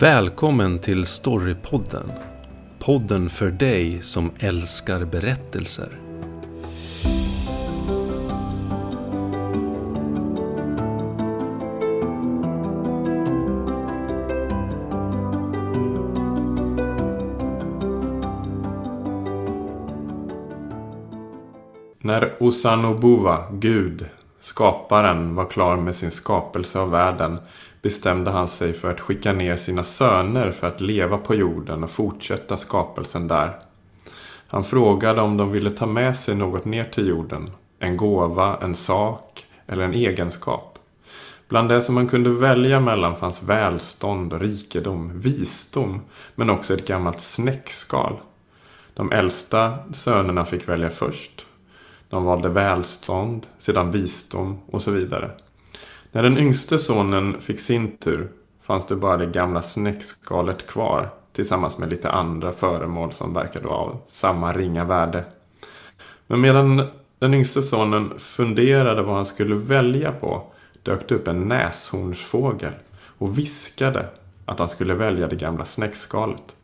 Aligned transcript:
Välkommen 0.00 0.78
till 0.78 1.06
Storypodden. 1.06 2.12
Podden 2.78 3.30
för 3.30 3.50
dig 3.50 4.02
som 4.02 4.30
älskar 4.38 5.04
berättelser. 5.04 5.88
När 21.98 22.42
Osanobuwa, 22.42 23.44
Gud, 23.52 24.06
skaparen, 24.40 25.34
var 25.34 25.50
klar 25.50 25.76
med 25.76 25.94
sin 25.94 26.10
skapelse 26.10 26.78
av 26.78 26.90
världen 26.90 27.38
bestämde 27.82 28.30
han 28.30 28.48
sig 28.48 28.72
för 28.72 28.90
att 28.90 29.00
skicka 29.00 29.32
ner 29.32 29.56
sina 29.56 29.84
söner 29.84 30.50
för 30.50 30.66
att 30.66 30.80
leva 30.80 31.18
på 31.18 31.34
jorden 31.34 31.84
och 31.84 31.90
fortsätta 31.90 32.56
skapelsen 32.56 33.28
där. 33.28 33.58
Han 34.48 34.64
frågade 34.64 35.22
om 35.22 35.36
de 35.36 35.52
ville 35.52 35.70
ta 35.70 35.86
med 35.86 36.16
sig 36.16 36.34
något 36.34 36.64
ner 36.64 36.84
till 36.84 37.08
jorden. 37.08 37.50
En 37.78 37.96
gåva, 37.96 38.58
en 38.62 38.74
sak 38.74 39.46
eller 39.66 39.84
en 39.84 39.94
egenskap. 39.94 40.78
Bland 41.48 41.68
det 41.68 41.82
som 41.82 41.94
man 41.94 42.08
kunde 42.08 42.30
välja 42.30 42.80
mellan 42.80 43.16
fanns 43.16 43.42
välstånd, 43.42 44.32
rikedom, 44.32 45.20
visdom 45.20 46.00
men 46.34 46.50
också 46.50 46.74
ett 46.74 46.86
gammalt 46.86 47.20
snäckskal. 47.20 48.16
De 48.94 49.12
äldsta 49.12 49.78
sönerna 49.92 50.44
fick 50.44 50.68
välja 50.68 50.90
först. 50.90 51.46
De 52.10 52.24
valde 52.24 52.48
välstånd, 52.48 53.46
sedan 53.58 53.90
visdom 53.90 54.58
och 54.66 54.82
så 54.82 54.90
vidare. 54.90 55.30
När 56.12 56.22
den 56.22 56.38
yngste 56.38 56.78
sonen 56.78 57.40
fick 57.40 57.60
sin 57.60 57.96
tur 57.96 58.28
fanns 58.62 58.86
det 58.86 58.96
bara 58.96 59.16
det 59.16 59.26
gamla 59.26 59.62
snäckskalet 59.62 60.66
kvar 60.66 61.10
tillsammans 61.32 61.78
med 61.78 61.90
lite 61.90 62.10
andra 62.10 62.52
föremål 62.52 63.12
som 63.12 63.34
verkade 63.34 63.66
vara 63.66 63.76
av 63.76 64.00
samma 64.08 64.52
ringa 64.52 64.84
värde. 64.84 65.24
Men 66.26 66.40
medan 66.40 66.82
den 67.18 67.34
yngste 67.34 67.62
sonen 67.62 68.18
funderade 68.18 69.02
vad 69.02 69.14
han 69.14 69.26
skulle 69.26 69.54
välja 69.54 70.12
på 70.12 70.42
dök 70.82 71.08
det 71.08 71.14
upp 71.14 71.28
en 71.28 71.48
näshornsfågel 71.48 72.72
och 73.18 73.38
viskade 73.38 74.06
att 74.44 74.58
han 74.58 74.68
skulle 74.68 74.94
välja 74.94 75.26
det 75.26 75.36
gamla 75.36 75.64
snäckskalet. 75.64 76.56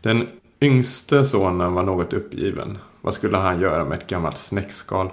Den 0.00 0.28
yngste 0.60 1.24
sonen 1.24 1.72
var 1.74 1.82
något 1.82 2.12
uppgiven. 2.12 2.78
Vad 3.00 3.14
skulle 3.14 3.36
han 3.36 3.60
göra 3.60 3.84
med 3.84 3.98
ett 3.98 4.06
gammalt 4.06 4.38
snäckskal? 4.38 5.10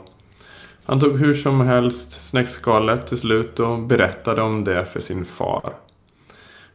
Han 0.86 1.00
tog 1.00 1.18
hur 1.18 1.34
som 1.34 1.62
helst 1.62 2.30
snäckskalet 2.30 3.08
till 3.08 3.18
slut 3.18 3.60
och 3.60 3.80
berättade 3.80 4.42
om 4.42 4.64
det 4.64 4.86
för 4.86 5.00
sin 5.00 5.26
far. 5.26 5.74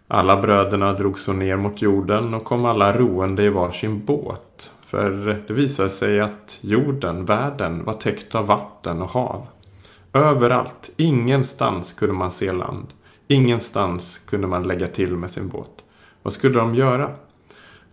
Alla 0.08 0.42
bröderna 0.42 0.92
drog 0.92 1.18
så 1.18 1.32
ner 1.32 1.56
mot 1.56 1.82
jorden 1.82 2.34
och 2.34 2.44
kom 2.44 2.64
alla 2.64 2.98
roende 2.98 3.42
i 3.42 3.48
varsin 3.48 4.04
båt. 4.04 4.70
För 4.86 5.42
det 5.48 5.54
visade 5.54 5.90
sig 5.90 6.20
att 6.20 6.58
jorden, 6.60 7.24
världen, 7.24 7.84
var 7.84 7.92
täckt 7.92 8.34
av 8.34 8.46
vatten 8.46 9.02
och 9.02 9.08
hav. 9.08 9.46
Överallt, 10.12 10.90
ingenstans 10.96 11.92
kunde 11.92 12.14
man 12.14 12.30
se 12.30 12.52
land. 12.52 12.86
Ingenstans 13.28 14.18
kunde 14.18 14.46
man 14.46 14.62
lägga 14.62 14.86
till 14.86 15.16
med 15.16 15.30
sin 15.30 15.48
båt. 15.48 15.84
Vad 16.22 16.32
skulle 16.32 16.58
de 16.58 16.74
göra? 16.74 17.10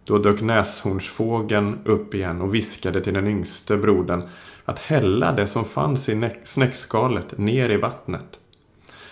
Då 0.09 0.17
dök 0.17 0.41
näshornsfågeln 0.41 1.79
upp 1.85 2.13
igen 2.13 2.41
och 2.41 2.55
viskade 2.55 3.01
till 3.01 3.13
den 3.13 3.27
yngste 3.27 3.77
brodern 3.77 4.23
att 4.65 4.79
hälla 4.79 5.31
det 5.31 5.47
som 5.47 5.65
fanns 5.65 6.09
i 6.09 6.29
snäckskalet 6.43 7.37
ner 7.37 7.69
i 7.69 7.77
vattnet. 7.77 8.39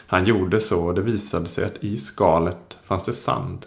Han 0.07 0.25
gjorde 0.25 0.59
så 0.59 0.83
och 0.83 0.93
det 0.93 1.01
visade 1.01 1.45
sig 1.45 1.65
att 1.65 1.83
i 1.83 1.97
skalet 1.97 2.77
fanns 2.83 3.05
det 3.05 3.13
sand. 3.13 3.65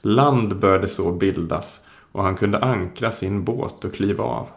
Land 0.00 0.58
började 0.58 0.88
så 0.88 1.12
bildas 1.12 1.80
och 2.12 2.22
han 2.22 2.36
kunde 2.36 2.58
ankra 2.58 3.10
sin 3.10 3.44
båt 3.44 3.84
och 3.84 3.94
kliva 3.94 4.24
av. 4.24 4.48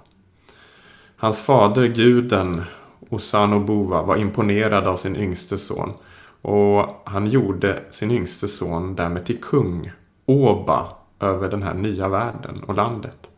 Hans 1.17 1.41
fader, 1.41 1.87
guden 1.87 2.61
Osanobuwa, 3.09 4.03
var 4.03 4.17
imponerad 4.17 4.87
av 4.87 4.97
sin 4.97 5.15
yngste 5.15 5.57
son 5.57 5.93
och 6.41 7.01
han 7.05 7.27
gjorde 7.27 7.83
sin 7.91 8.11
yngste 8.11 8.47
son 8.47 8.95
därmed 8.95 9.25
till 9.25 9.41
kung, 9.41 9.91
Oba, 10.25 11.02
över 11.23 11.49
den 11.49 11.63
här 11.63 11.73
nya 11.73 12.09
världen 12.09 12.63
och 12.67 12.75
landet. 12.75 13.29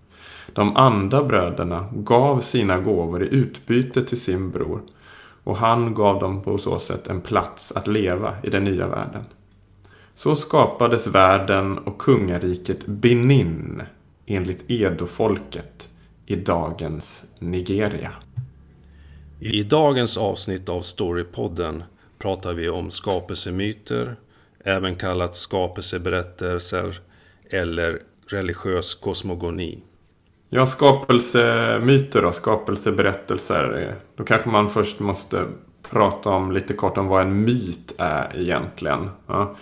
De 0.54 0.76
andra 0.76 1.24
bröderna 1.24 1.86
gav 1.94 2.40
sina 2.40 2.80
gåvor 2.80 3.24
i 3.24 3.36
utbyte 3.36 4.04
till 4.04 4.22
sin 4.22 4.52
bror 4.52 4.82
och 5.44 5.58
han 5.58 5.94
gav 5.94 6.20
dem 6.20 6.42
på 6.42 6.58
så 6.58 6.80
sätt 6.80 7.08
en 7.08 7.22
plats 7.22 7.72
att 7.72 7.88
leva 7.88 8.36
i 8.44 8.50
den 8.50 8.64
nya 8.64 8.88
världen. 8.88 9.24
Så 10.16 10.36
skapades 10.36 11.08
världen 11.08 11.78
och 11.78 11.98
kungariket 11.98 12.86
Benin 12.86 13.82
enligt 14.26 14.66
Edo-folket 14.68 15.90
i 16.26 16.36
dagens 16.36 17.24
Nigeria. 17.40 18.12
I 19.40 19.64
dagens 19.64 20.18
avsnitt 20.18 20.70
av 20.70 20.82
Storypodden 20.82 21.84
pratar 22.20 22.54
vi 22.54 22.70
om 22.70 22.92
skapelsemyter, 22.92 24.16
även 24.64 24.96
kallat 24.96 25.36
skapelseberättelser 25.36 27.00
eller 27.50 28.02
religiös 28.28 28.96
kosmogoni. 28.96 29.84
Ja, 30.50 30.66
skapelsemyter 30.66 32.26
och 32.26 32.36
skapelseberättelser. 32.36 33.96
Då 34.16 34.24
kanske 34.24 34.50
man 34.50 34.70
först 34.70 35.00
måste 35.00 35.46
prata 35.92 36.30
om 36.30 36.52
lite 36.52 36.74
kort 36.74 36.98
om 36.98 37.08
vad 37.08 37.22
en 37.22 37.42
myt 37.42 37.94
är 37.98 38.36
egentligen. 38.36 39.10
Ja, 39.28 39.56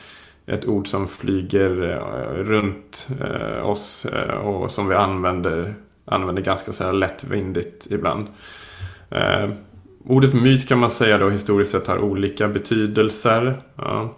ett 0.46 0.66
ord 0.66 0.88
som 0.88 1.08
flyger 1.08 1.92
eh, 1.92 2.44
runt 2.44 3.08
eh, 3.22 3.70
oss 3.70 4.06
eh, 4.06 4.36
och 4.36 4.72
som 4.72 4.88
vi 4.88 4.96
använder, 4.96 5.76
använder 6.06 6.42
ganska 6.42 6.72
så 6.72 6.84
här 6.84 6.94
lättvindigt 6.94 7.88
ibland. 7.90 8.28
Ordet 10.06 10.34
myt 10.34 10.68
kan 10.68 10.80
man 10.80 10.90
säga 10.90 11.18
då 11.18 11.30
historiskt 11.30 11.72
sett 11.72 11.88
har 11.88 11.98
olika 11.98 12.48
betydelser. 12.48 13.62
Ja. 13.76 14.18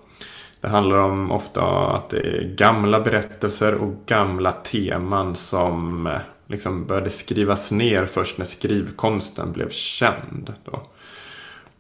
Det 0.66 0.70
handlar 0.70 0.98
om 0.98 1.32
ofta 1.32 1.62
att 1.64 2.10
det 2.10 2.18
är 2.18 2.56
gamla 2.58 3.00
berättelser 3.00 3.74
och 3.74 3.94
gamla 4.06 4.52
teman 4.52 5.36
som 5.36 6.08
eh, 6.08 6.18
liksom 6.48 6.86
började 6.86 7.10
skrivas 7.10 7.72
ner 7.72 8.06
först 8.06 8.38
när 8.38 8.46
skrivkonsten 8.46 9.52
blev 9.52 9.70
känd. 9.70 10.54
Då. 10.64 10.82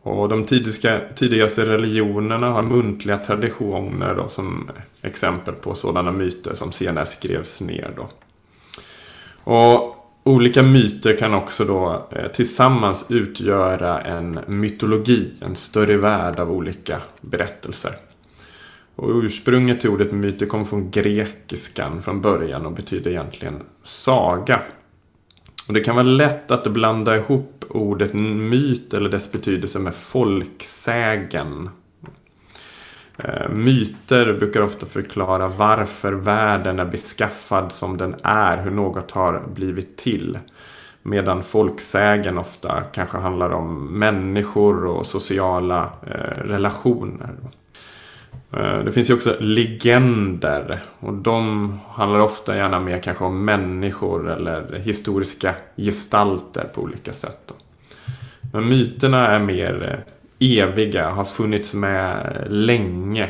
Och 0.01 0.29
de 0.29 0.45
tidiga, 0.45 1.01
tidigaste 1.15 1.65
religionerna 1.65 2.51
har 2.51 2.63
muntliga 2.63 3.17
traditioner 3.17 4.15
då, 4.15 4.29
som 4.29 4.71
exempel 5.01 5.53
på 5.53 5.75
sådana 5.75 6.11
myter 6.11 6.53
som 6.53 6.71
senare 6.71 7.05
skrevs 7.05 7.61
ner. 7.61 7.93
Då. 7.95 8.09
Och 9.51 9.95
Olika 10.23 10.63
myter 10.63 11.17
kan 11.17 11.33
också 11.33 11.65
då 11.65 12.07
eh, 12.11 12.27
tillsammans 12.27 13.05
utgöra 13.09 13.99
en 13.99 14.39
mytologi, 14.47 15.33
en 15.41 15.55
större 15.55 15.97
värld 15.97 16.39
av 16.39 16.51
olika 16.51 17.01
berättelser. 17.21 17.97
Och 18.95 19.09
ursprunget 19.09 19.81
till 19.81 19.89
ordet 19.89 20.11
myter 20.11 20.45
kommer 20.45 20.65
från 20.65 20.91
grekiskan 20.91 22.01
från 22.01 22.21
början 22.21 22.65
och 22.65 22.71
betyder 22.71 23.11
egentligen 23.11 23.63
saga. 23.83 24.61
Och 25.67 25.73
det 25.73 25.79
kan 25.79 25.95
vara 25.95 26.05
lätt 26.05 26.51
att 26.51 26.67
blanda 26.67 27.17
ihop 27.17 27.65
ordet 27.69 28.13
myt 28.13 28.93
eller 28.93 29.09
dess 29.09 29.31
betydelse 29.31 29.79
med 29.79 29.95
folksägen. 29.95 31.69
Eh, 33.17 33.49
myter 33.49 34.33
brukar 34.33 34.61
ofta 34.61 34.85
förklara 34.85 35.47
varför 35.47 36.13
världen 36.13 36.79
är 36.79 36.85
beskaffad 36.85 37.71
som 37.71 37.97
den 37.97 38.15
är, 38.23 38.57
hur 38.57 38.71
något 38.71 39.11
har 39.11 39.43
blivit 39.53 39.97
till. 39.97 40.39
Medan 41.03 41.43
folksägen 41.43 42.37
ofta 42.37 42.83
kanske 42.83 43.17
handlar 43.17 43.49
om 43.49 43.85
människor 43.99 44.85
och 44.85 45.05
sociala 45.05 45.89
eh, 46.07 46.41
relationer. 46.41 47.29
Eh, 48.51 48.77
det 48.77 48.91
finns 48.91 49.09
ju 49.09 49.13
också 49.13 49.35
legender. 49.39 50.79
Och 50.99 51.13
de 51.13 51.79
handlar 51.89 52.19
ofta 52.19 52.57
gärna 52.57 52.79
mer 52.79 52.99
kanske 52.99 53.23
om 53.23 53.45
människor 53.45 54.31
eller 54.31 54.79
historiska 54.79 55.55
gestalter 55.77 56.69
på 56.73 56.81
olika 56.81 57.13
sätt. 57.13 57.51
Men 58.53 58.69
myterna 58.69 59.27
är 59.27 59.39
mer 59.39 60.05
eh, 60.39 60.59
eviga, 60.59 61.09
har 61.09 61.25
funnits 61.25 61.73
med 61.73 62.35
eh, 62.35 62.51
länge. 62.51 63.29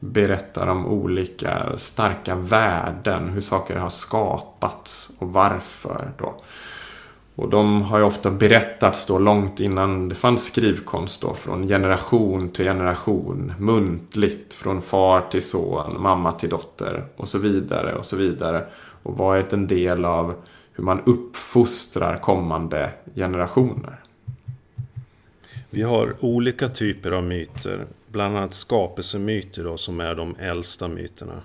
Berättar 0.00 0.66
om 0.66 0.86
olika 0.86 1.78
starka 1.78 2.34
värden, 2.34 3.28
hur 3.28 3.40
saker 3.40 3.76
har 3.76 3.90
skapats 3.90 5.10
och 5.18 5.32
varför. 5.32 6.08
Då. 6.18 6.34
Och 7.36 7.50
de 7.50 7.82
har 7.82 7.98
ju 7.98 8.04
ofta 8.04 8.30
berättats 8.30 9.06
då 9.06 9.18
långt 9.18 9.60
innan 9.60 10.08
det 10.08 10.14
fanns 10.14 10.44
skrivkonst 10.44 11.20
då, 11.20 11.34
från 11.34 11.68
generation 11.68 12.50
till 12.50 12.64
generation, 12.64 13.52
muntligt, 13.58 14.54
från 14.54 14.82
far 14.82 15.20
till 15.20 15.42
son, 15.42 16.02
mamma 16.02 16.32
till 16.32 16.48
dotter 16.48 17.04
och 17.16 17.28
så 17.28 17.38
vidare 17.38 17.94
och 17.94 18.04
så 18.04 18.16
vidare. 18.16 18.66
Och 19.02 19.16
varit 19.16 19.52
en 19.52 19.66
del 19.66 20.04
av 20.04 20.34
hur 20.72 20.84
man 20.84 21.00
uppfostrar 21.04 22.18
kommande 22.18 22.92
generationer. 23.14 24.00
Vi 25.70 25.82
har 25.82 26.16
olika 26.20 26.68
typer 26.68 27.12
av 27.12 27.24
myter, 27.24 27.86
bland 28.08 28.36
annat 28.36 28.54
skapelsemyter 28.54 29.64
då, 29.64 29.76
som 29.76 30.00
är 30.00 30.14
de 30.14 30.36
äldsta 30.36 30.88
myterna. 30.88 31.40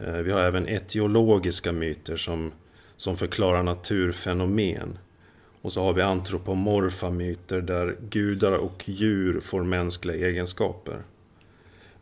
Eh, 0.00 0.12
vi 0.12 0.32
har 0.32 0.40
även 0.40 0.68
etiologiska 0.68 1.72
myter 1.72 2.16
som, 2.16 2.50
som 2.96 3.16
förklarar 3.16 3.62
naturfenomen. 3.62 4.98
Och 5.62 5.72
så 5.72 5.82
har 5.82 5.92
vi 5.92 6.02
antropomorfa 6.02 7.10
myter 7.10 7.60
där 7.60 7.96
gudar 8.10 8.52
och 8.52 8.84
djur 8.88 9.40
får 9.40 9.62
mänskliga 9.62 10.28
egenskaper. 10.28 11.02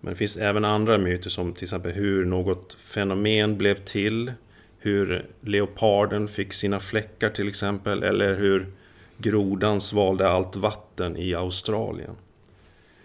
Men 0.00 0.12
det 0.12 0.16
finns 0.16 0.36
även 0.36 0.64
andra 0.64 0.98
myter 0.98 1.30
som 1.30 1.52
till 1.52 1.64
exempel 1.64 1.92
hur 1.92 2.24
något 2.24 2.74
fenomen 2.74 3.58
blev 3.58 3.74
till, 3.74 4.32
hur 4.78 5.26
leoparden 5.40 6.28
fick 6.28 6.52
sina 6.52 6.80
fläckar 6.80 7.30
till 7.30 7.48
exempel, 7.48 8.02
eller 8.02 8.34
hur 8.34 8.66
grodan 9.18 9.80
svalde 9.80 10.28
allt 10.28 10.56
vatten 10.56 11.16
i 11.16 11.34
Australien. 11.34 12.16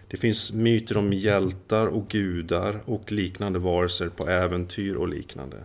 Det 0.08 0.16
finns 0.16 0.52
myter 0.52 0.96
om 0.96 1.12
hjältar 1.12 1.86
och 1.86 2.08
gudar 2.08 2.80
och 2.84 3.12
liknande 3.12 3.58
varelser 3.58 4.08
på 4.08 4.28
äventyr 4.28 4.94
och 4.94 5.08
liknande. 5.08 5.56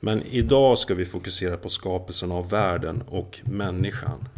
Men 0.00 0.22
idag 0.22 0.78
ska 0.78 0.94
vi 0.94 1.04
fokusera 1.04 1.56
på 1.56 1.68
skapelsen 1.68 2.32
av 2.32 2.50
världen 2.50 3.02
och 3.08 3.40
människan. 3.44 4.28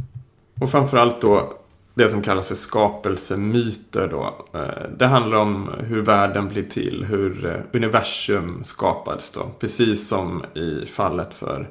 Och 0.61 0.71
framförallt 0.71 1.21
då 1.21 1.59
det 1.95 2.09
som 2.09 2.23
kallas 2.23 2.49
för 2.49 2.55
skapelsemyter 2.55 4.09
då. 4.09 4.47
Eh, 4.59 4.91
det 4.99 5.07
handlar 5.07 5.39
om 5.39 5.71
hur 5.79 6.01
världen 6.01 6.49
blir 6.49 6.63
till, 6.63 7.05
hur 7.09 7.47
eh, 7.47 7.61
universum 7.73 8.65
skapades 8.65 9.31
då. 9.31 9.51
Precis 9.59 10.09
som 10.09 10.45
i 10.55 10.87
fallet 10.87 11.35
för 11.35 11.69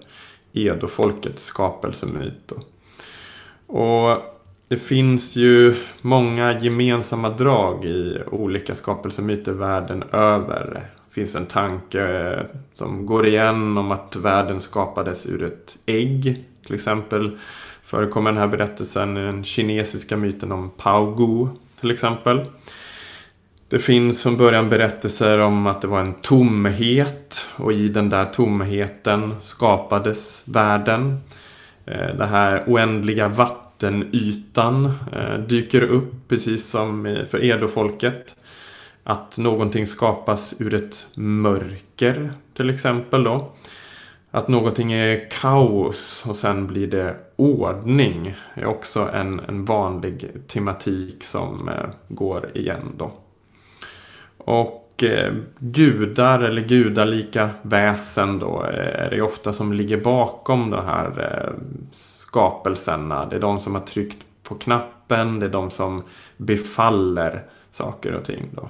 Edo-folkets 0.53 1.45
skapelsemyt 1.45 2.47
då. 2.47 2.55
Och 3.75 4.21
det 4.67 4.77
finns 4.77 5.35
ju 5.35 5.75
många 6.01 6.59
gemensamma 6.59 7.29
drag 7.29 7.85
i 7.85 8.21
olika 8.31 8.75
skapelsemyter 8.75 9.51
världen 9.51 10.03
över. 10.11 10.85
Det 11.11 11.15
finns 11.15 11.35
en 11.35 11.45
tanke 11.45 12.45
som 12.73 13.05
går 13.05 13.27
igen 13.27 13.77
om 13.77 13.91
att 13.91 14.15
världen 14.15 14.59
skapades 14.59 15.25
ur 15.25 15.43
ett 15.43 15.77
ägg. 15.85 16.45
Till 16.65 16.75
exempel 16.75 17.37
förekommer 17.83 18.31
den 18.31 18.39
här 18.39 18.47
berättelsen 18.47 19.17
i 19.17 19.21
den 19.21 19.43
kinesiska 19.43 20.17
myten 20.17 20.51
om 20.51 20.69
Pao 20.77 21.15
Gu 21.15 21.47
till 21.79 21.91
exempel. 21.91 22.45
Det 23.69 23.79
finns 23.79 24.23
från 24.23 24.37
början 24.37 24.69
berättelser 24.69 25.37
om 25.37 25.67
att 25.67 25.81
det 25.81 25.87
var 25.87 25.99
en 25.99 26.13
tomhet 26.13 27.47
och 27.55 27.73
i 27.73 27.87
den 27.87 28.09
där 28.09 28.25
tomheten 28.25 29.35
skapades 29.41 30.43
världen. 30.45 31.17
Eh, 31.85 32.15
den 32.15 32.29
här 32.29 32.63
oändliga 32.67 33.27
vattenytan 33.27 34.93
eh, 35.11 35.39
dyker 35.39 35.83
upp 35.83 36.13
precis 36.27 36.69
som 36.69 37.25
för 37.29 37.43
Edo-folket. 37.43 38.35
Att 39.03 39.37
någonting 39.37 39.85
skapas 39.85 40.55
ur 40.59 40.73
ett 40.73 41.07
mörker 41.13 42.31
till 42.53 42.69
exempel 42.69 43.23
då. 43.23 43.51
Att 44.31 44.47
någonting 44.47 44.93
är 44.93 45.29
kaos 45.29 46.23
och 46.27 46.35
sen 46.35 46.67
blir 46.67 46.87
det 46.87 47.15
ordning 47.35 48.35
är 48.53 48.65
också 48.65 49.09
en, 49.13 49.39
en 49.39 49.65
vanlig 49.65 50.31
tematik 50.47 51.23
som 51.23 51.69
eh, 51.69 51.89
går 52.07 52.57
igen 52.57 52.93
då. 52.97 53.11
Och 54.37 55.03
eh, 55.03 55.33
gudar 55.59 56.39
eller 56.39 56.61
gudalika 56.61 57.49
väsen 57.61 58.39
då 58.39 58.63
eh, 58.63 59.05
är 59.05 59.09
det 59.09 59.21
ofta 59.21 59.53
som 59.53 59.73
ligger 59.73 59.97
bakom 59.97 60.69
de 60.69 60.85
här 60.85 61.43
eh, 61.45 61.53
skapelserna. 61.91 63.25
Det 63.25 63.35
är 63.35 63.39
de 63.39 63.59
som 63.59 63.75
har 63.75 63.81
tryckt 63.81 64.25
på 64.43 64.55
knappen, 64.55 65.39
det 65.39 65.45
är 65.45 65.49
de 65.49 65.69
som 65.69 66.03
befaller 66.37 67.43
saker 67.71 68.13
och 68.13 68.25
ting 68.25 68.49
då. 68.51 68.69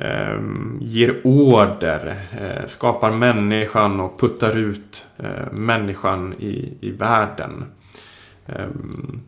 Ehm, 0.00 0.78
ger 0.80 1.20
order, 1.24 2.16
eh, 2.40 2.66
skapar 2.66 3.10
människan 3.10 4.00
och 4.00 4.20
puttar 4.20 4.56
ut 4.56 5.06
eh, 5.16 5.52
människan 5.52 6.34
i, 6.38 6.74
i 6.80 6.90
världen. 6.90 7.64
Ehm, 8.46 9.20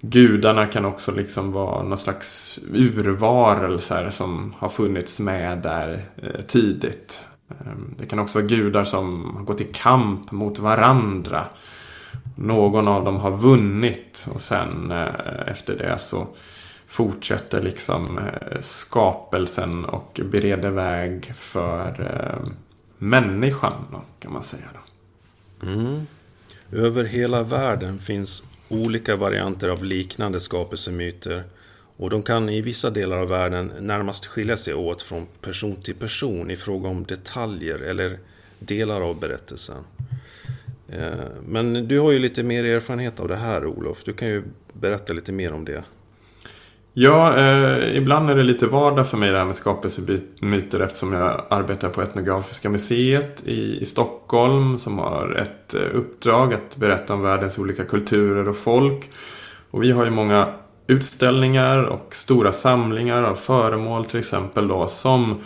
gudarna 0.00 0.66
kan 0.66 0.84
också 0.84 1.12
liksom 1.12 1.52
vara 1.52 1.82
någon 1.82 1.98
slags 1.98 2.58
urvarelser 2.72 4.10
som 4.10 4.54
har 4.58 4.68
funnits 4.68 5.20
med 5.20 5.58
där 5.58 6.04
eh, 6.16 6.40
tidigt. 6.46 7.24
Ehm, 7.50 7.94
det 7.98 8.06
kan 8.06 8.18
också 8.18 8.38
vara 8.38 8.48
gudar 8.48 8.84
som 8.84 9.34
har 9.36 9.44
gått 9.44 9.60
i 9.60 9.68
kamp 9.72 10.32
mot 10.32 10.58
varandra. 10.58 11.44
Någon 12.36 12.88
av 12.88 13.04
dem 13.04 13.16
har 13.16 13.36
vunnit 13.36 14.28
och 14.34 14.40
sen 14.40 14.90
eh, 14.90 15.48
efter 15.48 15.76
det 15.76 15.98
så 15.98 16.26
fortsätter 16.88 17.62
liksom 17.62 18.18
eh, 18.18 18.60
skapelsen 18.60 19.84
och 19.84 20.20
bereder 20.24 20.70
väg 20.70 21.32
för 21.34 21.88
eh, 22.00 22.52
människan 22.98 23.72
då, 23.92 24.02
kan 24.18 24.32
man 24.32 24.42
säga. 24.42 24.64
Då. 24.72 25.66
Mm. 25.66 26.06
Över 26.72 27.04
hela 27.04 27.42
världen 27.42 27.98
finns 27.98 28.44
olika 28.68 29.16
varianter 29.16 29.68
av 29.68 29.84
liknande 29.84 30.40
skapelsemyter 30.40 31.44
och 31.96 32.10
de 32.10 32.22
kan 32.22 32.48
i 32.48 32.60
vissa 32.60 32.90
delar 32.90 33.18
av 33.18 33.28
världen 33.28 33.72
närmast 33.80 34.26
skilja 34.26 34.56
sig 34.56 34.74
åt 34.74 35.02
från 35.02 35.26
person 35.40 35.76
till 35.76 35.94
person 35.94 36.50
i 36.50 36.56
fråga 36.56 36.88
om 36.88 37.04
detaljer 37.04 37.78
eller 37.78 38.18
delar 38.58 39.00
av 39.00 39.20
berättelsen. 39.20 39.84
Eh, 40.88 41.10
men 41.46 41.88
du 41.88 41.98
har 41.98 42.12
ju 42.12 42.18
lite 42.18 42.42
mer 42.42 42.64
erfarenhet 42.64 43.20
av 43.20 43.28
det 43.28 43.36
här 43.36 43.66
Olof. 43.66 44.04
Du 44.04 44.12
kan 44.12 44.28
ju 44.28 44.42
berätta 44.72 45.12
lite 45.12 45.32
mer 45.32 45.52
om 45.52 45.64
det. 45.64 45.84
Ja, 46.92 47.36
eh, 47.36 47.96
ibland 47.96 48.30
är 48.30 48.34
det 48.34 48.42
lite 48.42 48.66
vardag 48.66 49.08
för 49.08 49.16
mig 49.16 49.30
det 49.30 49.38
här 49.38 49.44
med 49.44 49.56
skapelsemyter 49.56 50.80
eftersom 50.80 51.12
jag 51.12 51.46
arbetar 51.50 51.88
på 51.88 52.02
Etnografiska 52.02 52.70
museet 52.70 53.42
i, 53.46 53.78
i 53.80 53.86
Stockholm 53.86 54.78
som 54.78 54.98
har 54.98 55.34
ett 55.34 55.74
eh, 55.74 55.96
uppdrag 55.96 56.54
att 56.54 56.76
berätta 56.76 57.14
om 57.14 57.22
världens 57.22 57.58
olika 57.58 57.84
kulturer 57.84 58.48
och 58.48 58.56
folk. 58.56 59.10
Och 59.70 59.82
vi 59.82 59.90
har 59.90 60.04
ju 60.04 60.10
många 60.10 60.54
utställningar 60.86 61.82
och 61.82 62.14
stora 62.14 62.52
samlingar 62.52 63.22
av 63.22 63.34
föremål 63.34 64.04
till 64.04 64.18
exempel 64.18 64.68
då 64.68 64.88
som 64.88 65.40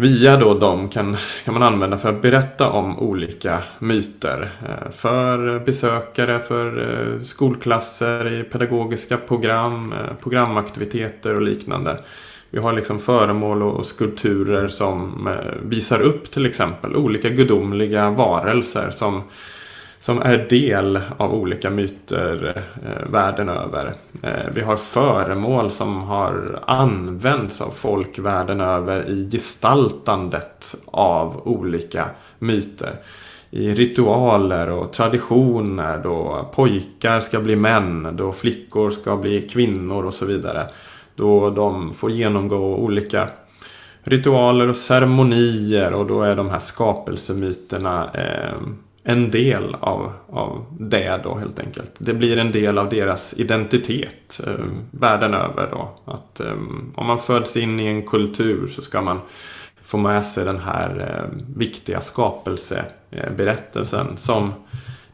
Via 0.00 0.36
då 0.36 0.54
dem 0.54 0.88
kan, 0.88 1.16
kan 1.44 1.54
man 1.54 1.62
använda 1.62 1.98
för 1.98 2.08
att 2.08 2.22
berätta 2.22 2.70
om 2.70 2.98
olika 2.98 3.58
myter. 3.78 4.50
Eh, 4.68 4.90
för 4.90 5.58
besökare, 5.58 6.40
för 6.40 6.90
eh, 6.90 7.22
skolklasser, 7.22 8.40
i 8.40 8.44
pedagogiska 8.44 9.16
program, 9.16 9.92
eh, 9.92 10.14
programaktiviteter 10.22 11.34
och 11.34 11.42
liknande. 11.42 12.00
Vi 12.50 12.58
har 12.58 12.72
liksom 12.72 12.98
föremål 12.98 13.62
och 13.62 13.86
skulpturer 13.86 14.68
som 14.68 15.28
visar 15.62 16.00
upp 16.00 16.30
till 16.30 16.46
exempel 16.46 16.96
olika 16.96 17.28
gudomliga 17.28 18.10
varelser 18.10 18.90
som 18.90 19.22
som 19.98 20.22
är 20.22 20.46
del 20.50 21.00
av 21.16 21.34
olika 21.34 21.70
myter 21.70 22.62
eh, 22.84 23.10
världen 23.12 23.48
över. 23.48 23.94
Eh, 24.22 24.52
vi 24.54 24.60
har 24.60 24.76
föremål 24.76 25.70
som 25.70 26.02
har 26.02 26.62
använts 26.66 27.60
av 27.60 27.70
folk 27.70 28.18
världen 28.18 28.60
över 28.60 29.08
i 29.08 29.30
gestaltandet 29.30 30.74
av 30.86 31.48
olika 31.48 32.06
myter. 32.38 32.92
I 33.50 33.70
ritualer 33.70 34.70
och 34.70 34.92
traditioner 34.92 36.00
då 36.02 36.48
pojkar 36.54 37.20
ska 37.20 37.40
bli 37.40 37.56
män, 37.56 38.16
då 38.16 38.32
flickor 38.32 38.90
ska 38.90 39.16
bli 39.16 39.48
kvinnor 39.48 40.04
och 40.04 40.14
så 40.14 40.26
vidare. 40.26 40.66
Då 41.14 41.50
de 41.50 41.94
får 41.94 42.10
genomgå 42.10 42.76
olika 42.76 43.28
ritualer 44.02 44.68
och 44.68 44.76
ceremonier 44.76 45.92
och 45.92 46.06
då 46.06 46.22
är 46.22 46.36
de 46.36 46.50
här 46.50 46.58
skapelsemyterna 46.58 48.10
eh, 48.14 48.60
en 49.08 49.30
del 49.30 49.76
av, 49.80 50.12
av 50.30 50.64
det 50.78 51.20
då 51.24 51.34
helt 51.34 51.60
enkelt. 51.60 51.92
Det 51.98 52.14
blir 52.14 52.36
en 52.36 52.52
del 52.52 52.78
av 52.78 52.88
deras 52.88 53.34
identitet 53.36 54.40
eh, 54.46 54.64
världen 54.90 55.34
över 55.34 55.68
då. 55.70 55.90
Att 56.04 56.40
eh, 56.40 56.52
om 56.94 57.06
man 57.06 57.18
föds 57.18 57.56
in 57.56 57.80
i 57.80 57.86
en 57.86 58.06
kultur 58.06 58.66
så 58.66 58.82
ska 58.82 59.00
man 59.00 59.20
få 59.82 59.98
med 59.98 60.26
sig 60.26 60.44
den 60.44 60.58
här 60.58 61.00
eh, 61.00 61.24
viktiga 61.56 62.00
skapelseberättelsen 62.00 64.16
som 64.16 64.52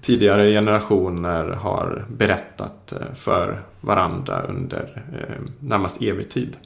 tidigare 0.00 0.50
generationer 0.50 1.44
har 1.44 2.04
berättat 2.08 2.92
eh, 2.92 2.98
för 3.14 3.62
varandra 3.80 4.42
under 4.42 5.02
eh, 5.18 5.40
närmast 5.60 6.02
evig 6.02 6.30
tid. 6.30 6.56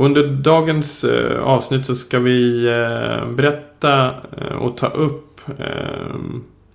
Under 0.00 0.26
dagens 0.26 1.04
eh, 1.04 1.42
avsnitt 1.42 1.86
så 1.86 1.94
ska 1.94 2.18
vi 2.18 2.66
eh, 2.66 3.30
berätta 3.30 4.14
eh, 4.36 4.52
och 4.52 4.76
ta 4.76 4.86
upp 4.86 5.40
eh, 5.58 6.16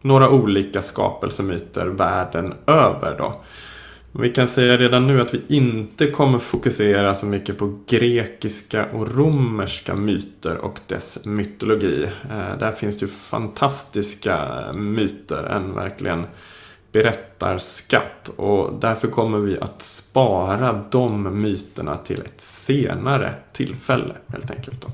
några 0.02 0.30
olika 0.30 0.82
skapelsemyter 0.82 1.88
världen 1.88 2.54
över. 2.68 3.16
Då. 3.18 3.42
Vi 4.12 4.30
kan 4.30 4.48
säga 4.48 4.78
redan 4.78 5.08
nu 5.08 5.22
att 5.22 5.34
vi 5.34 5.42
inte 5.48 6.08
kommer 6.08 6.40
fokusera 6.40 7.16
så 7.16 7.26
mycket 7.26 7.58
på 7.58 7.80
grekiska 7.88 8.86
och 8.86 9.16
romerska 9.16 9.96
myter 9.96 10.58
och 10.58 10.80
dess 10.88 11.26
mytologi. 11.26 12.04
Eh, 12.04 12.60
där 12.60 12.72
finns 12.72 13.00
det 13.00 13.06
ju 13.06 13.12
fantastiska 13.12 14.48
myter, 14.74 15.44
en 15.44 15.76
verkligen 15.76 16.26
berättarskatt. 16.96 18.30
Och 18.36 18.74
därför 18.80 19.08
kommer 19.08 19.38
vi 19.38 19.60
att 19.60 19.82
spara 19.82 20.84
de 20.92 21.42
myterna 21.42 21.98
till 21.98 22.22
ett 22.22 22.42
senare 22.42 23.34
tillfälle 23.54 24.14
helt 24.28 24.52
enkelt. 24.52 24.82
Då. 24.82 24.88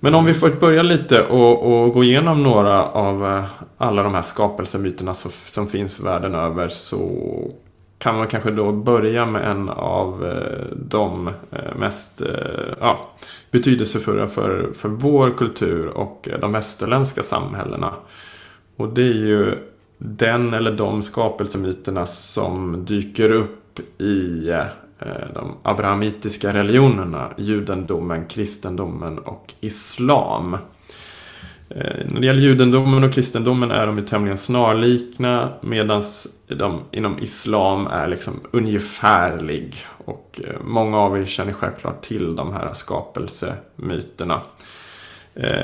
Men 0.00 0.14
om 0.14 0.24
vi 0.24 0.34
får 0.34 0.50
börja 0.50 0.82
lite 0.82 1.22
och, 1.22 1.82
och, 1.82 1.92
gå 1.92 2.04
igenom 2.04 2.42
några 2.42 2.86
av 2.86 3.26
eh, 3.26 3.44
alla 3.78 4.02
de 4.02 4.14
här 4.14 4.22
skapelsemyterna 4.22 5.14
som, 5.14 5.30
som 5.30 5.68
finns 5.68 6.00
världen 6.00 6.34
över 6.34 6.68
så 6.68 7.10
kan 7.98 8.16
man 8.16 8.26
kanske 8.26 8.50
då 8.50 8.72
börja 8.72 9.26
med 9.26 9.50
en 9.50 9.68
av 9.68 10.26
eh, 10.26 10.76
de 10.76 11.28
eh, 11.28 11.76
mest 11.76 12.22
ja, 12.80 13.08
betydelsefulla 13.50 14.26
för, 14.26 14.72
för 14.74 14.88
vår 14.88 15.30
kultur 15.30 15.86
och 15.86 16.28
de 16.40 16.52
västerländska 16.52 17.22
samhällena. 17.22 17.94
Och 18.76 18.88
det 18.88 19.02
är 19.02 19.14
ju 19.14 19.58
den 19.98 20.54
eller 20.54 20.72
de 20.72 21.02
skapelsemyterna 21.02 22.06
som 22.06 22.84
dyker 22.84 23.32
upp 23.32 23.80
i 24.00 24.48
eh, 24.48 25.34
de 25.34 25.56
abrahamitiska 25.62 26.54
religionerna, 26.54 27.30
judendomen, 27.36 28.26
kristendomen 28.26 29.18
och 29.18 29.54
islam. 29.60 30.54
Eh, 31.70 32.06
när 32.08 32.20
det 32.20 32.26
gäller 32.26 32.40
judendomen 32.40 33.04
och 33.04 33.12
kristendomen 33.12 33.70
är 33.70 33.86
de 33.86 33.98
ju 33.98 34.04
tämligen 34.04 34.38
snarlikna 34.38 35.52
medan 35.60 36.02
de 36.46 36.80
inom 36.90 37.18
islam 37.18 37.86
är 37.86 38.08
liksom 38.08 38.40
ungefärlig. 38.50 39.76
Och 40.04 40.40
eh, 40.44 40.54
många 40.64 40.98
av 40.98 41.18
er 41.18 41.24
känner 41.24 41.52
självklart 41.52 42.02
till 42.02 42.36
de 42.36 42.52
här 42.52 42.72
skapelsemyterna. 42.72 44.40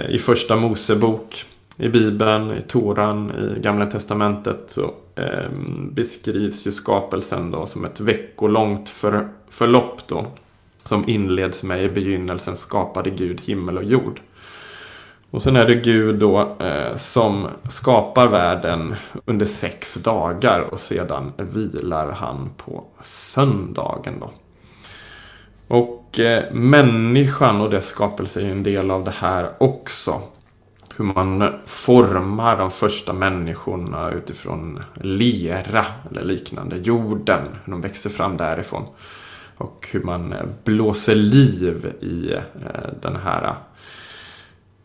I 0.08 0.18
första 0.18 0.56
Mosebok 0.56 1.44
i 1.76 1.88
Bibeln, 1.88 2.52
i 2.52 2.62
Toran, 2.62 3.30
i 3.30 3.60
Gamla 3.60 3.86
Testamentet 3.86 4.64
så 4.66 4.94
eh, 5.14 5.50
beskrivs 5.90 6.66
ju 6.66 6.72
skapelsen 6.72 7.50
då 7.50 7.66
som 7.66 7.84
ett 7.84 8.00
veckolångt 8.00 8.88
för, 8.88 9.28
förlopp 9.48 10.00
då. 10.08 10.26
Som 10.84 11.08
inleds 11.08 11.62
med 11.62 11.84
i 11.84 11.88
begynnelsen 11.88 12.56
skapade 12.56 13.10
Gud 13.10 13.40
himmel 13.40 13.78
och 13.78 13.84
jord. 13.84 14.20
Och 15.30 15.42
sen 15.42 15.56
är 15.56 15.66
det 15.66 15.74
Gud 15.74 16.18
då 16.18 16.56
eh, 16.58 16.96
som 16.96 17.48
skapar 17.70 18.28
världen 18.28 18.94
under 19.24 19.46
sex 19.46 19.94
dagar 19.94 20.60
och 20.60 20.80
sedan 20.80 21.32
vilar 21.36 22.12
han 22.12 22.50
på 22.56 22.84
söndagen 23.02 24.14
då. 24.20 24.30
Och 25.68 26.20
eh, 26.20 26.52
människan 26.52 27.60
och 27.60 27.70
dess 27.70 27.86
skapelse 27.86 28.40
är 28.40 28.44
ju 28.44 28.50
en 28.50 28.62
del 28.62 28.90
av 28.90 29.04
det 29.04 29.14
här 29.20 29.50
också 29.58 30.22
hur 30.96 31.04
man 31.04 31.52
formar 31.66 32.58
de 32.58 32.70
första 32.70 33.12
människorna 33.12 34.10
utifrån 34.10 34.82
lera 34.94 35.86
eller 36.10 36.24
liknande. 36.24 36.76
Jorden, 36.76 37.48
hur 37.64 37.70
de 37.70 37.80
växer 37.80 38.10
fram 38.10 38.36
därifrån. 38.36 38.84
Och 39.56 39.88
hur 39.92 40.02
man 40.02 40.34
blåser 40.64 41.14
liv 41.14 41.92
i 42.00 42.32
eh, 42.32 42.40
den 43.00 43.16
här 43.16 43.44
eh, 43.44 43.54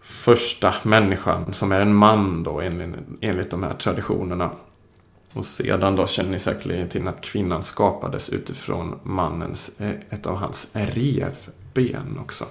första 0.01 0.74
människan 0.84 1.54
som 1.54 1.72
är 1.72 1.82
en 1.82 1.96
man 1.96 2.44
då 2.44 2.62
enligt, 2.62 2.96
enligt 3.22 3.51
de 3.51 3.63
här 3.63 3.74
traditionerna. 3.74 4.51
Och 5.34 5.46
sedan 5.46 5.96
då 5.96 6.08
känner 6.08 6.32
ni 6.32 6.39
säkerligen 6.39 6.89
till 6.89 7.08
att 7.08 7.22
kvinnan 7.22 7.63
skapades 7.63 8.30
utifrån 8.30 9.00
mannens, 9.04 9.72
eh, 9.78 9.92
ett 10.10 10.28
av 10.28 10.36
hans 10.36 10.68
revben 10.74 12.20
också. 12.22 12.46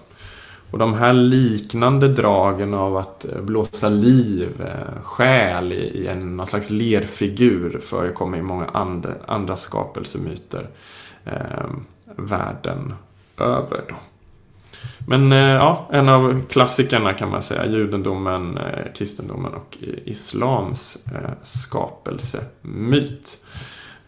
Och 0.70 0.78
de 0.78 0.94
här 0.94 1.12
liknande 1.12 2.08
dragen 2.08 2.74
av 2.74 2.96
att 2.96 3.24
eh, 3.24 3.40
blåsa 3.40 3.88
liv, 3.88 4.60
eh, 4.60 5.02
själ 5.02 5.72
i 5.72 6.06
en 6.06 6.36
någon 6.36 6.46
slags 6.46 6.70
lerfigur 6.70 7.78
förekommer 7.82 8.38
i 8.38 8.42
många 8.42 8.66
andra, 8.66 9.14
andra 9.26 9.56
skapelsemyter 9.56 10.68
eh, 11.24 11.66
världen 12.16 12.94
över. 13.36 13.84
Då. 13.88 13.94
Men 14.98 15.32
eh, 15.32 15.38
ja, 15.38 15.88
en 15.92 16.08
av 16.08 16.42
klassikerna 16.48 17.12
kan 17.12 17.30
man 17.30 17.42
säga, 17.42 17.66
judendomen, 17.66 18.58
eh, 18.58 18.92
kristendomen 18.94 19.54
och 19.54 19.78
islams 20.04 20.98
eh, 21.06 21.30
skapelsemyt. 21.42 23.44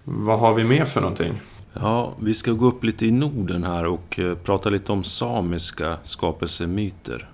Vad 0.05 0.38
har 0.38 0.55
vi 0.55 0.64
mer 0.64 0.85
för 0.85 1.00
någonting? 1.00 1.40
Ja, 1.75 2.17
vi 2.23 2.35
ska 2.35 2.53
gå 2.53 2.67
upp 2.67 2.85
lite 2.85 3.07
i 3.07 3.11
Norden 3.11 3.65
här 3.65 3.85
och 3.85 4.19
eh, 4.19 4.35
prata 4.35 4.71
lite 4.71 4.93
om 4.93 5.05
samiska 5.05 5.99
skapelsemyter. 6.03 7.31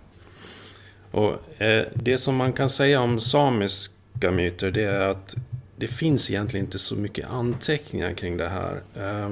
Och, 1.11 1.62
eh, 1.62 1.85
det 1.95 2.19
som 2.19 2.37
man 2.37 2.52
kan 2.52 2.69
säga 2.69 3.00
om 3.00 3.21
samiska 3.21 4.31
myter 4.33 4.71
det 4.71 4.85
är 4.85 5.09
att 5.09 5.37
det 5.76 5.87
finns 5.87 6.31
egentligen 6.31 6.66
inte 6.66 6.78
så 6.78 6.97
mycket 6.97 7.31
anteckningar 7.31 8.12
kring 8.12 8.37
det 8.37 8.49
här. 8.49 8.83
Eh, 8.97 9.31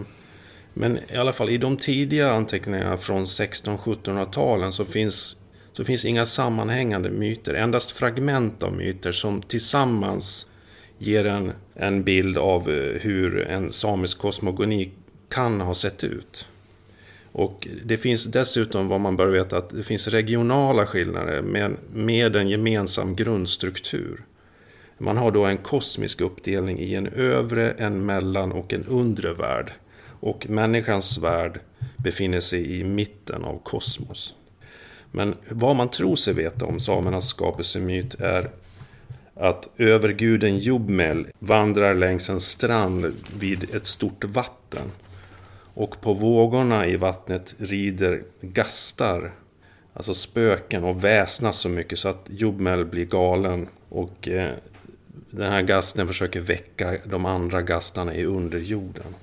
men 0.74 0.98
i 1.12 1.16
alla 1.16 1.32
fall 1.32 1.50
i 1.50 1.58
de 1.58 1.76
tidiga 1.76 2.32
anteckningarna 2.32 2.96
från 2.96 3.24
1600-1700-talen 3.24 4.72
så 4.72 4.84
finns, 4.84 5.36
så 5.72 5.84
finns 5.84 6.04
inga 6.04 6.26
sammanhängande 6.26 7.10
myter. 7.10 7.54
Endast 7.54 7.90
fragment 7.90 8.62
av 8.62 8.72
myter 8.72 9.12
som 9.12 9.42
tillsammans 9.42 10.46
ger 11.06 11.26
en, 11.26 11.52
en 11.74 12.02
bild 12.02 12.38
av 12.38 12.70
eh, 12.70 13.00
hur 13.00 13.40
en 13.40 13.72
samisk 13.72 14.18
kosmogoni 14.18 14.90
kan 15.28 15.60
ha 15.60 15.74
sett 15.74 16.04
ut. 16.04 16.48
Och 17.32 17.68
det 17.84 17.96
finns 17.96 18.24
dessutom 18.24 18.88
vad 18.88 19.00
man 19.00 19.16
bör 19.16 19.26
veta 19.26 19.56
att 19.56 19.70
det 19.70 19.82
finns 19.82 20.08
regionala 20.08 20.86
skillnader 20.86 21.42
med, 21.42 21.76
med 21.92 22.36
en 22.36 22.48
gemensam 22.48 23.16
grundstruktur. 23.16 24.20
Man 24.98 25.16
har 25.16 25.30
då 25.30 25.44
en 25.44 25.56
kosmisk 25.56 26.20
uppdelning 26.20 26.78
i 26.78 26.94
en 26.94 27.06
övre, 27.06 27.70
en 27.70 28.06
mellan 28.06 28.52
och 28.52 28.72
en 28.72 28.84
undre 28.84 29.32
värld. 29.32 29.72
Och 30.20 30.46
människans 30.50 31.18
värld 31.18 31.60
befinner 31.96 32.40
sig 32.40 32.80
i 32.80 32.84
mitten 32.84 33.44
av 33.44 33.60
kosmos. 33.62 34.34
Men 35.10 35.34
vad 35.48 35.76
man 35.76 35.88
tror 35.88 36.16
sig 36.16 36.34
veta 36.34 36.64
om 36.64 36.80
samernas 36.80 37.28
skapelsemyt 37.28 38.14
är 38.14 38.50
att 39.36 39.68
överguden 39.76 40.58
Jobmel 40.58 41.26
vandrar 41.38 41.94
längs 41.94 42.30
en 42.30 42.40
strand 42.40 43.14
vid 43.38 43.74
ett 43.74 43.86
stort 43.86 44.24
vatten. 44.24 44.92
Och 45.74 46.00
på 46.00 46.14
vågorna 46.14 46.86
i 46.86 46.96
vattnet 46.96 47.54
rider 47.58 48.22
gastar, 48.40 49.32
alltså 49.94 50.14
spöken 50.14 50.84
och 50.84 51.04
väsnas 51.04 51.56
så 51.56 51.68
mycket 51.68 51.98
så 51.98 52.08
att 52.08 52.28
Jobmel 52.30 52.84
blir 52.84 53.04
galen. 53.04 53.68
Och 53.88 54.28
eh, 54.28 54.52
den 55.30 55.52
här 55.52 55.62
gasten 55.62 56.06
försöker 56.06 56.40
väcka 56.40 56.96
de 57.04 57.26
andra 57.26 57.62
gastarna 57.62 58.14
i 58.14 58.24
underjorden. 58.24 59.14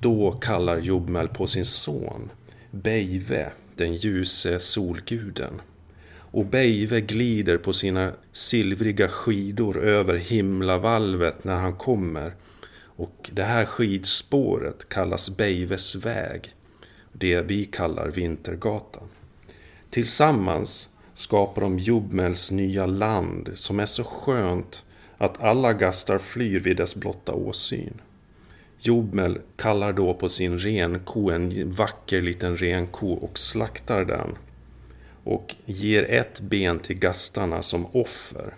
Då 0.00 0.30
kallar 0.30 0.78
Jobmel 0.78 1.28
på 1.28 1.46
sin 1.46 1.64
son, 1.64 2.30
Beive, 2.70 3.50
den 3.76 3.94
ljuse 3.94 4.60
solguden 4.60 5.60
och 6.30 6.46
Beive 6.46 7.00
glider 7.00 7.58
på 7.58 7.72
sina 7.72 8.12
silvriga 8.32 9.08
skidor 9.08 9.82
över 9.84 10.16
himlavalvet 10.16 11.44
när 11.44 11.56
han 11.56 11.76
kommer. 11.76 12.32
Och 12.80 13.30
det 13.32 13.42
här 13.42 13.64
skidspåret 13.64 14.88
kallas 14.88 15.36
Beives 15.36 15.94
väg, 15.94 16.54
det 17.12 17.42
vi 17.42 17.64
kallar 17.64 18.08
Vintergatan. 18.08 19.08
Tillsammans 19.90 20.88
skapar 21.14 21.62
de 21.62 21.78
Jubmels 21.78 22.50
nya 22.50 22.86
land 22.86 23.50
som 23.54 23.80
är 23.80 23.86
så 23.86 24.04
skönt 24.04 24.84
att 25.18 25.42
alla 25.42 25.72
gastar 25.72 26.18
flyr 26.18 26.60
vid 26.60 26.76
dess 26.76 26.94
blotta 26.94 27.32
åsyn. 27.32 28.00
Jobmel 28.80 29.38
kallar 29.56 29.92
då 29.92 30.14
på 30.14 30.28
sin 30.28 30.58
renko, 30.58 31.30
en 31.30 31.70
vacker 31.70 32.22
liten 32.22 32.56
renko, 32.56 33.12
och 33.12 33.38
slaktar 33.38 34.04
den 34.04 34.36
och 35.28 35.56
ger 35.64 36.10
ett 36.10 36.40
ben 36.40 36.78
till 36.78 36.98
gastarna 36.98 37.62
som 37.62 37.86
offer 37.86 38.54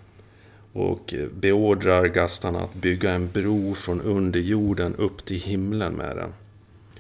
och 0.73 1.15
beordrar 1.33 2.07
gastarna 2.07 2.61
att 2.61 2.75
bygga 2.75 3.11
en 3.11 3.31
bro 3.31 3.75
från 3.75 4.01
underjorden 4.01 4.95
upp 4.95 5.25
till 5.25 5.41
himlen 5.41 5.93
med 5.93 6.17
den. 6.17 6.33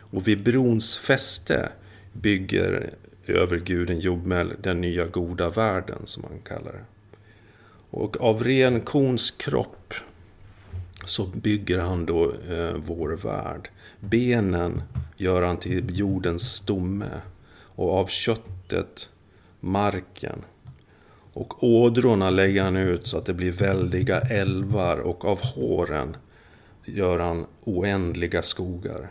Och 0.00 0.28
vid 0.28 0.42
brons 0.42 0.96
fäste 0.96 1.68
bygger 2.12 2.90
överguden 3.26 4.00
Jobmel 4.00 4.52
den 4.62 4.80
nya 4.80 5.06
goda 5.06 5.50
världen 5.50 6.00
som 6.04 6.24
han 6.24 6.38
kallar 6.38 6.72
det. 6.72 6.84
Och 7.90 8.20
av 8.20 8.44
ren 8.44 8.80
kons 8.80 9.30
kropp 9.30 9.94
så 11.04 11.26
bygger 11.26 11.78
han 11.78 12.06
då 12.06 12.32
eh, 12.50 12.74
vår 12.76 13.08
värld. 13.08 13.70
Benen 14.00 14.82
gör 15.16 15.42
han 15.42 15.56
till 15.56 15.98
jordens 15.98 16.52
stomme 16.52 17.20
och 17.52 17.94
av 17.94 18.06
köttet 18.06 19.08
marken. 19.60 20.44
Och 21.32 21.64
ådrorna 21.64 22.30
lägger 22.30 22.62
han 22.62 22.76
ut 22.76 23.06
så 23.06 23.18
att 23.18 23.26
det 23.26 23.34
blir 23.34 23.52
väldiga 23.52 24.20
älvar 24.20 24.96
och 24.96 25.24
av 25.24 25.40
håren 25.40 26.16
gör 26.84 27.18
han 27.18 27.46
oändliga 27.64 28.42
skogar. 28.42 29.08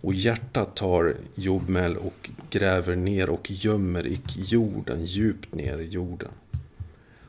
Och 0.00 0.14
hjärtat 0.14 0.76
tar 0.76 1.14
Jobmel 1.34 1.96
och 1.96 2.30
gräver 2.50 2.96
ner 2.96 3.30
och 3.30 3.50
gömmer 3.50 4.06
i 4.06 4.20
jorden, 4.34 5.04
djupt 5.04 5.54
ner 5.54 5.78
i 5.78 5.88
jorden. 5.88 6.30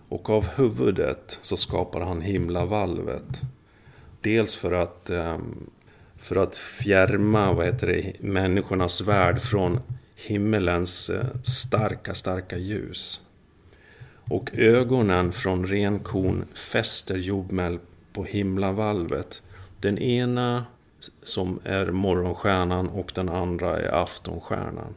Och 0.09 0.29
av 0.29 0.47
huvudet 0.47 1.39
så 1.41 1.57
skapar 1.57 2.01
han 2.01 2.21
himlavalvet. 2.21 3.41
Dels 4.21 4.55
för 4.55 4.71
att, 4.71 5.09
ehm, 5.09 5.69
för 6.17 6.35
att 6.35 6.57
fjärma 6.57 7.53
vad 7.53 7.65
heter 7.65 7.87
det, 7.87 8.13
människornas 8.19 9.01
värld 9.01 9.39
från 9.41 9.79
himmelens 10.27 11.09
eh, 11.09 11.25
starka, 11.43 12.13
starka 12.13 12.57
ljus. 12.57 13.21
Och 14.29 14.49
ögonen 14.53 15.31
från 15.31 15.67
renkon 15.67 16.45
fäster 16.53 17.17
Jobmel 17.17 17.79
på 18.13 18.23
himlavalvet. 18.23 19.41
Den 19.79 19.97
ena 19.97 20.65
som 21.23 21.59
är 21.63 21.85
morgonstjärnan 21.85 22.89
och 22.89 23.11
den 23.15 23.29
andra 23.29 23.79
är 23.79 24.03
aftonstjärnan. 24.03 24.95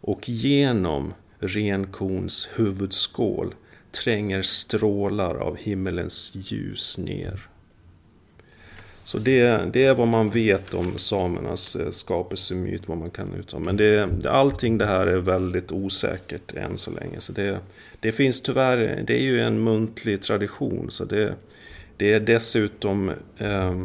Och 0.00 0.28
genom 0.28 1.14
renkons 1.38 2.48
huvudskål 2.54 3.54
tränger 4.04 4.42
strålar 4.42 5.34
av 5.34 5.56
himmelens 5.56 6.32
ljus 6.34 6.98
ner. 6.98 7.48
Så 9.04 9.18
det, 9.18 9.72
det 9.72 9.84
är 9.84 9.94
vad 9.94 10.08
man 10.08 10.30
vet 10.30 10.74
om 10.74 10.98
samernas 10.98 11.76
eh, 11.76 11.90
skapelsemyt, 11.90 12.88
vad 12.88 12.98
man 12.98 13.10
kan 13.10 13.34
uttala. 13.34 13.64
Men 13.64 13.76
det, 13.76 14.26
allting 14.26 14.78
det 14.78 14.86
här 14.86 15.06
är 15.06 15.16
väldigt 15.16 15.72
osäkert 15.72 16.54
än 16.54 16.78
så 16.78 16.90
länge. 16.90 17.20
Så 17.20 17.32
det, 17.32 17.58
det 18.00 18.12
finns 18.12 18.42
tyvärr, 18.42 19.04
det 19.06 19.14
är 19.14 19.22
ju 19.22 19.40
en 19.40 19.64
muntlig 19.64 20.22
tradition. 20.22 20.90
Så 20.90 21.04
det, 21.04 21.34
det 21.96 22.12
är 22.12 22.20
dessutom, 22.20 23.12
eh, 23.38 23.82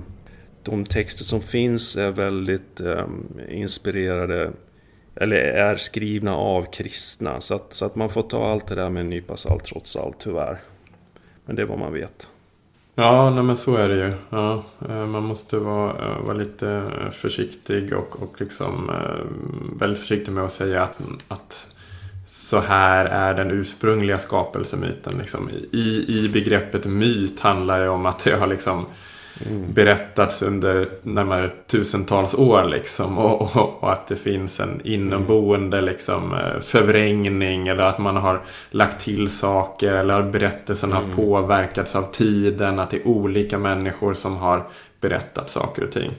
de 0.63 0.85
texter 0.85 1.23
som 1.23 1.41
finns 1.41 1.95
är 1.95 2.11
väldigt 2.11 2.79
eh, 2.79 3.07
inspirerade, 3.49 4.51
eller 5.15 5.37
är 5.37 5.75
skrivna 5.75 6.35
av 6.35 6.71
kristna. 6.71 7.41
Så 7.41 7.55
att, 7.55 7.73
så 7.73 7.85
att 7.85 7.95
man 7.95 8.09
får 8.09 8.23
ta 8.23 8.47
allt 8.47 8.67
det 8.67 8.75
där 8.75 8.89
med 8.89 9.01
en 9.01 9.09
nypa 9.09 9.35
salt 9.35 9.63
trots 9.63 9.95
allt, 9.95 10.19
tyvärr. 10.19 10.59
Men 11.45 11.55
det 11.55 11.61
är 11.61 11.65
vad 11.65 11.79
man 11.79 11.93
vet. 11.93 12.27
Ja, 12.99 13.29
nej 13.29 13.43
men 13.43 13.55
så 13.55 13.75
är 13.75 13.89
det 13.89 13.95
ju. 13.95 14.13
Ja, 14.29 14.63
eh, 14.89 15.05
man 15.05 15.23
måste 15.23 15.57
vara, 15.57 16.09
eh, 16.09 16.25
vara 16.25 16.37
lite 16.37 16.69
eh, 16.69 17.09
försiktig 17.11 17.93
och, 17.93 18.21
och 18.21 18.35
liksom 18.41 18.91
väldigt 19.79 19.99
försiktig 19.99 20.31
med 20.31 20.45
att 20.45 20.51
säga 20.51 20.83
att, 20.83 20.97
att 21.27 21.67
så 22.25 22.59
här 22.59 23.05
är 23.05 23.33
den 23.33 23.51
ursprungliga 23.51 24.17
skapelsemyten. 24.17 25.17
Liksom. 25.17 25.49
I, 25.71 26.05
I 26.07 26.29
begreppet 26.29 26.85
myt 26.85 27.39
handlar 27.39 27.79
det 27.79 27.89
om 27.89 28.05
att 28.05 28.23
det 28.23 28.35
har 28.35 28.47
liksom 28.47 28.85
mm. 29.45 29.73
berättats 29.73 30.41
under 30.41 30.89
närmare 31.01 31.49
tusentals 31.67 32.35
år. 32.35 32.63
Liksom, 32.63 33.17
och, 33.17 33.41
och, 33.41 33.83
och, 33.83 33.91
att 33.91 34.07
det 34.07 34.15
finns 34.15 34.59
en 34.59 34.81
inneboende 34.83 35.81
liksom, 35.81 36.33
eh, 36.33 36.59
förvrängning 36.59 37.67
eller 37.67 37.83
att 37.83 37.99
man 37.99 38.17
har 38.17 38.41
lagt 38.69 39.01
till 39.01 39.29
saker 39.29 39.95
eller 39.95 40.19
att 40.19 40.31
berättelsen 40.31 40.91
mm. 40.91 41.03
har 41.03 41.13
påverkats 41.13 41.95
av 41.95 42.11
tiden. 42.11 42.79
Att 42.79 42.89
det 42.89 42.97
är 42.97 43.07
olika 43.07 43.57
människor 43.57 44.13
som 44.13 44.37
har 44.37 44.67
berättat 45.01 45.49
saker 45.49 45.83
och 45.83 45.91
ting. 45.91 46.11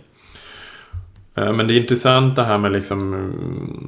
Eh, 1.35 1.53
men 1.53 1.67
det 1.67 1.75
är 1.75 1.81
intressant 1.81 2.37
det 2.37 2.45
här 2.45 2.59
med 2.59 2.73
liksom 2.73 3.33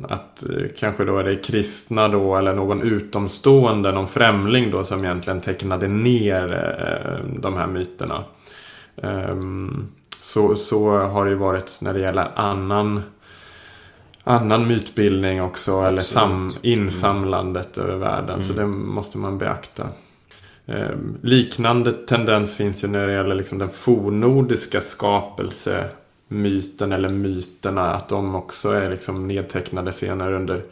att 0.08 0.42
eh, 0.50 0.66
kanske 0.78 1.04
då 1.04 1.18
är 1.18 1.24
det 1.24 1.36
kristna 1.36 2.08
då 2.08 2.36
eller 2.36 2.54
någon 2.54 2.82
utomstående, 2.82 3.92
någon 3.92 4.08
främling 4.08 4.70
då 4.70 4.84
som 4.84 5.04
egentligen 5.04 5.40
tecknade 5.40 5.88
ner 5.88 6.70
de 7.40 7.56
här 7.56 7.66
myterna. 7.66 8.24
Ehm, 9.02 9.88
så, 10.20 10.56
så 10.56 10.98
har 10.98 11.24
det 11.24 11.30
ju 11.30 11.36
varit 11.36 11.78
när 11.80 11.94
det 11.94 12.00
gäller 12.00 12.30
annan 12.34 13.02
annan 14.24 14.66
mytbildning 14.66 15.42
också 15.42 15.80
eller 15.80 16.00
sam, 16.00 16.50
insamlandet 16.62 17.78
mm. 17.78 17.88
över 17.88 17.98
världen. 17.98 18.34
Mm. 18.34 18.42
Så 18.42 18.52
det 18.52 18.66
måste 18.66 19.18
man 19.18 19.38
beakta. 19.38 19.88
Ehm, 20.66 21.18
liknande 21.22 21.92
tendens 21.92 22.56
finns 22.56 22.84
ju 22.84 22.88
när 22.88 23.06
det 23.06 23.12
gäller 23.12 23.34
liksom 23.34 23.58
den 23.58 23.70
fornordiska 23.70 24.80
skapelsemyten 24.80 26.92
eller 26.92 27.08
myterna. 27.08 27.94
Att 27.94 28.08
de 28.08 28.34
också 28.34 28.70
är 28.70 28.90
liksom 28.90 29.28
nedtecknade 29.28 29.92
senare 29.92 30.36
under, 30.36 30.62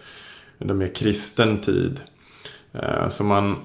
under 0.59 0.75
mer 0.75 0.95
kristen 0.95 1.61
tid. 1.61 2.01
Ehm, 2.73 3.11
så 3.11 3.25
man 3.25 3.57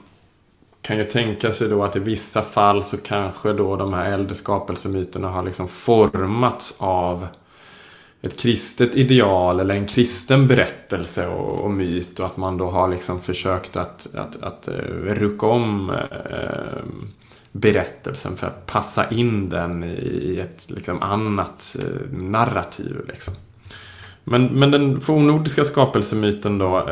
kan 0.83 0.97
ju 0.97 1.03
tänka 1.03 1.53
sig 1.53 1.69
då 1.69 1.83
att 1.83 1.95
i 1.95 1.99
vissa 1.99 2.41
fall 2.41 2.83
så 2.83 2.97
kanske 2.97 3.53
då 3.53 3.75
de 3.75 3.93
här 3.93 4.11
äldre 4.11 4.35
skapelsemyterna 4.35 5.29
har 5.29 5.43
liksom 5.43 5.67
formats 5.67 6.75
av 6.77 7.27
ett 8.21 8.39
kristet 8.39 8.95
ideal 8.95 9.59
eller 9.59 9.75
en 9.75 9.87
kristen 9.87 10.47
berättelse 10.47 11.27
och, 11.27 11.59
och 11.59 11.71
myt 11.71 12.19
och 12.19 12.25
att 12.25 12.37
man 12.37 12.57
då 12.57 12.69
har 12.69 12.87
liksom 12.87 13.21
försökt 13.21 13.77
att, 13.77 14.07
att, 14.15 14.43
att 14.43 14.67
uh, 14.67 15.13
rucka 15.13 15.47
om 15.47 15.89
uh, 15.89 15.95
berättelsen 17.51 18.37
för 18.37 18.47
att 18.47 18.65
passa 18.65 19.09
in 19.09 19.49
den 19.49 19.83
i 19.83 20.39
ett 20.41 20.69
liksom, 20.69 21.01
annat 21.01 21.75
uh, 21.79 22.17
narrativ. 22.17 22.95
Liksom. 23.07 23.33
Men, 24.23 24.45
men 24.45 24.71
den 24.71 25.01
fornnordiska 25.01 25.63
skapelsemyten 25.63 26.57
då 26.57 26.89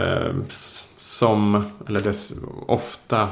som, 1.21 1.63
eller 1.87 1.99
dess 1.99 2.33
ofta 2.67 3.29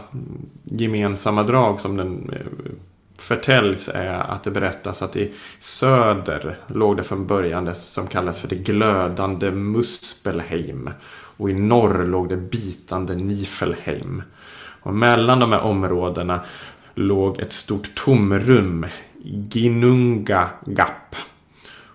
gemensamma 0.64 1.44
drag 1.44 1.80
som 1.80 1.98
den 1.98 2.30
eh, 2.34 2.72
förtäljs 3.18 3.90
är 3.94 4.14
att 4.14 4.44
det 4.44 4.52
berättas 4.52 5.02
att 5.02 5.16
i 5.16 5.32
söder 5.60 6.58
låg 6.68 6.98
det 6.98 7.04
från 7.04 7.28
början 7.28 7.66
det 7.66 7.76
som 7.76 8.08
kallas 8.08 8.40
för 8.40 8.48
det 8.48 8.56
glödande 8.56 9.52
Muspelheim. 9.52 10.90
Och 11.38 11.50
i 11.50 11.54
norr 11.54 12.06
låg 12.06 12.30
det 12.30 12.38
bitande 12.38 13.16
Nifelheim. 13.16 14.22
Och 14.82 14.96
mellan 14.96 15.40
de 15.40 15.52
här 15.52 15.62
områdena 15.62 16.40
låg 16.96 17.40
ett 17.40 17.54
stort 17.54 17.96
tomrum, 17.96 18.86
Ginunga 19.24 20.50
Gap. 20.66 21.16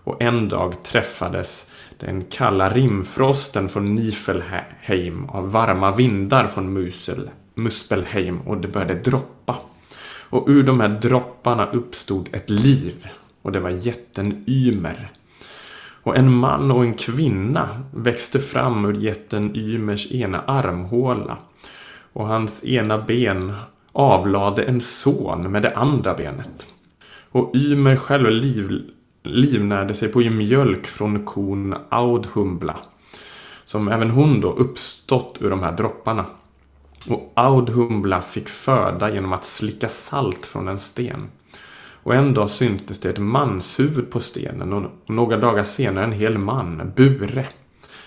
Och 0.05 0.23
en 0.23 0.49
dag 0.49 0.83
träffades 0.83 1.67
den 2.05 2.25
kalla 2.25 2.69
rimfrosten 2.69 3.69
från 3.69 3.95
Nifelheim 3.95 5.25
av 5.29 5.53
varma 5.53 5.95
vindar 5.95 6.47
från 6.47 6.73
Musel, 6.73 7.31
Muspelheim 7.55 8.41
och 8.41 8.57
det 8.57 8.69
började 8.69 8.95
droppa. 8.95 9.57
Och 10.31 10.49
ur 10.49 10.63
de 10.63 10.81
här 10.81 10.89
dropparna 10.89 11.67
uppstod 11.67 12.29
ett 12.33 12.51
liv 12.51 13.09
och 13.43 13.53
det 13.53 13.61
var 13.61 13.71
jätten 13.71 14.45
Ymer. 14.47 15.11
Och 16.03 16.17
en 16.17 16.33
man 16.33 16.71
och 16.71 16.85
en 16.85 16.95
kvinna 16.95 17.83
växte 17.95 18.41
fram 18.41 18.85
ur 18.85 18.93
jätten 18.93 19.57
Ymers 19.57 20.13
ena 20.13 20.41
armhåla. 20.41 21.37
Och 22.13 22.27
hans 22.27 22.65
ena 22.65 22.99
ben 22.99 23.53
avlade 23.93 24.63
en 24.63 24.81
son 24.81 25.53
med 25.53 25.63
det 25.63 25.77
andra 25.77 26.15
benet. 26.15 26.67
Och 27.31 27.57
Ymer 27.57 27.97
själv 27.97 28.31
liv, 28.31 28.83
livnärde 29.25 29.95
sig 29.95 30.09
på 30.09 30.19
mjölk 30.19 30.87
från 30.87 31.25
kon 31.25 31.75
Audhumbla. 31.89 32.77
Som 33.65 33.89
även 33.89 34.11
hon 34.11 34.41
då 34.41 34.53
uppstått 34.53 35.39
ur 35.41 35.51
de 35.51 35.63
här 35.63 35.73
dropparna. 35.73 36.25
Och 37.09 37.33
Audhumbla 37.35 38.23
fick 38.23 38.49
föda 38.49 39.15
genom 39.15 39.33
att 39.33 39.45
slicka 39.45 39.89
salt 39.89 40.47
från 40.47 40.69
en 40.69 40.79
sten. 40.79 41.29
Och 42.03 42.15
en 42.15 42.35
dag 42.35 42.51
syntes 42.51 43.01
det 43.01 43.11
ett 43.11 43.19
manshuvud 43.19 44.11
på 44.11 44.21
stenen 44.21 44.73
och 44.73 44.91
några 45.07 45.37
dagar 45.37 45.65
senare 45.65 46.05
en 46.05 46.13
hel 46.13 46.39
man, 46.39 46.93
Bure. 46.97 47.47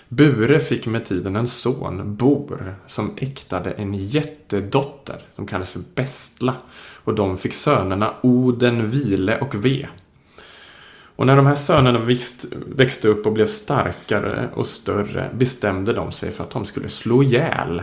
Bure 0.08 0.60
fick 0.60 0.86
med 0.86 1.06
tiden 1.06 1.36
en 1.36 1.46
son, 1.46 2.16
Bor, 2.16 2.74
som 2.86 3.10
äktade 3.16 3.70
en 3.70 3.94
jättedotter 3.94 5.22
som 5.32 5.46
kallades 5.46 5.72
för 5.72 5.82
Bestla. 5.94 6.54
Och 7.04 7.14
de 7.14 7.38
fick 7.38 7.52
sönerna 7.52 8.14
Oden, 8.22 8.90
Vile 8.90 9.38
och 9.38 9.64
Ve. 9.64 9.88
Och 11.18 11.26
när 11.26 11.36
de 11.36 11.46
här 11.46 11.54
sönerna 11.54 12.06
växte 12.66 13.08
upp 13.08 13.26
och 13.26 13.32
blev 13.32 13.46
starkare 13.46 14.48
och 14.54 14.66
större 14.66 15.30
bestämde 15.34 15.92
de 15.92 16.12
sig 16.12 16.30
för 16.30 16.44
att 16.44 16.50
de 16.50 16.64
skulle 16.64 16.88
slå 16.88 17.22
ihjäl 17.22 17.82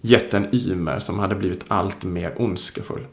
jätten 0.00 0.48
Ymer 0.52 0.98
som 0.98 1.18
hade 1.18 1.34
blivit 1.34 1.64
allt 1.68 2.04
mer 2.04 2.34
ondskefull. 2.36 3.06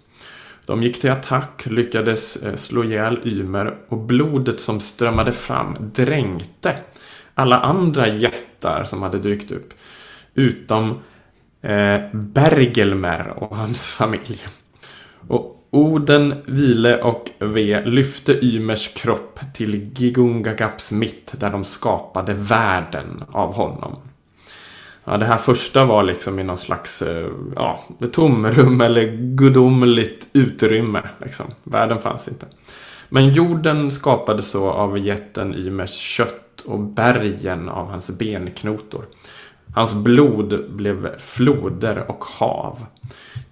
De 0.66 0.84
gick 0.84 1.02
till 1.02 1.12
attack, 1.12 1.66
lyckades 1.66 2.36
eh, 2.36 2.56
slå 2.56 2.84
ihjäl 2.84 3.20
Ymer 3.26 3.78
och 3.90 3.98
blodet 3.98 4.60
som 4.60 4.80
strömmade 4.80 5.32
fram 5.32 5.76
dränkte 5.80 6.76
alla 7.34 7.60
andra 7.60 8.08
jättar 8.08 8.84
som 8.84 9.02
hade 9.02 9.18
dykt 9.18 9.52
upp. 9.52 9.74
Utom 10.34 10.90
eh, 11.62 12.02
Bergelmer 12.12 13.34
och 13.38 13.56
hans 13.56 13.92
familj. 13.92 14.48
Och 15.28 15.63
Oden, 15.74 16.36
Vile 16.46 17.02
och 17.02 17.30
V 17.40 17.82
lyfte 17.86 18.46
Ymers 18.46 18.88
kropp 18.88 19.40
till 19.54 19.92
Gigungagaps 19.96 20.92
mitt 20.92 21.34
där 21.40 21.50
de 21.50 21.64
skapade 21.64 22.34
världen 22.34 23.24
av 23.32 23.54
honom. 23.54 23.96
Ja, 25.06 25.18
det 25.18 25.26
här 25.26 25.38
första 25.38 25.86
var 25.86 26.04
liksom 26.04 26.40
i 26.40 26.44
någon 26.44 26.58
slags 26.58 27.02
eh, 27.02 27.30
ja, 27.56 27.84
tomrum 28.12 28.82
eller 28.82 29.06
gudomligt 29.36 30.28
utrymme. 30.34 31.02
Liksom. 31.22 31.46
Världen 31.64 32.02
fanns 32.02 32.28
inte. 32.28 32.46
Men 33.10 33.30
jorden 33.30 33.92
skapades 33.92 34.48
så 34.48 34.70
av 34.70 35.00
jätten 35.00 35.56
Ymers 35.56 35.94
kött 35.94 36.62
och 36.66 36.80
bergen 36.80 37.70
av 37.70 37.88
hans 37.90 38.12
benknotor. 38.12 39.06
Hans 39.74 39.94
blod 39.94 40.72
blev 40.72 41.18
floder 41.20 42.12
och 42.12 42.26
hav. 42.26 42.86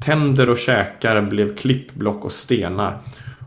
Tänder 0.01 0.49
och 0.49 0.57
käkar 0.57 1.21
blev 1.21 1.55
klippblock 1.55 2.25
och 2.25 2.31
stenar. 2.31 2.97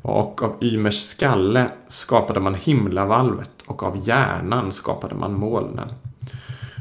Och 0.03 0.43
av 0.43 0.57
Ymers 0.61 1.03
skalle 1.03 1.71
skapade 1.89 2.41
man 2.41 2.55
himlavalvet 2.55 3.51
och 3.67 3.83
av 3.83 4.09
hjärnan 4.09 4.73
skapade 4.73 5.15
man 5.15 5.35
molnen. 5.35 5.89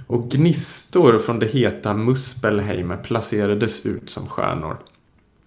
Och 0.08 0.32
gnistor 0.32 1.18
från 1.18 1.40
det 1.40 1.46
heta 1.46 1.94
Muspelheim 1.94 2.94
placerades 3.04 3.86
ut 3.86 4.10
som 4.10 4.28
stjärnor. 4.28 4.78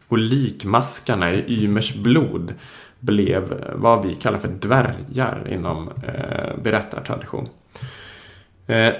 Och 0.09 0.19
likmaskarna 0.19 1.33
i 1.33 1.65
Ymers 1.65 1.95
blod 1.95 2.55
blev 3.01 3.73
vad 3.75 4.07
vi 4.07 4.15
kallar 4.15 4.39
för 4.39 4.49
dvärgar 4.49 5.49
inom 5.51 5.89
eh, 5.89 6.63
berättartradition. 6.63 7.49
Eh, 8.67 8.93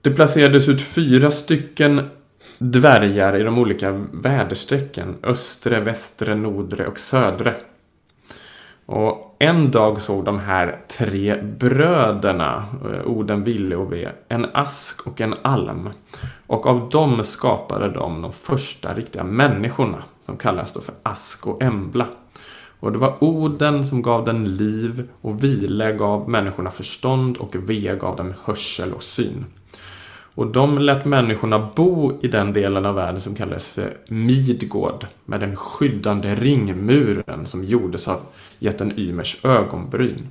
det 0.00 0.10
placerades 0.10 0.68
ut 0.68 0.82
fyra 0.82 1.30
stycken 1.30 2.10
dvärgar 2.58 3.36
i 3.40 3.42
de 3.42 3.58
olika 3.58 4.06
väderstrecken. 4.12 5.16
Östre, 5.22 5.80
västre, 5.80 6.34
nordre 6.34 6.86
och 6.86 6.98
södre. 6.98 7.54
Och 8.86 9.36
en 9.38 9.70
dag 9.70 10.00
såg 10.00 10.24
de 10.24 10.38
här 10.38 10.80
tre 10.88 11.42
bröderna, 11.42 12.64
eh, 12.84 13.06
Oden, 13.06 13.44
Ville 13.44 13.76
och 13.76 13.92
Ve, 13.92 14.08
en 14.28 14.46
ask 14.52 15.06
och 15.06 15.20
en 15.20 15.34
alm. 15.42 15.90
Och 16.46 16.66
av 16.66 16.88
dem 16.88 17.24
skapade 17.24 17.88
de 17.90 18.22
de 18.22 18.32
första 18.32 18.94
riktiga 18.94 19.24
människorna, 19.24 20.02
som 20.22 20.36
kallas 20.36 20.72
då 20.72 20.80
för 20.80 20.94
Ask 21.02 21.46
och 21.46 21.62
Embla. 21.62 22.06
Och 22.80 22.92
det 22.92 22.98
var 22.98 23.24
Oden 23.24 23.86
som 23.86 24.02
gav 24.02 24.24
den 24.24 24.56
liv 24.56 25.08
och 25.20 25.44
Vile 25.44 25.92
gav 25.92 26.28
människorna 26.28 26.70
förstånd 26.70 27.36
och 27.36 27.56
Ve 27.70 27.96
gav 28.00 28.16
dem 28.16 28.34
hörsel 28.44 28.92
och 28.92 29.02
syn. 29.02 29.44
Och 30.36 30.46
de 30.46 30.78
lät 30.78 31.04
människorna 31.04 31.70
bo 31.76 32.18
i 32.22 32.28
den 32.28 32.52
delen 32.52 32.86
av 32.86 32.94
världen 32.94 33.20
som 33.20 33.34
kallades 33.34 33.68
för 33.68 33.96
Midgård. 34.08 35.06
Med 35.24 35.40
den 35.40 35.56
skyddande 35.56 36.34
ringmuren 36.34 37.46
som 37.46 37.64
gjordes 37.64 38.08
av 38.08 38.20
jätten 38.58 38.98
Ymers 38.98 39.44
ögonbryn. 39.44 40.28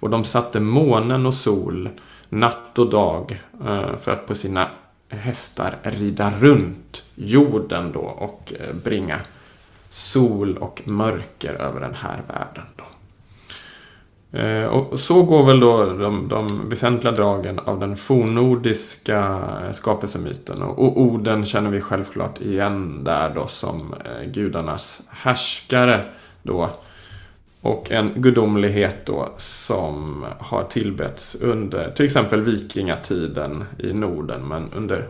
Och 0.00 0.10
de 0.10 0.24
satte 0.24 0.60
månen 0.60 1.26
och 1.26 1.34
sol 1.34 1.88
natt 2.28 2.78
och 2.78 2.90
dag 2.90 3.40
eh, 3.64 3.96
för 3.96 4.12
att 4.12 4.26
på 4.26 4.34
sina 4.34 4.70
hästar 5.08 5.78
rida 5.82 6.32
runt 6.40 7.04
jorden 7.14 7.92
då 7.92 8.00
och 8.00 8.52
eh, 8.60 8.74
bringa 8.84 9.20
sol 9.90 10.56
och 10.56 10.82
mörker 10.84 11.54
över 11.54 11.80
den 11.80 11.94
här 11.94 12.22
världen. 12.28 12.64
Då. 12.76 12.84
Eh, 14.32 14.64
och 14.64 14.98
så 14.98 15.22
går 15.22 15.46
väl 15.46 15.60
då 15.60 15.84
de, 15.84 16.28
de 16.28 16.68
väsentliga 16.68 17.12
dragen 17.12 17.58
av 17.58 17.80
den 17.80 17.96
fornnordiska 17.96 19.40
skapelsemyten. 19.72 20.62
Och, 20.62 20.78
och 20.78 21.00
orden 21.00 21.44
känner 21.44 21.70
vi 21.70 21.80
självklart 21.80 22.40
igen 22.40 23.04
där 23.04 23.34
då 23.34 23.46
som 23.46 23.94
eh, 24.04 24.30
gudarnas 24.30 25.02
härskare 25.08 26.04
då. 26.42 26.70
Och 27.60 27.90
en 27.90 28.12
gudomlighet 28.16 29.06
då 29.06 29.28
som 29.36 30.24
har 30.38 30.64
tillbetts 30.64 31.34
under 31.34 31.90
till 31.90 32.04
exempel 32.04 32.40
vikingatiden 32.40 33.64
i 33.78 33.92
Norden 33.92 34.48
men 34.48 34.72
under 34.76 35.08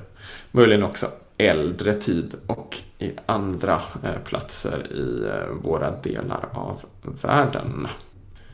möjligen 0.51 0.83
också 0.83 1.07
äldre 1.37 1.95
tid 1.95 2.35
och 2.47 2.77
i 2.99 3.11
andra 3.27 3.81
eh, 4.03 4.21
platser 4.25 4.93
i 4.93 5.25
eh, 5.27 5.55
våra 5.63 5.91
delar 5.91 6.49
av 6.53 6.81
världen. 7.23 7.89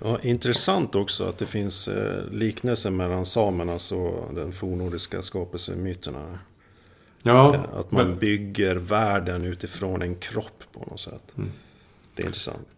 Ja, 0.03 0.19
intressant 0.23 0.95
också 0.95 1.25
att 1.25 1.39
det 1.39 1.47
finns 1.47 1.89
eh, 1.89 2.31
liknelser 2.31 2.91
mellan 2.91 3.27
samernas 3.27 3.93
och 3.93 4.35
den 4.35 4.53
fornnordiska 4.53 5.23
skapelsemyterna. 5.23 6.39
Ja, 7.23 7.55
eh, 7.55 7.61
att 7.79 7.91
man 7.91 8.09
men... 8.09 8.19
bygger 8.19 8.77
världen 8.77 9.45
utifrån 9.45 10.03
en 10.03 10.15
kropp 10.15 10.63
på 10.73 10.81
något 10.91 11.01
sätt. 11.01 11.35
Mm. 11.37 11.51
Det 12.15 12.23
är 12.23 12.27
intressant. 12.27 12.69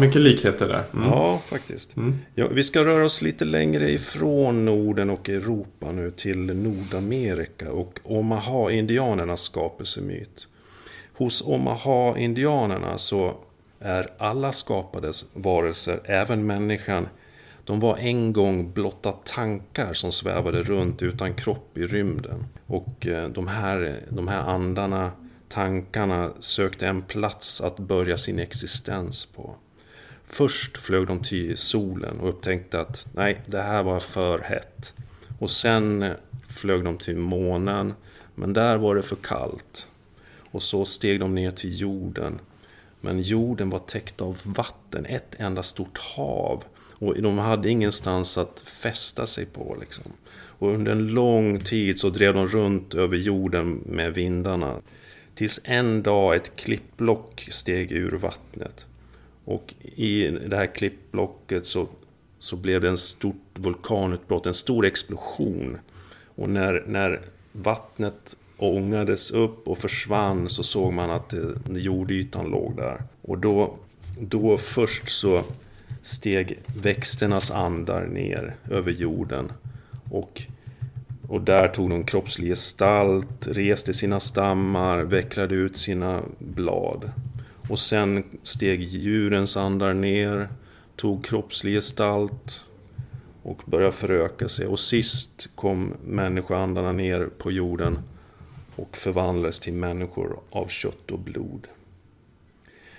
Mycket 0.00 0.20
likheter 0.20 0.68
där. 0.68 0.86
Mm. 0.92 1.08
Ja, 1.08 1.38
faktiskt. 1.38 1.96
Mm. 1.96 2.18
Ja, 2.34 2.48
vi 2.48 2.62
ska 2.62 2.84
röra 2.84 3.04
oss 3.04 3.22
lite 3.22 3.44
längre 3.44 3.90
ifrån 3.90 4.64
Norden 4.64 5.10
och 5.10 5.28
Europa 5.28 5.92
nu 5.92 6.10
till 6.10 6.38
Nordamerika 6.38 7.72
och 7.72 8.00
Omaha-indianernas 8.04 9.42
skapelsemyt. 9.42 10.48
Hos 11.12 11.42
Omaha-indianerna 11.46 12.98
så 12.98 13.34
är 13.80 14.10
alla 14.18 14.52
skapades 14.52 15.24
varelser, 15.34 16.00
även 16.04 16.46
människan, 16.46 17.08
de 17.64 17.80
var 17.80 17.96
en 17.96 18.32
gång 18.32 18.72
blotta 18.72 19.12
tankar 19.12 19.92
som 19.92 20.12
svävade 20.12 20.62
runt 20.62 21.02
utan 21.02 21.34
kropp 21.34 21.78
i 21.78 21.86
rymden. 21.86 22.44
Och 22.66 23.06
eh, 23.06 23.28
de 23.28 23.48
här, 23.48 24.00
de 24.08 24.28
här 24.28 24.40
andarna, 24.40 25.10
tankarna, 25.48 26.30
sökte 26.38 26.86
en 26.86 27.02
plats 27.02 27.60
att 27.60 27.78
börja 27.78 28.16
sin 28.16 28.38
existens 28.38 29.26
på. 29.26 29.56
Först 30.30 30.78
flög 30.78 31.06
de 31.06 31.22
till 31.22 31.56
solen 31.56 32.20
och 32.20 32.28
upptäckte 32.28 32.80
att 32.80 33.06
nej, 33.14 33.40
det 33.46 33.60
här 33.60 33.82
var 33.82 34.00
för 34.00 34.38
hett. 34.38 34.94
Och 35.38 35.50
sen 35.50 36.02
eh, 36.02 36.12
flög 36.48 36.84
de 36.84 36.98
till 36.98 37.16
månen, 37.16 37.94
men 38.34 38.52
där 38.52 38.76
var 38.76 38.94
det 38.94 39.02
för 39.02 39.16
kallt. 39.16 39.88
Och 40.50 40.62
så 40.62 40.84
steg 40.84 41.20
de 41.20 41.34
ner 41.34 41.50
till 41.50 41.80
jorden. 41.80 42.40
Men 43.00 43.22
jorden 43.22 43.70
var 43.70 43.78
täckt 43.78 44.20
av 44.20 44.40
vatten, 44.44 45.06
ett 45.06 45.34
enda 45.38 45.62
stort 45.62 45.98
hav. 45.98 46.64
Och 46.98 47.22
de 47.22 47.38
hade 47.38 47.70
ingenstans 47.70 48.38
att 48.38 48.62
fästa 48.62 49.26
sig 49.26 49.46
på. 49.46 49.76
Liksom. 49.80 50.04
Och 50.58 50.74
under 50.74 50.92
en 50.92 51.06
lång 51.06 51.60
tid 51.60 51.98
så 51.98 52.10
drev 52.10 52.34
de 52.34 52.48
runt 52.48 52.94
över 52.94 53.16
jorden 53.16 53.82
med 53.86 54.14
vindarna. 54.14 54.80
Tills 55.34 55.60
en 55.64 56.02
dag 56.02 56.36
ett 56.36 56.56
klippblock 56.56 57.48
steg 57.50 57.92
ur 57.92 58.12
vattnet. 58.12 58.86
Och 59.48 59.74
i 59.96 60.30
det 60.30 60.56
här 60.56 60.66
klippblocket 60.66 61.66
så, 61.66 61.88
så 62.38 62.56
blev 62.56 62.80
det 62.80 62.88
en 62.88 62.98
stort 62.98 63.54
vulkanutbrott, 63.54 64.46
en 64.46 64.54
stor 64.54 64.86
explosion. 64.86 65.78
Och 66.24 66.48
när, 66.48 66.84
när 66.86 67.20
vattnet 67.52 68.36
ångades 68.56 69.30
upp 69.30 69.68
och 69.68 69.78
försvann 69.78 70.48
så 70.48 70.62
såg 70.62 70.92
man 70.92 71.10
att 71.10 71.28
det, 71.28 71.80
jordytan 71.80 72.50
låg 72.50 72.76
där. 72.76 73.02
Och 73.22 73.38
då, 73.38 73.76
då 74.20 74.58
först 74.58 75.08
så 75.08 75.42
steg 76.02 76.58
växternas 76.66 77.50
andar 77.50 78.06
ner 78.06 78.54
över 78.70 78.92
jorden. 78.92 79.52
Och, 80.10 80.42
och 81.28 81.40
där 81.40 81.68
tog 81.68 81.90
de 81.90 82.04
kroppslig 82.04 82.48
gestalt, 82.48 83.46
reste 83.46 83.94
sina 83.94 84.20
stammar, 84.20 84.98
vecklade 84.98 85.54
ut 85.54 85.76
sina 85.76 86.22
blad. 86.38 87.10
Och 87.68 87.78
sen 87.78 88.24
steg 88.42 88.82
djurens 88.82 89.56
andar 89.56 89.94
ner, 89.94 90.48
tog 90.96 91.24
kroppslig 91.24 91.74
gestalt 91.74 92.64
och 93.42 93.62
började 93.66 93.92
föröka 93.92 94.48
sig. 94.48 94.66
Och 94.66 94.80
sist 94.80 95.50
kom 95.54 95.94
människoandarna 96.04 96.92
ner 96.92 97.28
på 97.38 97.52
jorden 97.52 97.98
och 98.76 98.96
förvandlades 98.96 99.60
till 99.60 99.72
människor 99.72 100.40
av 100.50 100.66
kött 100.66 101.10
och 101.10 101.18
blod. 101.18 101.66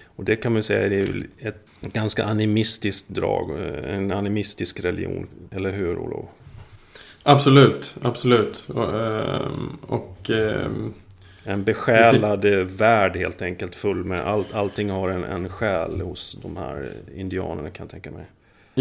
Och 0.04 0.26
det 0.26 0.36
kan 0.36 0.54
man 0.54 0.64
säga 0.64 1.00
är 1.00 1.28
ett 1.40 1.66
ganska 1.82 2.26
animistiskt 2.26 3.10
drag, 3.10 3.52
en 3.84 4.12
animistisk 4.12 4.80
religion, 4.80 5.28
eller 5.52 5.72
hur 5.72 5.98
Olof? 5.98 6.30
Absolut, 7.24 7.96
absolut. 8.02 8.66
Och, 8.68 8.94
ehm, 8.94 9.78
och, 9.88 9.94
och 9.94 10.30
en 11.44 11.64
besjälad 11.64 12.46
värld 12.78 13.16
helt 13.16 13.42
enkelt 13.42 13.76
full 13.76 14.04
med 14.04 14.28
allt, 14.28 14.56
allting 14.56 14.90
har 14.90 15.10
en, 15.10 15.24
en 15.24 15.50
själ 15.50 16.02
hos 16.02 16.38
de 16.42 16.58
här 16.58 16.90
indianerna 17.16 17.70
kan 17.70 17.84
jag 17.84 17.90
tänka 17.92 18.12
mig. 18.12 18.26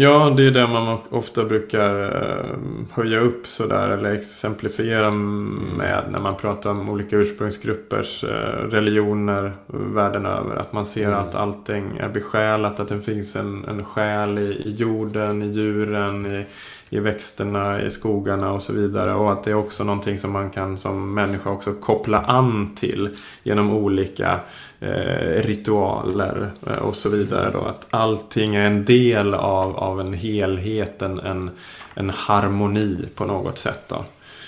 Ja, 0.01 0.33
det 0.37 0.47
är 0.47 0.51
det 0.51 0.67
man 0.67 0.97
ofta 1.09 1.45
brukar 1.45 2.03
eh, 2.03 2.55
höja 2.91 3.19
upp 3.19 3.47
sådär 3.47 3.89
eller 3.89 4.13
exemplifiera 4.13 5.11
med 5.11 6.03
när 6.11 6.19
man 6.19 6.35
pratar 6.35 6.69
om 6.69 6.89
olika 6.89 7.15
ursprungsgruppers 7.15 8.23
eh, 8.23 8.67
religioner 8.69 9.51
världen 9.67 10.25
över. 10.25 10.55
Att 10.55 10.73
man 10.73 10.85
ser 10.85 11.07
mm. 11.07 11.19
att 11.19 11.35
allting 11.35 11.97
är 11.97 12.09
besjälat, 12.09 12.79
att 12.79 12.87
det 12.87 13.01
finns 13.01 13.35
en, 13.35 13.65
en 13.67 13.85
själ 13.85 14.39
i, 14.39 14.41
i 14.41 14.75
jorden, 14.77 15.41
i 15.41 15.47
djuren, 15.47 16.25
i, 16.25 16.45
i 16.89 16.99
växterna, 16.99 17.81
i 17.81 17.89
skogarna 17.89 18.51
och 18.51 18.61
så 18.61 18.73
vidare. 18.73 19.13
Och 19.13 19.31
att 19.31 19.43
det 19.43 19.51
är 19.51 19.55
också 19.55 19.83
någonting 19.83 20.17
som 20.17 20.31
man 20.31 20.49
kan 20.49 20.77
som 20.77 21.13
människa 21.13 21.49
också 21.49 21.73
koppla 21.73 22.19
an 22.19 22.75
till 22.75 23.17
genom 23.43 23.73
olika 23.73 24.39
eh, 24.79 25.43
ritualer 25.43 26.51
eh, 26.67 26.77
och 26.77 26.95
så 26.95 27.09
vidare. 27.09 27.49
Då. 27.53 27.59
Att 27.59 27.87
allting 27.89 28.55
är 28.55 28.63
en 28.63 28.85
del 28.85 29.33
av, 29.33 29.77
av 29.77 29.99
en 29.99 30.13
helhet, 30.13 31.01
en, 31.01 31.19
en, 31.19 31.51
en 31.93 32.09
harmoni 32.09 33.05
på 33.15 33.25
något 33.25 33.57
sätt. 33.57 33.83
Då. 33.87 34.05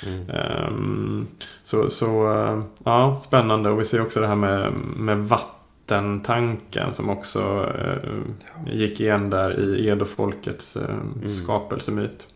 Mm. 0.08 0.30
Um, 0.67 1.27
så 1.63 1.89
så 1.89 2.34
uh, 2.34 2.63
ja, 2.84 3.17
spännande. 3.21 3.69
Och 3.69 3.80
vi 3.80 3.84
ser 3.84 4.01
också 4.01 4.19
det 4.21 4.27
här 4.27 4.36
med, 4.36 4.73
med 4.95 5.27
vattentanken 5.82 6.94
som 6.94 7.10
också 7.10 7.39
uh, 7.39 8.74
gick 8.74 9.00
igen 9.00 9.30
där 9.30 9.60
i 9.60 9.88
Edofolkets 9.88 10.78
uh, 10.78 10.84
mm. 10.84 11.28
skapelsemyt. 11.28 12.28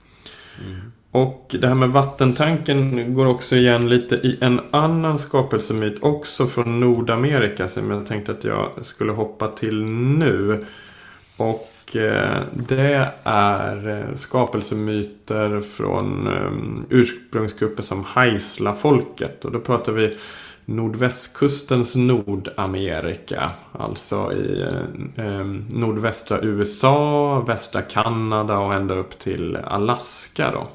Mm. 0.66 0.92
Och 1.12 1.56
det 1.62 1.68
här 1.68 1.76
med 1.76 1.90
vattentanken 1.90 3.14
går 3.14 3.26
också 3.26 3.56
igen 3.56 3.90
lite 3.90 4.16
i 4.16 4.38
en 4.42 4.62
annan 4.72 5.20
skapelsemyt 5.20 6.04
också 6.04 6.48
från 6.48 6.80
Nordamerika 6.80 7.68
som 7.68 7.92
jag 7.92 8.06
tänkte 8.06 8.32
att 8.32 8.44
jag 8.44 8.72
skulle 8.82 9.12
hoppa 9.12 9.48
till 9.48 9.84
nu. 9.84 10.66
Och 11.38 11.96
eh, 11.96 12.42
det 12.54 13.12
är 13.24 13.90
eh, 13.90 14.16
skapelsemyter 14.16 15.62
från 15.62 16.28
um, 16.28 16.86
ursprungsgrupper 16.90 17.84
som 17.84 18.04
Haisla-folket. 18.04 19.46
Och 19.46 19.52
då 19.52 19.60
pratar 19.60 19.92
vi 19.92 20.18
nordvästkustens 20.66 21.96
Nordamerika. 21.96 23.52
Alltså 23.72 24.34
i 24.34 24.62
eh, 25.16 25.46
nordvästra 25.70 26.42
USA, 26.42 27.40
västra 27.40 27.82
Kanada 27.82 28.58
och 28.58 28.74
ända 28.74 28.96
upp 28.96 29.20
till 29.20 29.56
Alaska. 29.56 30.52
Då. 30.52 30.68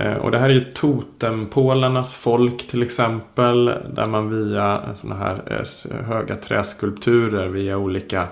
Eh, 0.00 0.14
och 0.14 0.30
det 0.30 0.38
här 0.38 0.48
är 0.48 0.54
ju 0.54 0.72
totempålarnas 0.74 2.14
folk 2.14 2.68
till 2.68 2.82
exempel. 2.82 3.64
Där 3.94 4.06
man 4.06 4.30
via 4.30 4.94
sådana 4.94 5.20
här 5.20 5.64
eh, 5.90 6.06
höga 6.06 6.36
träskulpturer 6.36 7.48
via 7.48 7.76
olika 7.76 8.28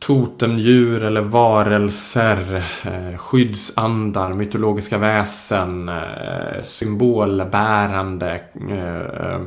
totemdjur 0.00 1.04
eller 1.04 1.20
varelser, 1.20 2.64
eh, 2.84 3.16
skyddsandar, 3.16 4.32
mytologiska 4.32 4.98
väsen, 4.98 5.88
eh, 5.88 6.62
symbolbärande 6.62 8.40
eh, 8.70 9.40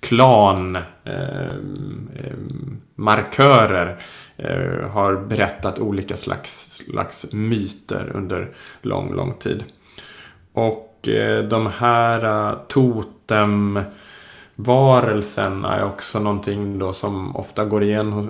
klan, 0.00 0.78
markörer 2.94 3.96
har 4.88 5.16
berättat 5.16 5.78
olika 5.78 6.16
slags, 6.16 6.70
slags 6.70 7.26
myter 7.32 8.12
under 8.14 8.50
lång, 8.82 9.14
lång 9.14 9.34
tid. 9.34 9.64
Och 10.52 11.08
de 11.50 11.70
här 11.78 12.24
uh, 12.24 12.58
totem 12.68 13.80
Varelsen 14.56 15.64
är 15.64 15.84
också 15.84 16.18
någonting 16.18 16.78
då 16.78 16.92
som 16.92 17.36
ofta 17.36 17.64
går 17.64 17.82
igen 17.82 18.12
hos, 18.12 18.26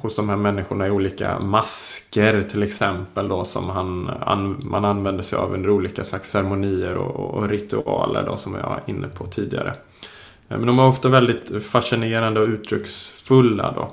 hos 0.00 0.16
de 0.16 0.28
här 0.28 0.36
människorna 0.36 0.86
i 0.86 0.90
olika 0.90 1.38
masker 1.38 2.42
till 2.42 2.62
exempel 2.62 3.28
då 3.28 3.44
som 3.44 3.70
han, 3.70 4.10
an, 4.20 4.60
man 4.62 4.84
använder 4.84 5.22
sig 5.22 5.38
av 5.38 5.52
under 5.52 5.70
olika 5.70 6.04
slags 6.04 6.30
ceremonier 6.30 6.96
och, 6.96 7.34
och, 7.34 7.48
ritualer 7.48 8.22
då 8.26 8.36
som 8.36 8.54
jag 8.54 8.62
var 8.62 8.82
inne 8.86 9.08
på 9.08 9.26
tidigare. 9.26 9.74
Eh, 10.48 10.58
men 10.58 10.66
de 10.66 10.78
är 10.78 10.86
ofta 10.86 11.08
väldigt 11.08 11.64
fascinerande 11.64 12.40
och 12.40 12.48
uttrycksfulla 12.48 13.72
då. 13.72 13.92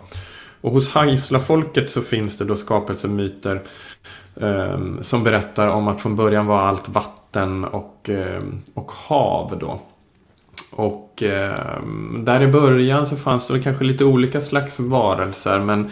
Och 0.61 0.71
hos 0.71 0.93
Haisla-folket 0.93 1.91
så 1.91 2.01
finns 2.01 2.37
det 2.37 2.45
då 2.45 2.55
skapelsemyter 2.55 3.61
eh, 4.35 4.79
som 5.01 5.23
berättar 5.23 5.67
om 5.67 5.87
att 5.87 6.01
från 6.01 6.15
början 6.15 6.45
var 6.45 6.59
allt 6.59 6.89
vatten 6.89 7.19
vatten 7.29 7.65
och, 7.65 8.09
eh, 8.09 8.43
och 8.73 8.91
hav 8.91 9.57
då. 9.59 9.79
Och 10.79 11.23
eh, 11.23 11.83
där 12.19 12.43
i 12.43 12.47
början 12.47 13.05
så 13.05 13.15
fanns 13.15 13.47
det 13.47 13.59
kanske 13.59 13.83
lite 13.83 14.05
olika 14.05 14.41
slags 14.41 14.79
varelser 14.79 15.59
men 15.59 15.91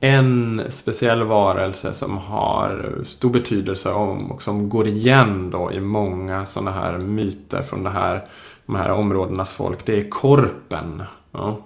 en 0.00 0.62
speciell 0.70 1.22
varelse 1.22 1.92
som 1.92 2.18
har 2.18 2.94
stor 3.04 3.30
betydelse 3.30 3.90
och 3.90 4.42
som 4.42 4.68
går 4.68 4.88
igen 4.88 5.50
då 5.50 5.72
i 5.72 5.80
många 5.80 6.46
sådana 6.46 6.70
här 6.70 6.98
myter 6.98 7.62
från 7.62 7.84
det 7.84 7.90
här, 7.90 8.24
de 8.66 8.74
här 8.74 8.90
områdenas 8.90 9.52
folk. 9.52 9.86
Det 9.86 9.98
är 9.98 10.10
korpen. 10.10 11.02
Ja. 11.32 11.58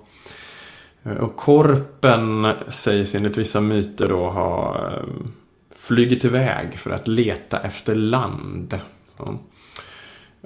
Och 1.21 1.37
korpen 1.37 2.53
sägs 2.69 3.15
enligt 3.15 3.37
vissa 3.37 3.61
myter 3.61 4.09
då 4.09 4.31
ha 4.31 4.77
eh, 4.77 5.05
flugit 5.77 6.25
iväg 6.25 6.75
för 6.75 6.91
att 6.91 7.09
leta 7.09 7.61
efter 7.61 7.95
land. 7.95 8.79
Ja. 9.17 9.39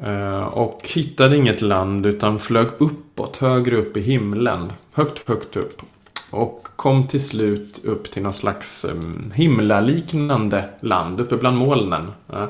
Eh, 0.03 0.43
och 0.43 0.89
hittade 0.95 1.37
inget 1.37 1.63
land 1.63 2.07
utan 2.07 2.39
flög 2.39 2.67
uppåt, 2.79 3.37
högre 3.37 3.77
upp 3.77 3.97
i 3.97 4.01
himlen. 4.01 4.73
Högt, 4.93 5.29
högt 5.29 5.57
upp. 5.57 5.83
Och 6.31 6.69
kom 6.77 7.07
till 7.07 7.25
slut 7.25 7.81
upp 7.85 8.11
till 8.11 8.23
någon 8.23 8.33
slags 8.33 8.87
himlaliknande 9.35 10.65
land 10.81 11.21
uppe 11.21 11.37
bland 11.37 11.57
molnen. 11.57 12.13
Eh, 12.33 12.47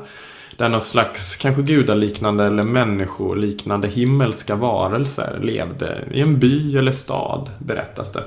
där 0.56 0.68
någon 0.68 0.80
slags, 0.80 1.36
kanske 1.36 1.62
gudaliknande 1.62 2.46
eller 2.46 2.62
människoliknande 2.62 3.88
himmelska 3.88 4.54
varelser 4.54 5.38
levde 5.42 6.08
i 6.12 6.20
en 6.20 6.38
by 6.38 6.76
eller 6.76 6.92
stad, 6.92 7.50
berättas 7.58 8.12
det. 8.12 8.24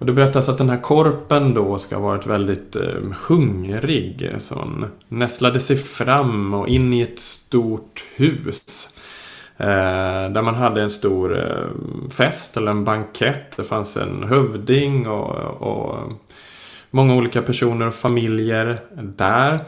Och 0.00 0.06
det 0.06 0.12
berättas 0.12 0.48
att 0.48 0.58
den 0.58 0.70
här 0.70 0.80
korpen 0.80 1.54
då 1.54 1.78
ska 1.78 1.96
ha 1.96 2.02
varit 2.02 2.26
väldigt 2.26 2.76
eh, 2.76 3.02
hungrig. 3.28 4.34
Så 4.38 4.54
hon 4.54 4.86
nästlade 5.08 5.60
sig 5.60 5.76
fram 5.76 6.54
och 6.54 6.68
in 6.68 6.92
i 6.92 7.00
ett 7.00 7.20
stort 7.20 8.04
hus. 8.16 8.88
Eh, 9.56 9.66
där 10.32 10.42
man 10.42 10.54
hade 10.54 10.82
en 10.82 10.90
stor 10.90 11.38
eh, 11.38 12.10
fest 12.10 12.56
eller 12.56 12.70
en 12.70 12.84
bankett. 12.84 13.56
Det 13.56 13.64
fanns 13.64 13.96
en 13.96 14.24
hövding 14.24 15.08
och, 15.08 15.34
och 15.62 16.12
många 16.90 17.14
olika 17.14 17.42
personer 17.42 17.86
och 17.86 17.94
familjer 17.94 18.78
där. 19.02 19.60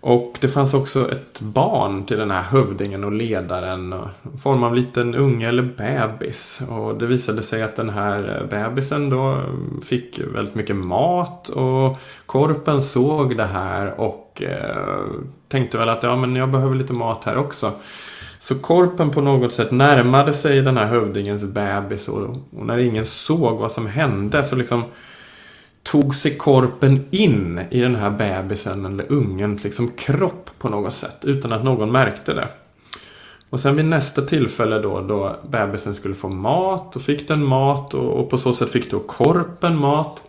Och 0.00 0.38
det 0.40 0.48
fanns 0.48 0.74
också 0.74 1.12
ett 1.12 1.40
barn 1.40 2.04
till 2.04 2.18
den 2.18 2.30
här 2.30 2.42
hövdingen 2.42 3.04
och 3.04 3.12
ledaren. 3.12 3.94
I 4.34 4.38
form 4.38 4.62
av 4.62 4.74
liten 4.74 5.14
unge 5.14 5.48
eller 5.48 5.62
bebis. 5.62 6.62
Och 6.68 6.98
det 6.98 7.06
visade 7.06 7.42
sig 7.42 7.62
att 7.62 7.76
den 7.76 7.90
här 7.90 8.46
bebisen 8.50 9.10
då 9.10 9.42
fick 9.84 10.20
väldigt 10.34 10.54
mycket 10.54 10.76
mat. 10.76 11.48
Och 11.48 11.98
korpen 12.26 12.82
såg 12.82 13.36
det 13.36 13.46
här 13.46 14.00
och 14.00 14.42
eh, 14.42 15.04
tänkte 15.48 15.78
väl 15.78 15.88
att 15.88 16.02
ja, 16.02 16.16
men 16.16 16.36
jag 16.36 16.50
behöver 16.50 16.74
lite 16.74 16.92
mat 16.92 17.24
här 17.24 17.36
också. 17.36 17.72
Så 18.38 18.54
korpen 18.54 19.10
på 19.10 19.20
något 19.20 19.52
sätt 19.52 19.70
närmade 19.70 20.32
sig 20.32 20.62
den 20.62 20.76
här 20.76 20.86
hövdingens 20.86 21.44
bebis. 21.44 22.08
Och, 22.08 22.22
och 22.58 22.66
när 22.66 22.78
ingen 22.78 23.04
såg 23.04 23.58
vad 23.58 23.72
som 23.72 23.86
hände 23.86 24.44
så 24.44 24.56
liksom 24.56 24.84
tog 25.82 26.14
sig 26.14 26.36
korpen 26.36 27.04
in 27.10 27.60
i 27.70 27.80
den 27.80 27.94
här 27.94 28.10
bebisen 28.10 28.86
eller 28.86 29.12
ungens 29.12 29.64
liksom 29.64 29.88
kropp 29.88 30.50
på 30.58 30.68
något 30.68 30.94
sätt 30.94 31.24
utan 31.24 31.52
att 31.52 31.64
någon 31.64 31.92
märkte 31.92 32.34
det. 32.34 32.48
Och 33.50 33.60
sen 33.60 33.76
vid 33.76 33.84
nästa 33.84 34.22
tillfälle 34.22 34.78
då, 34.78 35.00
då 35.00 35.36
bebisen 35.48 35.94
skulle 35.94 36.14
få 36.14 36.28
mat, 36.28 36.96
och 36.96 37.02
fick 37.02 37.28
den 37.28 37.44
mat 37.44 37.94
och, 37.94 38.20
och 38.20 38.30
på 38.30 38.38
så 38.38 38.52
sätt 38.52 38.70
fick 38.70 38.90
då 38.90 38.98
korpen 38.98 39.76
mat. 39.76 40.22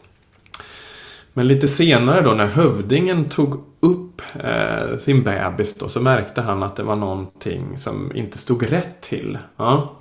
Men 1.34 1.48
lite 1.48 1.68
senare 1.68 2.22
då 2.22 2.32
när 2.32 2.46
hövdingen 2.46 3.30
tog 3.30 3.64
upp 3.80 4.22
eh, 4.34 4.98
sin 4.98 5.24
bebis 5.24 5.76
då 5.76 5.88
så 5.88 6.02
märkte 6.02 6.42
han 6.42 6.64
att 6.64 6.76
det 6.76 6.84
var 6.84 6.96
någonting 6.96 7.78
som 7.78 8.16
inte 8.16 8.38
stod 8.38 8.72
rätt 8.72 9.02
till. 9.02 9.38
Ja. 9.58 9.96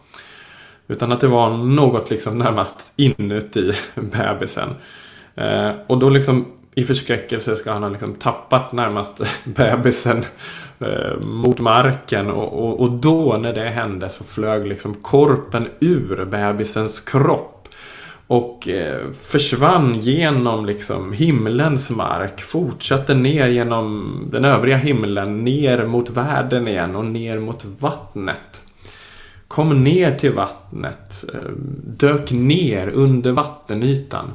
Utan 0.88 1.12
att 1.12 1.20
det 1.20 1.26
var 1.26 1.56
något 1.56 2.10
liksom 2.10 2.38
närmast 2.38 2.92
inuti 2.96 3.72
bebisen. 3.94 4.68
Eh, 5.38 5.70
och 5.86 5.98
då 5.98 6.10
liksom 6.10 6.46
i 6.74 6.84
förskräckelse 6.84 7.56
ska 7.56 7.72
han 7.72 7.82
ha 7.82 7.90
liksom 7.90 8.14
tappat 8.14 8.72
närmast 8.72 9.22
bebisen 9.44 10.24
eh, 10.80 11.20
mot 11.20 11.60
marken. 11.60 12.30
Och, 12.30 12.64
och, 12.64 12.80
och, 12.80 12.90
då 12.90 13.36
när 13.42 13.52
det 13.52 13.68
hände 13.68 14.08
så 14.08 14.24
flög 14.24 14.66
liksom 14.66 14.94
korpen 14.94 15.68
ur 15.80 16.24
bebisens 16.24 17.00
kropp. 17.00 17.68
Och 18.26 18.68
eh, 18.68 19.10
försvann 19.10 20.00
genom 20.00 20.66
liksom 20.66 21.12
himlens 21.12 21.90
mark. 21.90 22.40
Fortsatte 22.40 23.14
ner 23.14 23.48
genom 23.48 24.20
den 24.30 24.44
övriga 24.44 24.76
himlen. 24.76 25.44
Ner 25.44 25.86
mot 25.86 26.10
världen 26.10 26.68
igen 26.68 26.96
och 26.96 27.04
ner 27.04 27.38
mot 27.38 27.64
vattnet. 27.78 28.62
Kom 29.48 29.84
ner 29.84 30.16
till 30.16 30.32
vattnet. 30.32 31.24
Eh, 31.34 31.50
dök 31.84 32.32
ner 32.32 32.88
under 32.88 33.32
vattenytan 33.32 34.30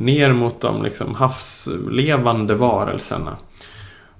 ner 0.00 0.32
mot 0.32 0.60
de 0.60 0.82
liksom 0.82 1.14
havslevande 1.14 2.54
varelserna. 2.54 3.36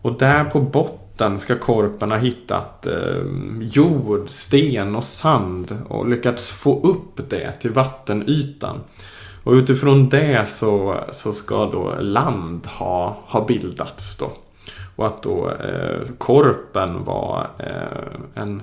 Och 0.02 0.18
där 0.18 0.44
på 0.44 0.60
botten 0.60 1.38
ska 1.38 1.56
korpen 1.58 2.10
ha 2.10 2.18
hittat 2.18 2.86
eh, 2.86 3.24
jord, 3.60 4.30
sten 4.30 4.96
och 4.96 5.04
sand 5.04 5.78
och 5.88 6.08
lyckats 6.08 6.50
få 6.50 6.80
upp 6.80 7.30
det 7.30 7.52
till 7.52 7.70
vattenytan. 7.70 8.80
Och 9.44 9.52
utifrån 9.52 10.08
det 10.08 10.48
så, 10.48 11.04
så 11.12 11.32
ska 11.32 11.66
då 11.66 11.96
land 12.00 12.66
ha, 12.66 13.18
ha 13.26 13.46
bildats 13.46 14.16
då. 14.16 14.32
Och 14.96 15.06
att 15.06 15.22
då 15.22 15.50
eh, 15.50 16.08
korpen 16.18 17.04
var 17.04 17.50
eh, 17.58 18.42
en 18.42 18.62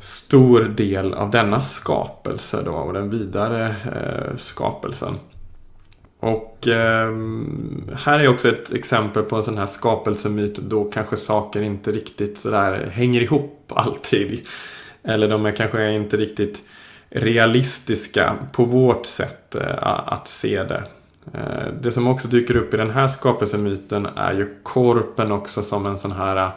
stor 0.00 0.60
del 0.60 1.14
av 1.14 1.30
denna 1.30 1.60
skapelse 1.60 2.62
då 2.64 2.72
och 2.72 2.92
den 2.92 3.10
vidare 3.10 3.76
eh, 3.84 4.36
skapelsen. 4.36 5.14
Och 6.22 6.68
eh, 6.68 7.12
här 7.96 8.20
är 8.20 8.28
också 8.28 8.48
ett 8.48 8.72
exempel 8.72 9.22
på 9.22 9.36
en 9.36 9.42
sån 9.42 9.58
här 9.58 9.66
skapelsemyt 9.66 10.56
då 10.56 10.84
kanske 10.84 11.16
saker 11.16 11.62
inte 11.62 11.92
riktigt 11.92 12.38
sådär 12.38 12.90
hänger 12.92 13.20
ihop 13.20 13.64
alltid. 13.74 14.40
Eller 15.02 15.28
de 15.28 15.46
är 15.46 15.52
kanske 15.52 15.92
inte 15.92 16.16
riktigt 16.16 16.62
realistiska 17.10 18.36
på 18.52 18.64
vårt 18.64 19.06
sätt 19.06 19.54
eh, 19.54 19.86
att 19.86 20.28
se 20.28 20.64
det. 20.64 20.84
Eh, 21.34 21.72
det 21.80 21.92
som 21.92 22.06
också 22.06 22.28
dyker 22.28 22.56
upp 22.56 22.74
i 22.74 22.76
den 22.76 22.90
här 22.90 23.08
skapelsemyten 23.08 24.06
är 24.06 24.32
ju 24.32 24.56
korpen 24.62 25.32
också 25.32 25.62
som 25.62 25.86
en 25.86 25.98
sån 25.98 26.12
här 26.12 26.36
eh, 26.36 26.50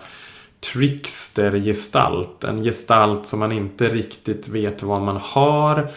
trickster-gestalt. 0.73 2.43
En 2.43 2.63
gestalt 2.63 3.28
som 3.28 3.39
man 3.39 3.51
inte 3.51 3.89
riktigt 3.89 4.47
vet 4.47 4.84
vad 4.84 5.01
man 5.01 5.19
har. 5.21 5.89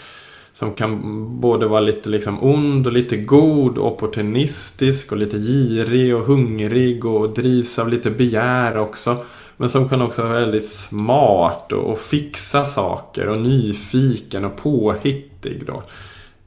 Som 0.59 0.75
kan 0.75 1.01
både 1.41 1.67
vara 1.67 1.81
lite 1.81 2.11
liksom 2.11 2.43
ond 2.43 2.87
och 2.87 2.93
lite 2.93 3.17
god, 3.17 3.79
opportunistisk 3.79 5.13
och 5.13 5.19
lite 5.19 5.39
girig 5.39 6.17
och 6.17 6.27
hungrig 6.27 7.05
och 7.05 7.35
drivs 7.35 7.79
av 7.79 7.89
lite 7.89 8.11
begär 8.11 8.77
också. 8.77 9.17
Men 9.57 9.71
som 9.71 9.89
kan 9.89 10.03
också 10.03 10.23
vara 10.23 10.41
väldigt 10.41 10.67
smart 10.67 11.73
och, 11.73 11.91
och 11.91 11.99
fixa 11.99 12.65
saker 12.65 13.29
och 13.29 13.39
nyfiken 13.39 14.45
och 14.45 14.57
påhittig. 14.57 15.63
Då. 15.67 15.83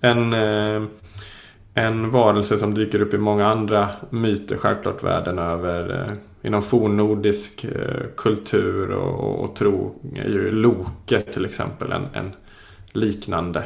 En, 0.02 0.34
eh, 0.34 0.84
en 1.74 2.10
varelse 2.10 2.58
som 2.58 2.74
dyker 2.74 3.02
upp 3.02 3.14
i 3.14 3.18
många 3.18 3.48
andra 3.48 3.90
myter 4.10 4.58
självklart 4.58 5.04
världen 5.04 5.40
över. 5.40 6.00
Eh, 6.00 6.18
inom 6.48 6.62
fornnordisk 6.62 7.64
eh, 7.64 8.08
kultur 8.18 8.92
och, 8.92 9.44
och, 9.44 9.56
tro 9.56 9.96
är 10.16 10.30
ju 10.30 10.52
Loke 10.52 11.22
till 11.22 11.46
exempel 11.46 11.92
en, 11.92 12.06
en 12.14 12.32
liknande 12.94 13.64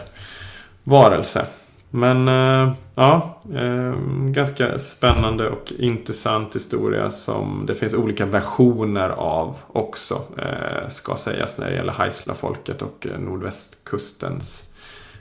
varelse. 0.86 1.46
Men 1.90 2.28
eh, 2.28 2.74
ja, 2.96 3.42
eh, 3.54 3.96
ganska 4.30 4.80
spännande 4.80 5.50
och 5.50 5.74
intressant 5.80 6.56
historia 6.56 7.12
som 7.12 7.66
det 7.66 7.76
finns 7.76 7.94
olika 7.94 8.26
versioner 8.26 9.10
av 9.10 9.58
också. 9.68 10.22
Eh, 10.38 10.88
ska 10.88 11.16
sägas 11.16 11.58
när 11.58 11.70
det 11.70 11.76
gäller 11.76 11.94
Haisla-folket 11.94 12.82
och 12.82 13.08
nordvästkustens 13.20 14.64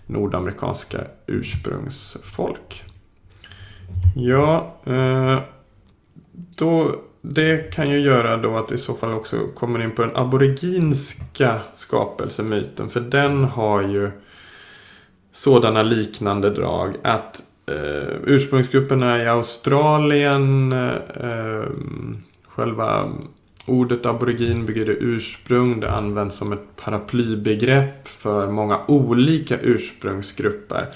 nordamerikanska 0.07 0.99
ursprungsfolk. 1.27 2.85
Ja, 4.17 4.75
då 6.57 6.91
det 7.21 7.75
kan 7.75 7.91
ju 7.91 8.01
göra 8.01 8.37
då 8.37 8.57
att 8.57 8.71
vi 8.71 8.75
i 8.75 8.79
så 8.79 8.95
fall 8.95 9.15
också 9.15 9.47
kommer 9.55 9.83
in 9.85 9.91
på 9.91 10.03
den 10.03 10.17
aboriginska 10.17 11.61
skapelsemyten. 11.75 12.89
För 12.89 13.01
den 13.01 13.45
har 13.45 13.83
ju 13.83 14.11
sådana 15.35 15.83
liknande 15.83 16.51
drag. 16.51 16.97
Att 17.03 17.43
eh, 17.67 18.17
ursprungsgrupperna 18.25 19.23
i 19.23 19.27
Australien, 19.29 20.73
eh, 20.73 21.29
eh, 21.31 21.65
själva 22.49 23.13
ordet 23.67 24.07
aborigin 24.07 24.67
betyder 24.67 24.97
ursprung. 25.01 25.81
Det 25.81 25.91
används 25.91 26.37
som 26.37 26.53
ett 26.53 26.77
paraplybegrepp 26.85 28.09
för 28.09 28.51
många 28.51 28.81
olika 28.87 29.61
ursprungsgrupper. 29.61 30.87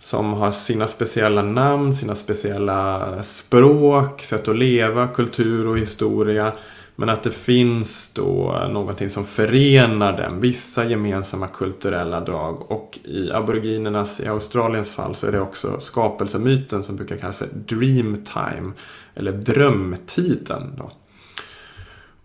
Som 0.00 0.32
har 0.32 0.50
sina 0.50 0.86
speciella 0.86 1.42
namn, 1.42 1.94
sina 1.94 2.14
speciella 2.14 3.22
språk, 3.22 4.20
sätt 4.20 4.48
att 4.48 4.58
leva, 4.58 5.08
kultur 5.08 5.68
och 5.68 5.78
historia. 5.78 6.52
Men 6.96 7.08
att 7.08 7.22
det 7.22 7.30
finns 7.30 8.12
då 8.14 8.66
någonting 8.70 9.10
som 9.10 9.24
förenar 9.24 10.16
dem. 10.16 10.40
Vissa 10.40 10.84
gemensamma 10.84 11.48
kulturella 11.48 12.20
drag. 12.20 12.70
Och 12.70 12.98
i 13.04 13.32
aboriginernas, 13.32 14.20
i 14.20 14.26
Australiens 14.26 14.90
fall, 14.90 15.14
så 15.14 15.26
är 15.26 15.32
det 15.32 15.40
också 15.40 15.80
skapelsemyten 15.80 16.82
som 16.82 16.96
brukar 16.96 17.16
kallas 17.16 17.38
för 17.38 17.48
dreamtime. 17.66 18.72
Eller 19.14 19.32
drömtiden. 19.32 20.74
Då. 20.78 20.90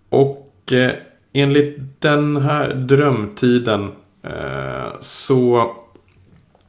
Och 0.10 0.74
eh, 0.74 0.92
enligt 1.34 2.02
den 2.02 2.38
här 2.38 2.74
drömtiden 2.74 3.92
eh, 4.24 5.00
så 5.00 5.72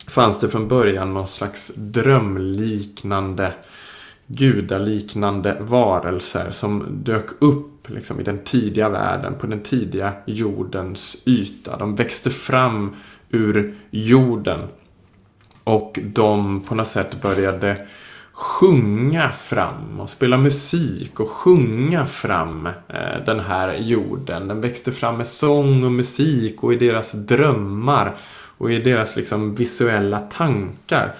fanns 0.08 0.38
det 0.38 0.48
från 0.48 0.68
början 0.68 1.14
någon 1.14 1.28
slags 1.28 1.72
drömliknande 1.76 3.52
gudaliknande 4.26 5.56
varelser 5.60 6.50
som 6.50 6.86
dök 6.90 7.26
upp 7.38 7.77
liksom, 7.88 8.20
i 8.20 8.22
den 8.22 8.38
tidiga 8.38 8.88
världen, 8.88 9.34
på 9.34 9.46
den 9.46 9.60
tidiga 9.60 10.12
jordens 10.26 11.16
yta. 11.24 11.76
De 11.76 11.94
växte 11.94 12.30
fram 12.30 12.96
ur 13.30 13.74
jorden. 13.90 14.60
Och 15.64 15.98
de 16.02 16.60
på 16.60 16.74
något 16.74 16.86
sätt 16.86 17.22
började 17.22 17.76
sjunga 18.32 19.32
fram 19.32 20.00
och 20.00 20.10
spela 20.10 20.36
musik 20.36 21.20
och 21.20 21.28
sjunga 21.28 22.06
fram 22.06 22.66
eh, 22.66 23.24
den 23.26 23.40
här 23.40 23.74
jorden. 23.74 24.48
Den 24.48 24.60
växte 24.60 24.92
fram 24.92 25.16
med 25.16 25.26
sång 25.26 25.84
och 25.84 25.92
musik 25.92 26.64
och 26.64 26.72
i 26.72 26.76
deras 26.76 27.12
drömmar 27.12 28.16
och 28.58 28.72
i 28.72 28.78
deras 28.78 29.16
liksom 29.16 29.54
visuella 29.54 30.18
tankar 30.18 31.14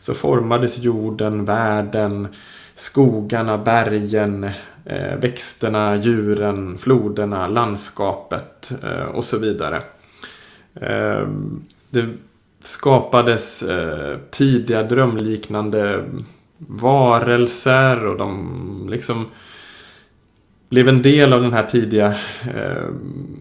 så 0.00 0.14
formades 0.14 0.78
jorden, 0.78 1.44
världen, 1.44 2.28
skogarna, 2.74 3.58
bergen, 3.58 4.50
eh, 4.84 5.16
växterna, 5.16 5.96
djuren, 5.96 6.78
floderna, 6.78 7.48
landskapet 7.48 8.72
eh, 8.82 9.04
och 9.04 9.24
så 9.24 9.38
vidare. 9.38 9.82
Eh, 10.74 11.28
det 11.90 12.08
skapades 12.60 13.62
eh, 13.62 14.18
tidiga 14.30 14.82
drömliknande 14.82 16.04
varelser 16.58 18.06
och 18.06 18.18
de 18.18 18.86
liksom 18.90 19.26
blev 20.68 20.88
en 20.88 21.02
del 21.02 21.32
av 21.32 21.42
den 21.42 21.52
här 21.52 21.66
tidiga 21.66 22.14
eh, 22.54 22.88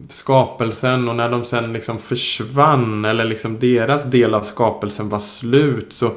skapelsen 0.10 1.10
och 1.10 1.16
när 1.16 1.30
de 1.30 1.46
sen 1.46 1.74
liksom 1.74 2.00
försvann 2.00 3.06
eller 3.06 3.24
liksom 3.26 3.60
deras 3.60 4.04
del 4.06 4.34
av 4.34 4.42
skapelsen 4.42 5.10
var 5.10 5.20
slut 5.20 5.94
så 5.94 6.12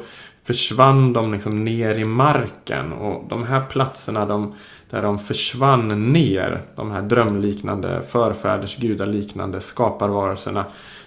försvann 0.47 1.13
de 1.13 1.33
liksom 1.33 1.65
ner 1.65 1.95
i 1.95 2.05
marken 2.05 2.93
och 2.93 3.29
de 3.29 3.45
här 3.45 3.65
platserna 3.65 4.27
de, 4.27 4.55
där 4.91 5.03
de 5.03 5.19
försvann 5.19 6.13
ner, 6.13 6.63
de 6.77 6.91
här 6.91 7.03
drömliknande, 7.03 8.03
förfäders 8.03 8.77
gudaliknande 8.77 9.61
skaparvarelserna 9.61 10.65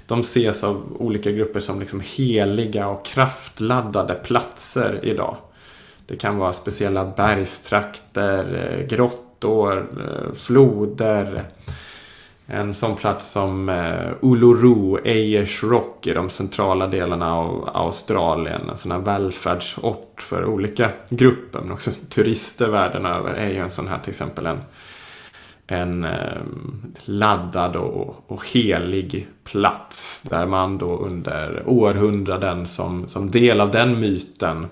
de 0.10 0.20
ses 0.20 0.64
av 0.64 0.98
olika 1.00 1.32
grupper 1.32 1.60
som 1.60 1.80
liksom 1.80 2.02
heliga 2.06 2.88
och 2.88 3.06
kraftladdade 3.06 4.14
platser 4.14 5.00
idag. 5.04 5.38
Det 6.08 6.16
kan 6.16 6.38
vara 6.38 6.54
speciella 6.54 7.06
bergstrakter, 7.06 8.76
eh, 8.80 8.88
grottor 8.88 9.78
eh, 9.78 10.34
floder. 10.34 11.44
En 12.52 12.74
sån 12.74 12.96
plats 12.96 13.32
som 13.32 13.70
eh, 13.70 14.12
Uluru, 14.22 14.98
Ayers 15.06 15.64
Rock 15.64 16.08
i 16.08 16.14
de 16.14 16.30
centrala 16.30 16.88
delarna 16.88 17.36
av 17.36 17.70
Australien. 17.74 18.70
En 18.70 18.78
sån 18.78 18.92
här 18.92 19.00
välfärdsort 19.00 20.22
för 20.22 20.46
olika 20.46 20.90
grupper 21.10 21.60
men 21.60 21.72
också 21.72 21.92
turister 22.10 22.68
världen 22.68 23.06
över 23.06 23.34
är 23.34 23.50
ju 23.50 23.58
en 23.58 23.70
sån 23.70 23.88
här 23.88 24.00
till 24.00 24.10
exempel 24.10 24.46
en, 24.46 24.60
en 25.68 26.04
eh, 26.04 26.42
laddad 27.06 27.76
och, 27.76 28.24
och 28.28 28.48
helig 28.54 29.28
plats. 29.44 30.22
Där 30.22 30.46
man 30.46 30.78
då 30.78 30.98
under 30.98 31.64
århundraden 31.66 32.66
som, 32.66 33.08
som 33.08 33.32
del 33.32 33.62
av 33.62 33.72
den 33.72 34.00
myten 34.00 34.68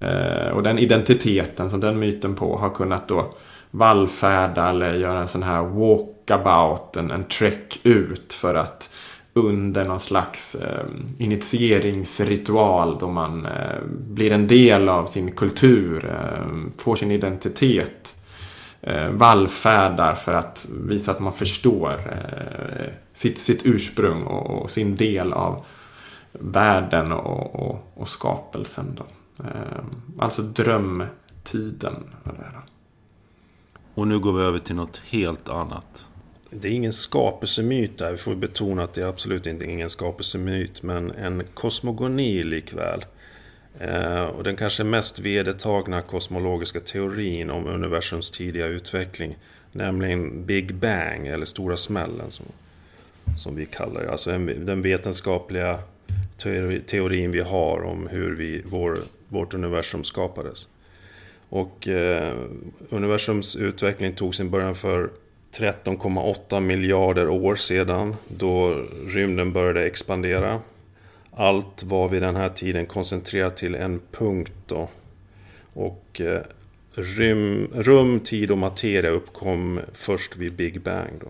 eh, 0.00 0.48
och 0.48 0.62
den 0.62 0.78
identiteten 0.78 1.70
som 1.70 1.80
den 1.80 1.98
myten 1.98 2.34
på 2.34 2.56
har 2.56 2.70
kunnat 2.70 3.08
då 3.08 3.30
vallfärda 3.70 4.68
eller 4.68 4.94
göra 4.94 5.20
en 5.20 5.28
sån 5.28 5.42
här 5.42 5.62
walk 5.62 6.16
walkabout, 6.30 6.96
en, 6.96 7.10
en 7.10 7.24
trek 7.24 7.80
ut 7.82 8.32
för 8.32 8.54
att 8.54 8.90
under 9.32 9.84
någon 9.84 10.00
slags 10.00 10.54
eh, 10.54 10.84
initieringsritual 11.18 12.98
då 12.98 13.08
man 13.08 13.46
eh, 13.46 13.82
blir 13.88 14.32
en 14.32 14.46
del 14.46 14.88
av 14.88 15.06
sin 15.06 15.32
kultur, 15.32 16.04
eh, 16.04 16.44
får 16.78 16.96
sin 16.96 17.10
identitet. 17.10 18.16
Eh, 18.82 19.08
vallfärdar 19.08 20.14
för 20.14 20.34
att 20.34 20.66
visa 20.70 21.10
att 21.10 21.20
man 21.20 21.32
förstår 21.32 21.90
eh, 21.90 22.92
sitt, 23.12 23.38
sitt 23.38 23.66
ursprung 23.66 24.22
och, 24.22 24.62
och, 24.62 24.70
sin 24.70 24.96
del 24.96 25.32
av 25.32 25.64
världen 26.32 27.12
och, 27.12 27.54
och, 27.54 27.92
och 27.94 28.08
skapelsen. 28.08 28.98
Då. 28.98 29.04
Eh, 29.44 29.84
alltså 30.18 30.42
drömtiden. 30.42 31.94
Och 33.94 34.08
nu 34.08 34.18
går 34.18 34.32
vi 34.32 34.42
över 34.42 34.58
till 34.58 34.76
något 34.76 35.02
helt 35.10 35.48
annat. 35.48 36.06
Det 36.50 36.68
är 36.68 36.72
ingen 36.72 36.92
skapelsemyt 36.92 37.98
där. 37.98 38.10
Vi 38.10 38.16
får 38.16 38.34
betona 38.34 38.82
att 38.82 38.94
det 38.94 39.02
är 39.02 39.06
absolut 39.06 39.46
inte 39.46 39.64
ingen 39.64 39.90
skapelsemyt. 39.90 40.82
Men 40.82 41.10
en 41.10 41.42
kosmogoni 41.54 42.42
likväl. 42.42 43.04
Eh, 43.80 44.22
och 44.22 44.44
den 44.44 44.56
kanske 44.56 44.84
mest 44.84 45.18
vedertagna 45.18 46.02
kosmologiska 46.02 46.80
teorin 46.80 47.50
om 47.50 47.66
universums 47.66 48.30
tidiga 48.30 48.66
utveckling. 48.66 49.36
Nämligen 49.72 50.46
Big 50.46 50.74
Bang, 50.74 51.26
eller 51.26 51.44
Stora 51.44 51.76
smällen 51.76 52.30
som, 52.30 52.46
som 53.36 53.56
vi 53.56 53.66
kallar 53.66 54.02
det. 54.02 54.10
Alltså 54.10 54.30
en, 54.30 54.66
den 54.66 54.82
vetenskapliga 54.82 55.78
teori, 56.38 56.80
teorin 56.80 57.30
vi 57.30 57.40
har 57.40 57.82
om 57.82 58.08
hur 58.10 58.36
vi, 58.36 58.62
vår, 58.64 58.98
vårt 59.28 59.54
universum 59.54 60.04
skapades. 60.04 60.68
Och 61.48 61.88
eh, 61.88 62.34
universums 62.88 63.56
utveckling 63.56 64.14
tog 64.14 64.34
sin 64.34 64.50
början 64.50 64.74
för 64.74 65.10
13,8 65.52 66.60
miljarder 66.60 67.28
år 67.28 67.54
sedan 67.54 68.16
då 68.28 68.84
rymden 69.06 69.52
började 69.52 69.86
expandera. 69.86 70.60
Allt 71.30 71.84
var 71.84 72.08
vid 72.08 72.22
den 72.22 72.36
här 72.36 72.48
tiden 72.48 72.86
koncentrerat 72.86 73.56
till 73.56 73.74
en 73.74 74.00
punkt 74.10 74.52
då. 74.66 74.88
Och 75.72 76.20
eh, 76.20 76.42
rym, 76.94 77.68
rum, 77.74 78.20
tid 78.20 78.50
och 78.50 78.58
materia 78.58 79.10
uppkom 79.10 79.80
först 79.92 80.36
vid 80.36 80.52
Big 80.52 80.80
Bang 80.80 81.12
då. 81.20 81.28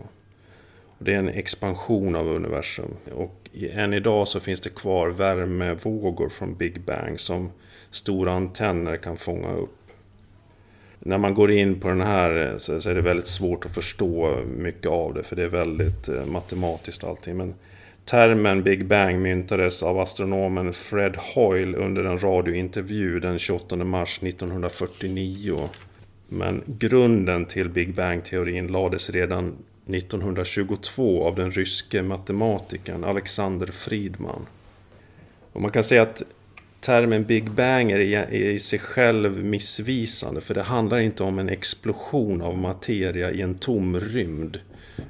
Det 0.99 1.13
är 1.13 1.19
en 1.19 1.29
expansion 1.29 2.15
av 2.15 2.27
universum. 2.27 2.95
Och 3.13 3.49
än 3.71 3.93
idag 3.93 4.27
så 4.27 4.39
finns 4.39 4.61
det 4.61 4.69
kvar 4.69 5.09
värmevågor 5.09 6.29
från 6.29 6.55
Big 6.55 6.81
Bang 6.81 7.19
som 7.19 7.51
stora 7.89 8.31
antenner 8.31 8.97
kan 8.97 9.17
fånga 9.17 9.53
upp 9.53 9.80
när 11.03 11.17
man 11.17 11.33
går 11.33 11.51
in 11.51 11.79
på 11.79 11.87
den 11.87 12.01
här 12.01 12.51
eh, 12.51 12.57
så, 12.57 12.89
är 12.89 12.95
det 12.95 13.01
väldigt 13.01 13.27
svårt 13.27 13.65
att 13.65 13.73
förstå 13.73 14.43
mycket 14.57 14.87
av 14.91 15.13
det 15.13 15.23
för 15.23 15.35
det 15.35 15.43
är 15.43 15.47
väldigt 15.47 16.09
eh, 16.09 16.25
matematiskt 16.25 17.03
allting. 17.03 17.37
Men 17.37 17.53
termen 18.05 18.63
Big 18.63 18.85
Bang 18.85 19.19
myntades 19.19 19.83
av 19.83 19.99
astronomen 19.99 20.73
Fred 20.73 21.17
Hoyle 21.35 21.77
under 21.77 22.03
en 22.03 22.19
radiointervju 22.19 23.19
den 23.19 23.39
28 23.39 23.75
mars 23.75 24.19
1949. 24.23 25.69
Men 26.27 26.63
grunden 26.65 27.45
till 27.45 27.69
Big 27.69 27.93
Bang-teorin 27.93 28.67
lades 28.67 29.09
redan 29.09 29.55
1922 29.87 31.23
av 31.23 31.35
den 31.35 31.51
ryske 31.51 32.01
matematikern 32.01 33.03
Alexander 33.03 33.67
Friedman. 33.67 34.45
Och 35.53 35.61
man 35.61 35.71
kan 35.71 35.83
säga 35.83 36.01
att 36.01 36.23
termen 36.81 37.23
Big 37.23 37.51
Bang 37.51 37.91
är 37.91 37.99
i 38.33 38.59
sig 38.59 38.79
själv 38.79 39.45
missvisande 39.45 40.41
för 40.41 40.53
det 40.53 40.61
handlar 40.61 40.99
inte 40.99 41.23
om 41.23 41.39
en 41.39 41.49
explosion 41.49 42.41
av 42.41 42.57
materia 42.57 43.31
i 43.31 43.41
en 43.41 43.55
tom 43.55 43.99
rymd 43.99 44.59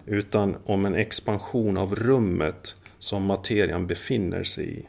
utan 0.06 0.56
om 0.66 0.86
en 0.86 0.96
expansion 0.96 1.78
av 1.78 1.96
rummet 1.96 2.76
som 3.00 3.26
materian 3.26 3.88
befinner 3.88 4.44
sig 4.44 4.80
i. 4.80 4.88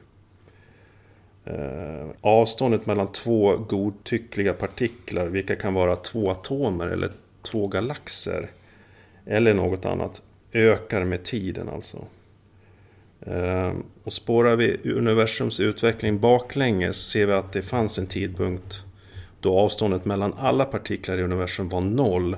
Eh, 1.45 2.07
avståndet 2.21 2.87
mellan 2.87 3.13
två 3.13 3.57
godtyckliga 3.57 4.53
partiklar, 4.53 5.27
vilka 5.27 5.57
kan 5.57 5.75
vara 5.75 5.97
två 5.97 6.31
atomer 6.31 6.87
eller 6.87 7.11
två 7.43 7.67
galaxer 7.67 8.51
eller 9.27 9.55
något 9.55 9.87
annat, 9.87 10.23
ökar 10.53 11.05
med 11.05 11.23
tiden 11.23 11.69
alltså. 11.69 12.05
Ehm, 13.27 13.83
och 14.05 14.13
spårar 14.13 14.57
vi 14.57 14.77
universums 14.85 15.61
utveckling 15.61 16.21
baklänges 16.21 17.11
ser 17.11 17.27
vi 17.27 17.33
att 17.33 17.53
det 17.53 17.63
fanns 17.63 17.99
en 17.99 18.07
tidpunkt 18.07 18.83
då 19.41 19.59
avståndet 19.59 20.05
mellan 20.05 20.35
alla 20.35 20.65
partiklar 20.65 21.19
i 21.19 21.23
universum 21.23 21.69
var 21.69 21.81
noll. 21.81 22.37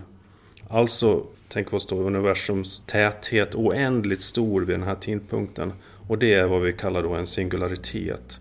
Alltså, 0.69 1.27
tänk 1.49 1.73
oss 1.73 1.87
då 1.87 1.97
universums 1.97 2.83
täthet 2.87 3.55
oändligt 3.55 4.23
stor 4.23 4.61
vid 4.61 4.75
den 4.75 4.87
här 4.87 4.95
tidpunkten. 4.95 5.73
Och 6.09 6.19
det 6.19 6.35
är 6.35 6.47
vad 6.47 6.63
vi 6.63 6.73
kallar 6.73 7.03
då 7.03 7.15
en 7.15 7.27
singularitet. 7.27 8.41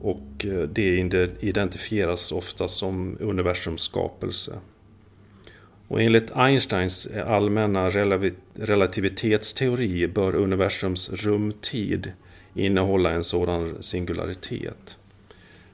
Och 0.00 0.44
eh, 0.44 0.68
det 0.68 0.98
identifieras 1.40 2.32
ofta 2.32 2.68
som 2.68 3.16
universums 3.20 3.82
skapelse. 3.82 4.58
Och 5.94 6.02
enligt 6.02 6.30
Einsteins 6.36 7.06
eh, 7.06 7.30
allmänna 7.30 7.90
relativitetsteori 8.54 10.08
bör 10.08 10.34
universums 10.34 11.10
rumtid 11.12 12.12
innehålla 12.54 13.10
en 13.10 13.24
sådan 13.24 13.82
singularitet. 13.82 14.98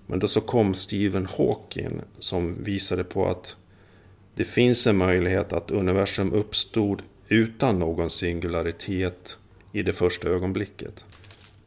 Men 0.07 0.19
då 0.19 0.29
så 0.29 0.41
kom 0.41 0.75
Stephen 0.75 1.27
Hawking 1.27 2.01
som 2.19 2.63
visade 2.63 3.05
på 3.05 3.29
att 3.29 3.57
det 4.35 4.45
finns 4.45 4.87
en 4.87 4.97
möjlighet 4.97 5.53
att 5.53 5.71
universum 5.71 6.33
uppstod 6.33 7.03
utan 7.29 7.79
någon 7.79 8.11
singularitet 8.11 9.39
i 9.73 9.83
det 9.83 9.93
första 9.93 10.29
ögonblicket. 10.29 11.05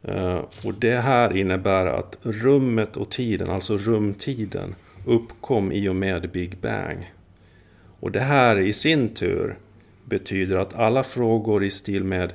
Eh, 0.02 0.40
och 0.64 0.74
det 0.74 0.96
här 0.96 1.36
innebär 1.36 1.86
att 1.86 2.18
rummet 2.22 2.96
och 2.96 3.10
tiden, 3.10 3.50
alltså 3.50 3.76
rumtiden, 3.76 4.74
uppkom 5.06 5.72
i 5.72 5.88
och 5.88 5.96
med 5.96 6.30
Big 6.30 6.58
Bang. 6.58 7.10
Och 8.04 8.12
det 8.12 8.20
här 8.20 8.58
i 8.58 8.72
sin 8.72 9.08
tur 9.08 9.58
betyder 10.04 10.56
att 10.56 10.74
alla 10.74 11.02
frågor 11.02 11.64
i 11.64 11.70
stil 11.70 12.04
med 12.04 12.32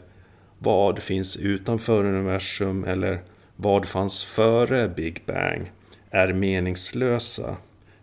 vad 0.60 1.04
finns 1.04 1.38
utanför 1.38 2.06
universum 2.06 2.84
eller 2.84 3.20
vad 3.56 3.86
fanns 3.86 4.24
före 4.24 4.88
Big 4.88 5.22
Bang 5.26 5.72
är 6.10 6.34
meningslösa 6.34 7.58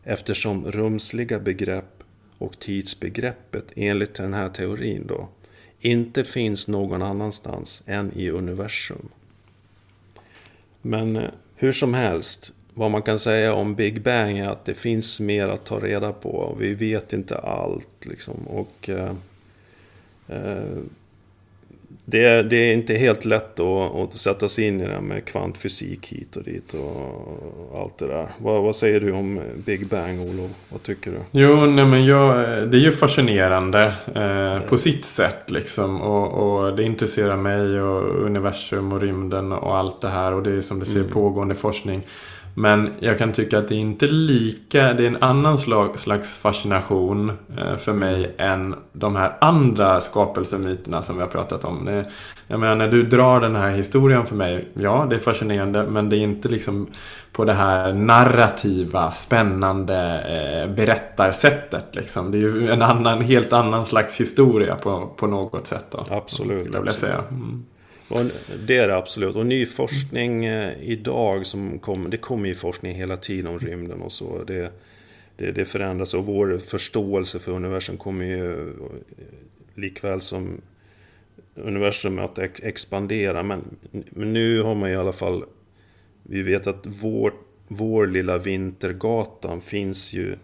eftersom 0.05 0.71
rumsliga 0.71 1.39
begrepp 1.39 2.03
och 2.39 2.59
tidsbegreppet 2.59 3.65
enligt 3.77 4.15
den 4.15 4.35
här 4.35 4.49
teorin 4.49 5.07
då 5.07 5.29
inte 5.81 6.25
finns 6.25 6.69
någon 6.69 7.03
annanstans 7.03 7.83
än 7.87 8.13
i 8.13 8.31
universum. 8.31 9.09
Men 10.83 11.17
eh, 11.17 11.31
hur 11.55 11.73
som 11.73 11.95
helst, 11.95 12.53
vad 12.79 12.91
man 12.91 13.03
kan 13.03 13.19
säga 13.19 13.55
om 13.55 13.75
Big 13.75 14.03
Bang 14.03 14.39
är 14.39 14.49
att 14.49 14.65
det 14.65 14.75
finns 14.75 15.21
mer 15.21 15.49
att 15.49 15.65
ta 15.65 15.79
reda 15.79 16.13
på. 16.13 16.57
Vi 16.61 16.75
vet 16.75 17.13
inte 17.13 17.39
allt. 17.39 18.07
Liksom. 18.07 18.35
Och, 18.47 18.89
eh, 18.89 19.13
eh, 20.29 20.79
det, 22.05 22.43
det, 22.43 22.57
är 22.57 22.75
inte 22.75 22.95
helt 22.95 23.25
lätt 23.25 23.61
att, 23.61 23.95
att 23.95 24.13
sätta 24.13 24.49
sig 24.49 24.65
in 24.65 24.81
i 24.81 24.87
det 24.87 25.01
med 25.01 25.25
kvantfysik 25.25 26.13
hit 26.13 26.37
och 26.37 26.45
dit 26.45 26.75
och 26.75 27.81
allt 27.81 27.99
det 27.99 28.07
där. 28.07 28.29
Vad, 28.39 28.63
vad 28.63 28.77
säger 28.77 29.01
du 29.01 29.13
om 29.13 29.41
Big 29.65 29.89
Bang, 29.89 30.21
Olof? 30.21 30.51
Vad 30.69 30.83
tycker 30.83 31.11
du? 31.11 31.19
Jo, 31.31 31.67
nej 31.67 31.87
men 31.87 32.05
jag, 32.05 32.37
det 32.71 32.77
är 32.77 32.81
ju 32.81 32.93
fascinerande 32.93 33.95
eh, 34.15 34.69
på 34.69 34.79
sitt 34.79 35.05
sätt 35.05 35.51
liksom. 35.51 36.01
Och, 36.01 36.33
och, 36.33 36.77
det 36.77 36.83
intresserar 36.83 37.37
mig 37.37 37.81
och 37.81 38.25
universum 38.25 38.93
och 38.93 39.01
rymden 39.01 39.53
och 39.53 39.77
allt 39.77 40.01
det 40.01 40.09
här. 40.09 40.33
Och 40.33 40.43
det 40.43 40.51
är 40.51 40.61
som 40.61 40.79
du 40.79 40.85
ser 40.85 41.01
mm. 41.01 41.13
pågående 41.13 41.55
forskning. 41.55 42.03
Men 42.59 42.91
jag 43.01 43.19
kan 43.19 43.33
tycka 43.33 43.59
att 43.59 43.69
det 43.69 43.75
är 43.75 43.79
inte 43.79 44.07
lika, 44.07 44.93
det 44.93 45.03
är 45.03 45.07
en 45.07 45.23
annan 45.23 45.59
slags 45.95 46.37
fascination 46.37 47.33
eh, 47.59 47.77
för 47.77 47.93
mig 47.93 48.35
än 48.39 48.75
de 48.93 49.17
här 49.17 49.37
andra 49.41 50.01
skapelsemyterna 50.01 51.03
som 51.03 51.17
vi 51.17 51.23
har 51.23 51.29
pratat 51.29 51.65
om. 51.65 52.05
jag 52.47 52.61
menar, 52.61 52.75
när 52.75 52.89
du 52.89 53.03
drar 53.03 53.41
den 53.41 53.57
här 53.57 53.71
historien 53.71 54.27
för 54.27 54.37
mig, 54.37 54.69
ja 54.75 55.07
det 55.11 55.17
är 55.17 55.21
fascinerande 55.21 55.87
men 55.87 56.09
det 56.09 56.17
är 56.17 56.21
inte 56.21 56.49
liksom 56.49 56.87
på 57.33 57.45
det 57.45 57.53
här 57.53 57.93
narrativa, 57.93 59.11
spännande 59.11 60.21
eh, 60.21 60.75
berättarsättet. 60.75 61.97
Liksom. 61.97 62.31
Det 62.31 62.39
är 62.39 62.41
ju 62.41 62.71
en 62.71 62.83
annan, 62.83 63.21
helt 63.21 63.53
annan 63.53 63.85
slags 63.85 64.21
historia 64.21 64.75
på, 64.75 65.07
på 65.17 65.27
något 65.27 65.67
sätt. 65.67 65.87
Då, 65.91 66.05
absolut. 66.11 66.69
Jag 66.73 66.81
vilja 66.81 66.93
säga. 66.93 67.25
Mm. 67.31 67.65
Och 68.09 68.25
det 68.67 68.77
är 68.77 68.89
det 68.89 68.97
absolut. 68.97 69.37
Och 69.37 69.47
ny 69.47 69.67
forskning 69.67 70.45
eh, 70.45 70.83
idag 70.83 71.47
som 71.47 71.79
kom, 71.79 72.11
det 72.11 72.17
kommer 72.17 72.49
ju 72.49 72.55
forskning 72.55 72.95
hela 72.95 73.17
tiden 73.17 73.47
om 73.47 73.59
rymden 73.59 74.03
och 74.03 74.13
så. 74.13 74.45
Det, 74.45 74.73
det, 75.37 75.53
det 75.53 75.65
förändras 75.65 76.15
och 76.15 76.27
vår 76.27 76.59
förståelse 76.59 77.39
för 77.39 77.53
universum 77.53 77.97
kommer 77.97 78.25
ju 78.25 78.71
eh, 78.71 78.77
likväl 79.75 80.21
som 80.21 80.61
universum 81.55 82.19
att 82.19 82.39
expandera. 82.39 83.43
Men, 83.43 83.77
men 83.91 84.33
nu 84.33 84.63
har 84.63 84.75
man 84.75 84.91
i 84.91 84.97
alla 84.97 85.13
fall, 85.13 85.45
vi 86.23 86.43
vet 86.43 86.67
att 86.67 86.87
vår, 86.87 87.33
vår 87.69 88.07
lilla 88.07 88.39
vintergatan 88.39 89.61
finns 89.61 90.13
ju 90.13 90.37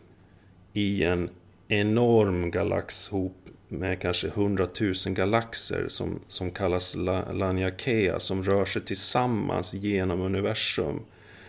i 0.73 1.05
en 1.05 1.31
enorm 1.69 2.51
galaxhop 2.51 3.42
med 3.73 4.01
kanske 4.01 4.29
hundratusen 4.29 5.15
galaxer 5.15 5.89
som, 5.89 6.21
som 6.27 6.51
kallas 6.51 6.97
Laniakea 7.33 8.21
som 8.21 8.43
rör 8.43 8.65
sig 8.65 8.83
tillsammans 8.83 9.75
genom 9.75 10.21
universum. 10.21 11.01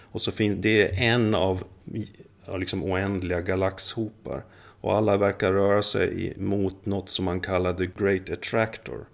Och 0.02 0.22
så 0.22 0.32
finns 0.32 0.58
det 0.62 0.82
är 0.82 1.14
en 1.14 1.36
av 1.36 1.64
liksom 2.58 2.84
oändliga 2.84 3.42
galaxhopar. 3.42 4.44
Och 4.82 4.96
alla 4.96 5.18
verkar 5.18 5.54
röra 5.54 5.84
sig 5.84 6.34
mot 6.38 6.86
något 6.86 7.10
som 7.10 7.26
man 7.26 7.40
kallar 7.40 7.74
the 7.74 7.90
Great 7.98 8.30
Attractor. 8.30 9.06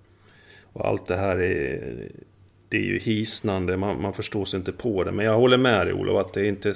Och 0.74 0.88
allt 0.88 1.08
det 1.08 1.16
här 1.16 1.38
är, 1.38 2.12
det 2.70 2.78
är 2.78 2.82
ju 2.82 3.00
hisnande, 3.00 3.78
man, 3.78 4.02
man 4.02 4.14
förstår 4.14 4.46
sig 4.46 4.58
inte 4.58 4.72
på 4.72 5.04
det. 5.04 5.12
Men 5.12 5.26
jag 5.26 5.38
håller 5.38 5.58
med 5.58 5.88
dig 5.88 5.94
Olof, 5.94 6.26
att 6.26 6.34
det 6.34 6.42
är 6.42 6.46
inte 6.46 6.76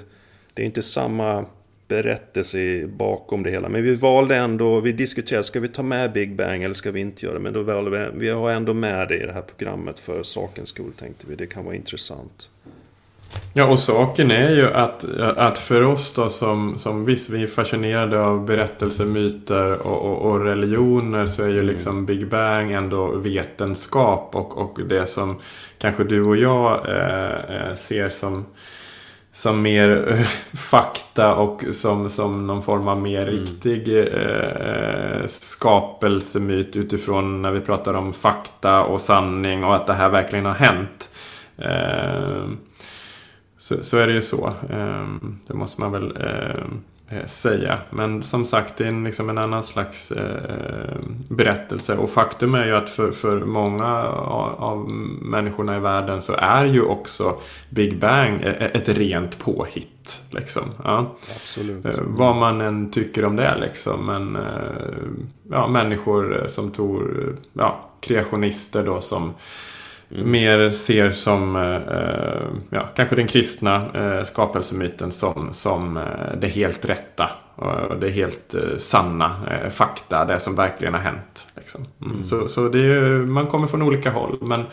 det 0.54 0.62
är 0.62 0.66
inte 0.66 0.82
samma 0.82 1.46
berättelse 1.94 2.88
bakom 2.88 3.44
det 3.44 3.52
hela. 3.52 3.70
Men 3.70 3.84
vi 3.84 3.96
valde 3.96 4.36
ändå, 4.36 4.80
vi 4.80 4.92
diskuterade, 4.92 5.44
ska 5.44 5.60
vi 5.60 5.68
ta 5.68 5.84
med 5.84 6.14
Big 6.14 6.36
Bang 6.36 6.64
eller 6.64 6.74
ska 6.74 6.92
vi 6.92 7.00
inte 7.00 7.26
göra 7.26 7.34
det? 7.34 7.40
Men 7.40 7.54
då 7.54 7.62
valde 7.62 7.92
vi, 7.92 8.20
vi 8.20 8.30
har 8.30 8.52
ändå 8.52 8.74
med 8.74 9.08
det 9.08 9.16
i 9.16 9.26
det 9.26 9.34
här 9.34 9.42
programmet 9.42 10.00
för 10.00 10.24
sakens 10.24 10.70
skull 10.70 10.92
tänkte 10.92 11.26
vi. 11.30 11.36
Det 11.36 11.48
kan 11.48 11.66
vara 11.66 11.76
intressant. 11.76 12.50
Ja, 13.54 13.66
och 13.66 13.80
saken 13.80 14.32
är 14.32 14.56
ju 14.56 14.74
att, 14.74 15.06
att 15.20 15.60
för 15.60 15.84
oss 15.84 16.14
då 16.14 16.30
som, 16.30 16.78
som 16.78 17.06
visst, 17.06 17.30
vi 17.30 17.44
är 17.44 17.48
fascinerade 17.48 18.20
av 18.20 18.46
berättelser, 18.46 19.06
myter 19.06 19.88
och, 19.88 20.02
och, 20.02 20.32
och 20.32 20.46
religioner 20.46 21.26
så 21.26 21.44
är 21.44 21.48
ju 21.48 21.64
liksom 21.64 22.06
Big 22.06 22.28
Bang 22.28 22.72
ändå 22.72 23.08
vetenskap 23.16 24.36
och, 24.36 24.58
och 24.58 24.80
det 24.88 25.06
som 25.06 25.40
kanske 25.78 26.04
du 26.04 26.24
och 26.24 26.38
jag 26.38 26.90
eh, 26.90 27.56
eh 27.56 27.76
ser 27.76 28.10
som 28.10 28.46
som 29.34 29.62
mer 29.62 30.12
eh, 30.12 30.20
fakta 30.54 31.36
och 31.36 31.64
som, 31.72 32.10
som 32.10 32.48
någon 32.48 32.64
form 32.64 32.88
av 32.88 33.02
mer 33.02 33.28
mm. 33.28 33.34
riktig 33.34 33.98
eh, 33.98 35.26
skapelsemyt 35.26 36.76
utifrån 36.76 37.42
när 37.42 37.52
vi 37.52 37.62
pratar 37.62 37.94
om 37.94 38.14
fakta 38.14 38.84
och 38.84 39.02
sanning 39.02 39.64
och 39.64 39.76
att 39.76 39.88
det 39.88 39.94
här 39.94 40.10
verkligen 40.10 40.46
har 40.46 40.54
hänt. 40.54 41.10
Eh, 41.58 42.48
så, 43.58 43.84
så, 43.84 43.98
är 43.98 44.08
det 44.08 44.14
ju 44.14 44.22
så. 44.22 44.48
Eh, 44.70 45.08
det 45.48 45.54
måste 45.54 45.82
man 45.82 45.92
väl 45.92 46.18
eh, 46.18 46.66
Eh, 46.66 46.66
säga. 47.26 47.80
Men 47.90 48.24
som 48.24 48.46
sagt, 48.46 48.78
det 48.78 48.84
är 48.84 48.88
en, 48.88 49.04
liksom 49.04 49.30
en 49.30 49.38
annan 49.38 49.64
slags 49.64 50.12
eh, 50.12 50.98
berättelse. 51.30 51.96
Och 51.98 52.10
faktum 52.10 52.56
är 52.56 52.66
ju 52.66 52.76
att 52.76 52.90
för, 52.90 53.12
för 53.12 53.40
många 53.40 54.04
av, 54.04 54.64
av, 54.64 54.90
människorna 55.22 55.78
i 55.78 55.80
världen 55.80 56.22
så 56.22 56.34
är 56.38 56.66
ju 56.66 56.82
också 56.82 57.38
Big 57.70 58.00
Bang 58.00 58.42
e, 58.42 58.56
e, 58.60 58.66
ett 58.74 58.90
rent 58.90 59.40
påhitt. 59.40 60.24
Liksom. 60.30 60.64
Ja. 60.84 61.16
Absolut. 61.36 61.86
Eh, 61.86 61.92
vad 61.98 62.36
man 62.36 62.62
än 62.62 62.92
tycker 62.92 63.26
om 63.26 63.36
det 63.36 63.58
liksom. 63.62 64.06
Men 64.06 64.36
eh, 64.36 64.42
ja, 65.52 65.68
människor 65.68 66.46
som 66.48 66.72
tror, 66.72 67.36
ja, 67.54 67.90
kreationister 68.00 68.84
då 68.84 69.02
som 69.02 69.34
Mm. 70.16 70.32
Mer 70.32 70.70
ser 70.70 71.10
som 71.10 71.56
eh, 71.56 72.78
ja, 72.78 72.88
kanske 72.96 73.16
den 73.16 73.28
kristna 73.28 73.92
eh, 73.94 74.24
skapelsemyten 74.24 75.12
som, 75.12 75.54
som 75.54 75.98
eh, 75.98 76.04
det 76.42 76.48
helt 76.48 76.86
rätta. 76.86 77.30
Och 77.56 78.00
det 78.00 78.10
helt 78.10 78.54
eh, 78.54 78.78
sanna 78.78 79.32
eh, 79.52 79.70
fakta, 79.70 80.26
det 80.26 80.40
som 80.40 80.56
verkligen 80.56 80.94
har 80.94 81.02
hänt. 81.02 81.48
Liksom. 81.56 81.86
Mm. 82.02 82.12
Mm. 82.12 82.24
Så, 82.24 82.48
så 82.48 82.70
det 82.70 82.80
är, 82.80 83.26
man 83.26 83.48
kommer 83.48 83.68
från 83.68 83.82
olika 83.82 84.12
håll. 84.12 84.38
Men 84.42 84.64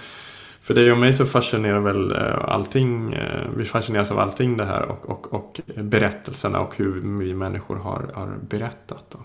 för 0.63 0.75
dig 0.75 0.93
och 0.93 0.99
mig 0.99 1.13
så 1.13 1.27
fascinerar 1.27 1.81
väl 1.81 2.13
eh, 2.13 2.45
allting, 2.45 3.17
vi 3.57 3.65
fascineras 3.65 4.11
av 4.11 4.19
allting 4.19 4.57
det 4.57 4.65
här 4.65 4.83
och, 4.83 5.11
och, 5.11 5.35
och 5.35 5.61
berättelserna 5.77 6.61
och 6.61 6.77
hur 6.77 7.19
vi 7.19 7.35
människor 7.35 7.77
har, 7.77 8.11
har 8.15 8.35
berättat. 8.49 9.05
Då. 9.09 9.19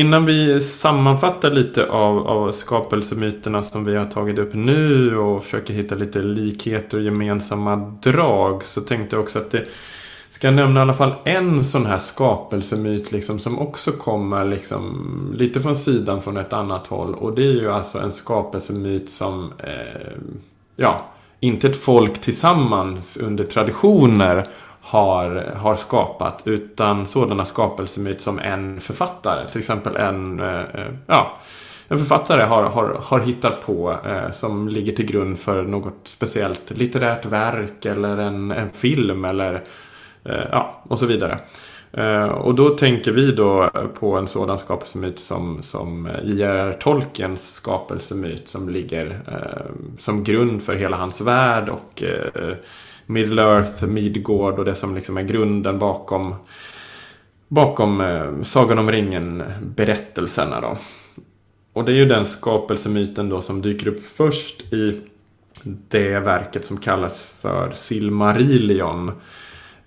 Innan 0.00 0.26
vi 0.26 0.60
sammanfattar 0.60 1.50
lite 1.50 1.86
av, 1.86 2.28
av 2.28 2.52
skapelsemyterna 2.52 3.62
som 3.62 3.84
vi 3.84 3.96
har 3.96 4.04
tagit 4.04 4.38
upp 4.38 4.54
nu 4.54 5.18
och 5.18 5.44
försöker 5.44 5.74
hitta 5.74 5.94
lite 5.94 6.22
likheter 6.22 6.98
och 6.98 7.02
gemensamma 7.02 7.76
drag 8.02 8.64
så 8.64 8.80
tänkte 8.80 9.16
jag 9.16 9.22
också 9.22 9.38
att 9.38 9.50
det 9.50 9.64
ska 10.30 10.50
nämna 10.50 10.80
i 10.80 10.82
alla 10.82 10.94
fall 10.94 11.14
en 11.24 11.64
sån 11.64 11.86
här 11.86 11.98
skapelsemyt 11.98 13.12
liksom, 13.12 13.38
som 13.38 13.58
också 13.58 13.92
kommer 13.92 14.44
liksom, 14.44 15.34
lite 15.36 15.60
från 15.60 15.76
sidan 15.76 16.22
från 16.22 16.36
ett 16.36 16.52
annat 16.52 16.86
håll. 16.86 17.14
Och 17.14 17.34
det 17.34 17.42
är 17.42 17.52
ju 17.52 17.70
alltså 17.70 17.98
en 17.98 18.12
skapelsemyt 18.12 19.10
som, 19.10 19.52
eh, 19.58 20.12
ja, 20.76 21.06
inte 21.40 21.68
ett 21.68 21.82
folk 21.82 22.20
tillsammans 22.20 23.16
under 23.16 23.44
traditioner 23.44 24.46
har, 24.80 25.54
har 25.56 25.74
skapat. 25.74 26.42
Utan 26.44 27.06
sådana 27.06 27.44
skapelsemyt 27.44 28.20
som 28.20 28.38
en 28.38 28.80
författare, 28.80 29.48
till 29.48 29.58
exempel 29.58 29.96
en, 29.96 30.40
eh, 30.40 30.60
eh, 30.60 30.92
ja, 31.06 31.38
en 31.88 31.98
författare 31.98 32.42
har, 32.42 32.62
har, 32.62 33.00
har 33.02 33.20
hittat 33.20 33.66
på 33.66 33.96
eh, 34.06 34.30
som 34.30 34.68
ligger 34.68 34.92
till 34.92 35.06
grund 35.06 35.38
för 35.38 35.62
något 35.62 36.00
speciellt 36.04 36.70
litterärt 36.70 37.26
verk 37.26 37.84
eller 37.86 38.16
en, 38.16 38.50
en 38.50 38.70
film 38.70 39.24
eller 39.24 39.54
eh, 40.24 40.44
ja, 40.50 40.82
och 40.88 40.98
så 40.98 41.06
vidare. 41.06 41.38
Eh, 41.92 42.24
och 42.24 42.54
då 42.54 42.68
tänker 42.68 43.12
vi 43.12 43.32
då 43.32 43.70
på 44.00 44.16
en 44.16 44.26
sådan 44.26 44.58
skapelsemyt 44.58 45.18
som, 45.18 45.62
som 45.62 46.08
J.R.R. 46.24 46.72
Tolkiens 46.72 47.54
skapelsemyt 47.54 48.48
som 48.48 48.68
ligger 48.68 49.20
eh, 49.26 49.72
som 49.98 50.24
grund 50.24 50.62
för 50.62 50.74
hela 50.74 50.96
hans 50.96 51.20
värld 51.20 51.68
och 51.68 52.02
eh, 52.02 52.54
Middle 53.10 53.42
Earth, 53.42 53.86
Midgård 53.86 54.58
och 54.58 54.64
det 54.64 54.74
som 54.74 54.94
liksom 54.94 55.16
är 55.16 55.22
grunden 55.22 55.78
bakom 55.78 56.34
bakom 57.48 58.00
eh, 58.00 58.42
Sagan 58.42 58.78
om 58.78 58.92
ringen-berättelserna. 58.92 60.60
Då. 60.60 60.76
Och 61.72 61.84
det 61.84 61.92
är 61.92 61.96
ju 61.96 62.04
den 62.04 62.26
skapelsemyten 62.26 63.28
då 63.28 63.40
som 63.40 63.62
dyker 63.62 63.88
upp 63.88 64.06
först 64.06 64.72
i 64.72 65.00
det 65.88 66.20
verket 66.20 66.64
som 66.64 66.76
kallas 66.76 67.22
för 67.40 67.72
Silmarillion. 67.72 69.12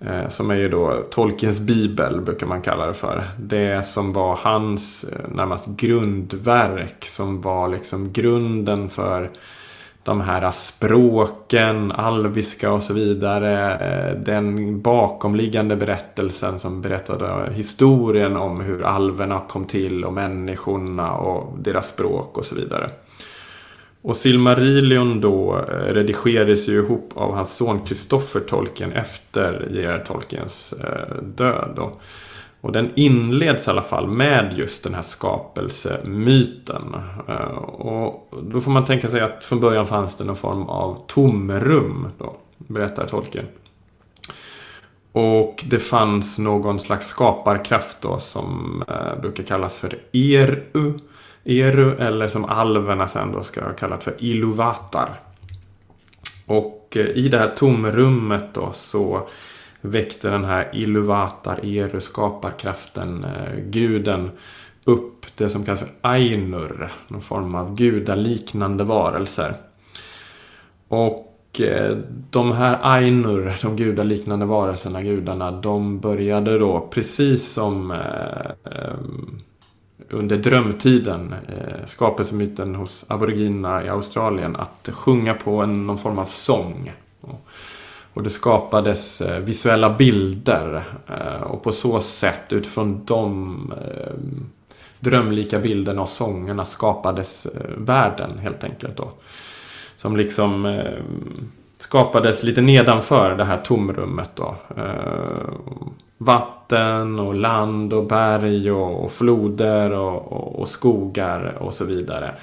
Eh, 0.00 0.28
som 0.28 0.50
är 0.50 0.54
ju 0.54 0.68
då 0.68 1.06
Tolkiens 1.10 1.60
bibel 1.60 2.20
brukar 2.20 2.46
man 2.46 2.62
kalla 2.62 2.86
det 2.86 2.94
för. 2.94 3.24
Det 3.38 3.86
som 3.86 4.12
var 4.12 4.38
hans 4.42 5.04
eh, 5.04 5.30
närmast 5.34 5.68
grundverk 5.68 7.04
som 7.04 7.40
var 7.40 7.68
liksom 7.68 8.12
grunden 8.12 8.88
för 8.88 9.30
de 10.04 10.20
här 10.20 10.50
språken, 10.50 11.92
alviska 11.92 12.72
och 12.72 12.82
så 12.82 12.92
vidare. 12.92 13.74
Eh, 13.74 14.18
den 14.18 14.80
bakomliggande 14.80 15.76
berättelsen 15.76 16.58
som 16.58 16.82
berättade 16.82 17.52
historien 17.52 18.36
om 18.36 18.60
hur 18.60 18.84
alverna 18.84 19.40
kom 19.48 19.64
till 19.64 20.04
och 20.04 20.12
människorna 20.12 21.12
och 21.12 21.58
deras 21.58 21.88
språk 21.88 22.38
och 22.38 22.44
så 22.44 22.54
vidare. 22.54 22.90
Och 24.02 24.16
Silmarillion 24.16 25.20
då 25.20 25.56
eh, 25.56 25.92
redigerades 25.94 26.68
ju 26.68 26.78
ihop 26.78 27.10
av 27.14 27.34
hans 27.34 27.56
son 27.56 27.80
Kristoffer 27.80 28.40
Tolkien 28.40 28.92
efter 28.92 29.68
J.R. 29.70 30.04
Tolkiens 30.06 30.72
eh, 30.72 31.22
död. 31.22 31.72
Då. 31.76 31.92
Och 32.64 32.72
den 32.72 32.92
inleds 32.94 33.66
i 33.66 33.70
alla 33.70 33.82
fall 33.82 34.06
med 34.06 34.54
just 34.56 34.84
den 34.84 34.94
här 34.94 35.02
skapelsemyten. 35.02 36.96
Eh, 37.28 37.56
och 37.64 38.34
då 38.42 38.60
får 38.60 38.70
man 38.70 38.84
tänka 38.84 39.08
sig 39.08 39.20
att 39.20 39.44
från 39.44 39.60
början 39.60 39.86
fanns 39.86 40.16
det 40.16 40.24
någon 40.24 40.36
form 40.36 40.62
av 40.62 41.04
tomrum, 41.06 42.08
då, 42.18 42.36
berättar 42.58 43.06
Tolkien. 43.06 43.46
Och 45.12 45.64
det 45.66 45.78
fanns 45.78 46.38
någon 46.38 46.80
slags 46.80 47.06
skaparkraft 47.06 47.96
då 48.00 48.18
som 48.18 48.84
eh, 48.88 49.20
brukar 49.20 49.44
kallas 49.44 49.76
för 49.76 49.98
Eru. 50.12 50.98
Eru 51.44 51.96
eller 51.96 52.28
som 52.28 52.44
alverna 52.44 53.08
sen 53.08 53.32
då 53.32 53.42
ska 53.42 53.72
kallat 53.72 54.04
för 54.04 54.14
Iluvatar. 54.18 55.20
Och 56.46 56.96
eh, 56.96 57.06
i 57.06 57.28
det 57.28 57.38
här 57.38 57.52
tomrummet 57.56 58.54
då 58.54 58.70
så 58.72 59.28
väckte 59.84 60.30
den 60.30 60.44
här 60.44 60.70
Iluvatar 60.72 61.60
Eru, 61.64 62.00
skaparkraften, 62.00 63.24
eh, 63.24 63.60
guden, 63.64 64.30
upp 64.84 65.26
det 65.36 65.48
som 65.48 65.64
kallas 65.64 65.80
för 65.80 65.92
Ainur, 66.00 66.92
någon 67.08 67.20
form 67.20 67.54
av 67.54 67.74
gudaliknande 67.74 68.84
varelser. 68.84 69.54
Och 70.88 71.60
eh, 71.60 71.96
de 72.30 72.52
här 72.52 72.78
Ainur, 72.82 73.56
de 73.62 73.76
gudaliknande 73.76 74.46
varelserna, 74.46 75.02
gudarna, 75.02 75.50
de 75.50 76.00
började 76.00 76.58
då 76.58 76.88
precis 76.90 77.52
som 77.52 77.90
eh, 77.90 78.72
eh, 78.72 78.94
under 80.10 80.36
drömtiden, 80.36 81.34
eh, 81.48 81.86
skapelsemyten 81.86 82.74
hos 82.74 83.04
aboriginerna 83.08 83.84
i 83.84 83.88
Australien, 83.88 84.56
att 84.56 84.88
sjunga 84.92 85.34
på 85.34 85.62
en, 85.62 85.86
någon 85.86 85.98
form 85.98 86.18
av 86.18 86.24
sång. 86.24 86.92
Och 88.14 88.22
det 88.22 88.30
skapades 88.30 89.20
eh, 89.20 89.38
visuella 89.38 89.90
bilder. 89.90 90.82
Eh, 91.06 91.42
och 91.42 91.62
på 91.62 91.72
så 91.72 92.00
sätt, 92.00 92.52
utifrån 92.52 93.04
de 93.04 93.72
eh, 93.72 94.12
drömlika 95.00 95.58
bilderna 95.58 96.02
och 96.02 96.08
sångerna 96.08 96.64
skapades 96.64 97.46
världen 97.76 98.38
helt 98.38 98.64
enkelt. 98.64 98.96
Då. 98.96 99.10
Som 99.96 100.16
liksom 100.16 100.82
skapades 101.78 102.42
lite 102.42 102.60
nedanför 102.60 103.36
det 103.36 103.44
här 103.44 103.58
tomrummet. 103.58 104.30
Då. 104.34 104.56
Vatten 106.18 107.18
och 107.18 107.34
land 107.34 107.92
och 107.92 108.06
berg 108.06 108.70
och, 108.70 109.10
floder 109.10 109.92
och, 109.92 110.32
och, 110.32 110.60
och 110.60 110.68
skogar 110.68 111.56
och 111.60 111.74
så 111.74 111.84
vidare. 111.84 112.34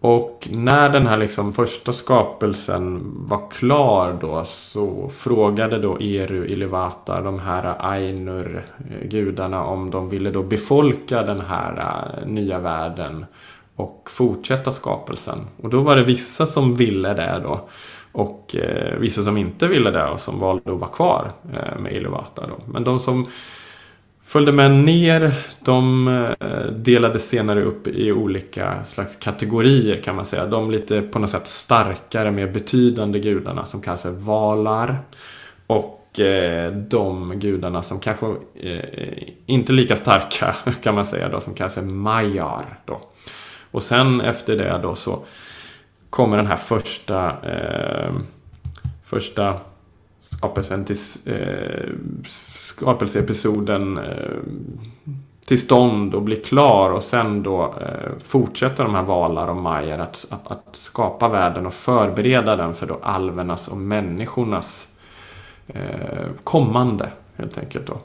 Och 0.00 0.48
när 0.50 0.88
den 0.88 1.06
här 1.06 1.16
liksom 1.16 1.52
första 1.52 1.92
skapelsen 1.92 3.00
var 3.28 3.50
klar 3.50 4.18
då 4.20 4.44
så 4.44 5.08
frågade 5.08 5.78
då 5.78 6.00
Eru 6.00 6.46
Ilivata 6.46 7.20
de 7.20 7.38
här 7.38 7.76
Ainur 7.78 8.64
gudarna 9.02 9.64
om 9.64 9.90
de 9.90 10.08
ville 10.08 10.30
då 10.30 10.42
befolka 10.42 11.22
den 11.22 11.40
här 11.40 11.76
eh, 11.78 12.28
nya 12.28 12.58
världen 12.58 13.26
och 13.76 14.08
fortsätta 14.10 14.70
skapelsen. 14.70 15.38
Och 15.62 15.70
då 15.70 15.80
var 15.80 15.96
det 15.96 16.04
vissa 16.04 16.46
som 16.46 16.74
ville 16.74 17.14
det 17.14 17.40
då. 17.42 17.68
Och 18.12 18.56
eh, 18.56 18.98
vissa 18.98 19.22
som 19.22 19.36
inte 19.36 19.66
ville 19.66 19.90
det 19.90 20.08
och 20.08 20.20
som 20.20 20.40
valde 20.40 20.72
att 20.72 20.80
vara 20.80 20.90
kvar 20.90 21.30
eh, 21.52 21.78
med 21.80 21.92
Ilivata 21.92 22.46
då. 22.46 22.56
Men 22.72 22.84
de 22.84 22.98
som 22.98 23.26
följde 24.28 24.52
med 24.52 24.70
ner. 24.70 25.32
De 25.64 26.08
eh, 26.08 26.72
delades 26.72 27.28
senare 27.28 27.62
upp 27.64 27.88
i 27.88 28.12
olika 28.12 28.84
slags 28.84 29.16
kategorier 29.16 30.02
kan 30.02 30.16
man 30.16 30.24
säga. 30.24 30.46
De 30.46 30.70
lite 30.70 31.02
på 31.02 31.18
något 31.18 31.30
sätt 31.30 31.46
starkare, 31.46 32.30
mer 32.30 32.46
betydande 32.46 33.18
gudarna 33.18 33.66
som 33.66 33.80
kallas 33.80 34.02
för 34.02 34.10
valar. 34.10 34.98
Och 35.66 36.20
eh, 36.20 36.72
de 36.72 37.32
gudarna 37.38 37.82
som 37.82 38.00
kanske 38.00 38.26
eh, 38.60 39.28
inte 39.46 39.72
lika 39.72 39.96
starka 39.96 40.56
kan 40.82 40.94
man 40.94 41.06
säga 41.06 41.28
då, 41.28 41.40
som 41.40 41.54
kallas 41.54 41.74
för 41.74 41.82
majar. 41.82 42.78
Då. 42.84 43.00
Och 43.70 43.82
sen 43.82 44.20
efter 44.20 44.56
det 44.56 44.80
då 44.82 44.94
så 44.94 45.24
kommer 46.10 46.36
den 46.36 46.46
här 46.46 46.56
första 46.56 47.26
eh, 47.28 48.12
första 49.04 49.60
skapelsen 50.36 50.84
till 50.84 50.96
eh, 51.24 51.88
skapelseepisoden 52.26 53.98
eh, 53.98 54.30
till 55.46 55.60
stånd 55.60 56.14
och 56.14 56.22
bli 56.22 56.36
klar 56.36 56.90
och 56.90 57.02
sen 57.02 57.42
då 57.42 57.74
eh, 57.80 58.18
fortsätter 58.18 58.84
de 58.84 58.94
här 58.94 59.02
Valar 59.02 59.48
och 59.48 59.56
Majer 59.56 59.98
att, 59.98 60.26
att, 60.30 60.52
att, 60.52 60.76
skapa 60.76 61.28
världen 61.28 61.66
och 61.66 61.74
förbereda 61.74 62.56
den 62.56 62.74
för 62.74 62.86
då 62.86 62.98
alvernas 63.02 63.68
och 63.68 63.76
människornas 63.76 64.88
eh, 65.66 66.26
kommande 66.44 67.10
helt 67.36 67.58
enkelt 67.58 67.86
då. 67.86 67.98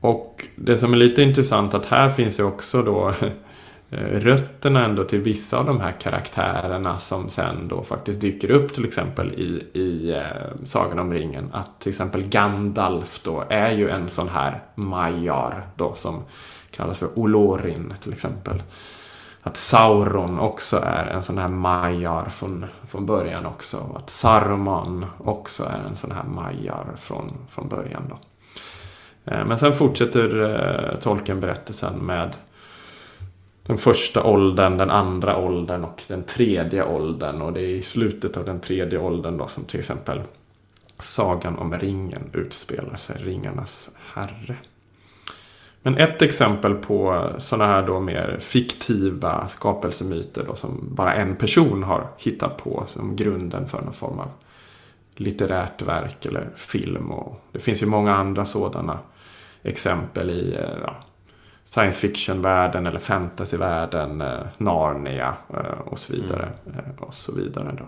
Och 0.00 0.34
det 0.56 0.76
som 0.76 0.92
är 0.92 0.96
lite 0.96 1.22
intressant 1.22 1.74
att 1.74 1.86
här 1.86 2.08
finns 2.08 2.40
ju 2.40 2.44
också 2.44 2.82
då 2.82 3.12
Eh, 3.90 4.20
rötterna 4.20 4.84
ändå 4.84 5.04
till 5.04 5.20
vissa 5.20 5.58
av 5.58 5.66
de 5.66 5.80
här 5.80 5.92
karaktärerna 5.92 6.98
som 6.98 7.28
sen 7.28 7.68
då 7.68 7.82
faktiskt 7.82 8.20
dyker 8.20 8.50
upp 8.50 8.74
till 8.74 8.84
exempel 8.84 9.32
i, 9.32 9.78
i 9.78 10.10
eh, 10.10 10.64
Sagan 10.64 10.98
om 10.98 11.12
ringen. 11.12 11.50
Att 11.52 11.80
till 11.80 11.88
exempel 11.88 12.28
Gandalf 12.28 13.20
då 13.24 13.44
är 13.48 13.70
ju 13.70 13.90
en 13.90 14.08
sån 14.08 14.28
här 14.28 14.62
Majar 14.74 15.66
då 15.76 15.94
som 15.94 16.22
kallas 16.70 16.98
för 16.98 17.18
Olorin 17.18 17.94
till 18.02 18.12
exempel. 18.12 18.62
Att 19.42 19.56
Sauron 19.56 20.38
också 20.38 20.76
är 20.76 21.06
en 21.06 21.22
sån 21.22 21.38
här 21.38 21.48
Majar 21.48 22.28
från, 22.28 22.66
från 22.88 23.06
början 23.06 23.46
också. 23.46 23.96
Att 23.96 24.10
Saruman 24.10 25.06
också 25.18 25.64
är 25.64 25.88
en 25.88 25.96
sån 25.96 26.12
här 26.12 26.24
Majar 26.24 26.86
från, 26.96 27.32
från 27.50 27.68
början 27.68 28.02
då. 28.08 28.18
Eh, 29.32 29.44
men 29.44 29.58
sen 29.58 29.74
fortsätter 29.74 30.40
eh, 30.42 30.98
Tolkien 30.98 31.40
berättelsen 31.40 31.98
med 31.98 32.36
den 33.62 33.78
första 33.78 34.24
åldern, 34.24 34.76
den 34.76 34.90
andra 34.90 35.36
åldern 35.36 35.84
och 35.84 36.02
den 36.08 36.22
tredje 36.22 36.84
åldern. 36.84 37.42
Och 37.42 37.52
det 37.52 37.60
är 37.60 37.68
i 37.68 37.82
slutet 37.82 38.36
av 38.36 38.44
den 38.44 38.60
tredje 38.60 38.98
åldern 38.98 39.38
då 39.38 39.48
som 39.48 39.64
till 39.64 39.80
exempel 39.80 40.22
Sagan 40.98 41.58
om 41.58 41.74
ringen 41.74 42.30
utspelar 42.32 42.96
sig, 42.96 43.16
Ringarnas 43.18 43.90
herre. 44.14 44.56
Men 45.82 45.98
ett 45.98 46.22
exempel 46.22 46.74
på 46.74 47.30
sådana 47.38 47.66
här 47.66 47.86
då 47.86 48.00
mer 48.00 48.36
fiktiva 48.40 49.48
skapelsemyter 49.48 50.44
då 50.44 50.54
som 50.54 50.88
bara 50.90 51.14
en 51.14 51.36
person 51.36 51.82
har 51.82 52.08
hittat 52.18 52.56
på 52.56 52.84
som 52.86 53.16
grunden 53.16 53.68
för 53.68 53.82
någon 53.82 53.92
form 53.92 54.18
av 54.18 54.30
litterärt 55.14 55.82
verk 55.82 56.26
eller 56.26 56.48
film. 56.56 57.10
Och 57.10 57.44
det 57.52 57.58
finns 57.58 57.82
ju 57.82 57.86
många 57.86 58.14
andra 58.14 58.44
sådana 58.44 58.98
exempel 59.62 60.30
i 60.30 60.54
eh, 60.54 60.78
ja, 60.82 60.96
science 61.70 61.98
fiction-världen 61.98 62.86
eller 62.86 62.98
fantasy-världen, 62.98 64.20
eh, 64.20 64.40
Narnia 64.58 65.34
eh, 65.54 65.80
och 65.84 65.98
så 65.98 66.12
vidare. 66.12 66.52
Mm. 66.66 66.78
Eh, 66.78 67.02
och 67.04 67.14
så 67.14 67.32
vidare 67.32 67.76
då. 67.78 67.84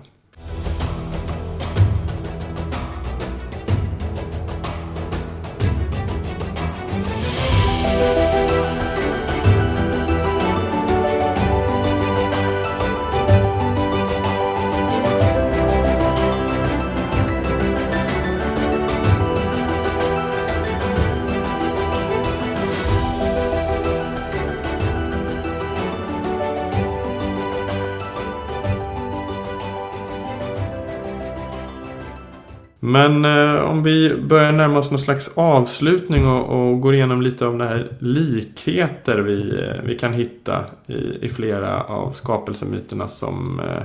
Men 33.09 33.25
eh, 33.25 33.63
om 33.63 33.83
vi 33.83 34.15
börjar 34.17 34.53
närma 34.53 34.79
oss 34.79 34.91
någon 34.91 35.01
slags 35.01 35.31
avslutning 35.35 36.27
och, 36.27 36.71
och 36.71 36.81
går 36.81 36.95
igenom 36.95 37.23
lite 37.23 37.47
av 37.47 37.59
de 37.59 37.65
här 37.65 37.93
likheter 37.99 39.19
vi, 39.19 39.61
eh, 39.61 39.83
vi 39.85 39.99
kan 39.99 40.13
hitta 40.13 40.65
i, 40.87 41.25
i 41.27 41.29
flera 41.29 41.83
av 41.83 42.11
skapelsemyterna 42.11 43.09
som 43.09 43.61
eh, 43.61 43.83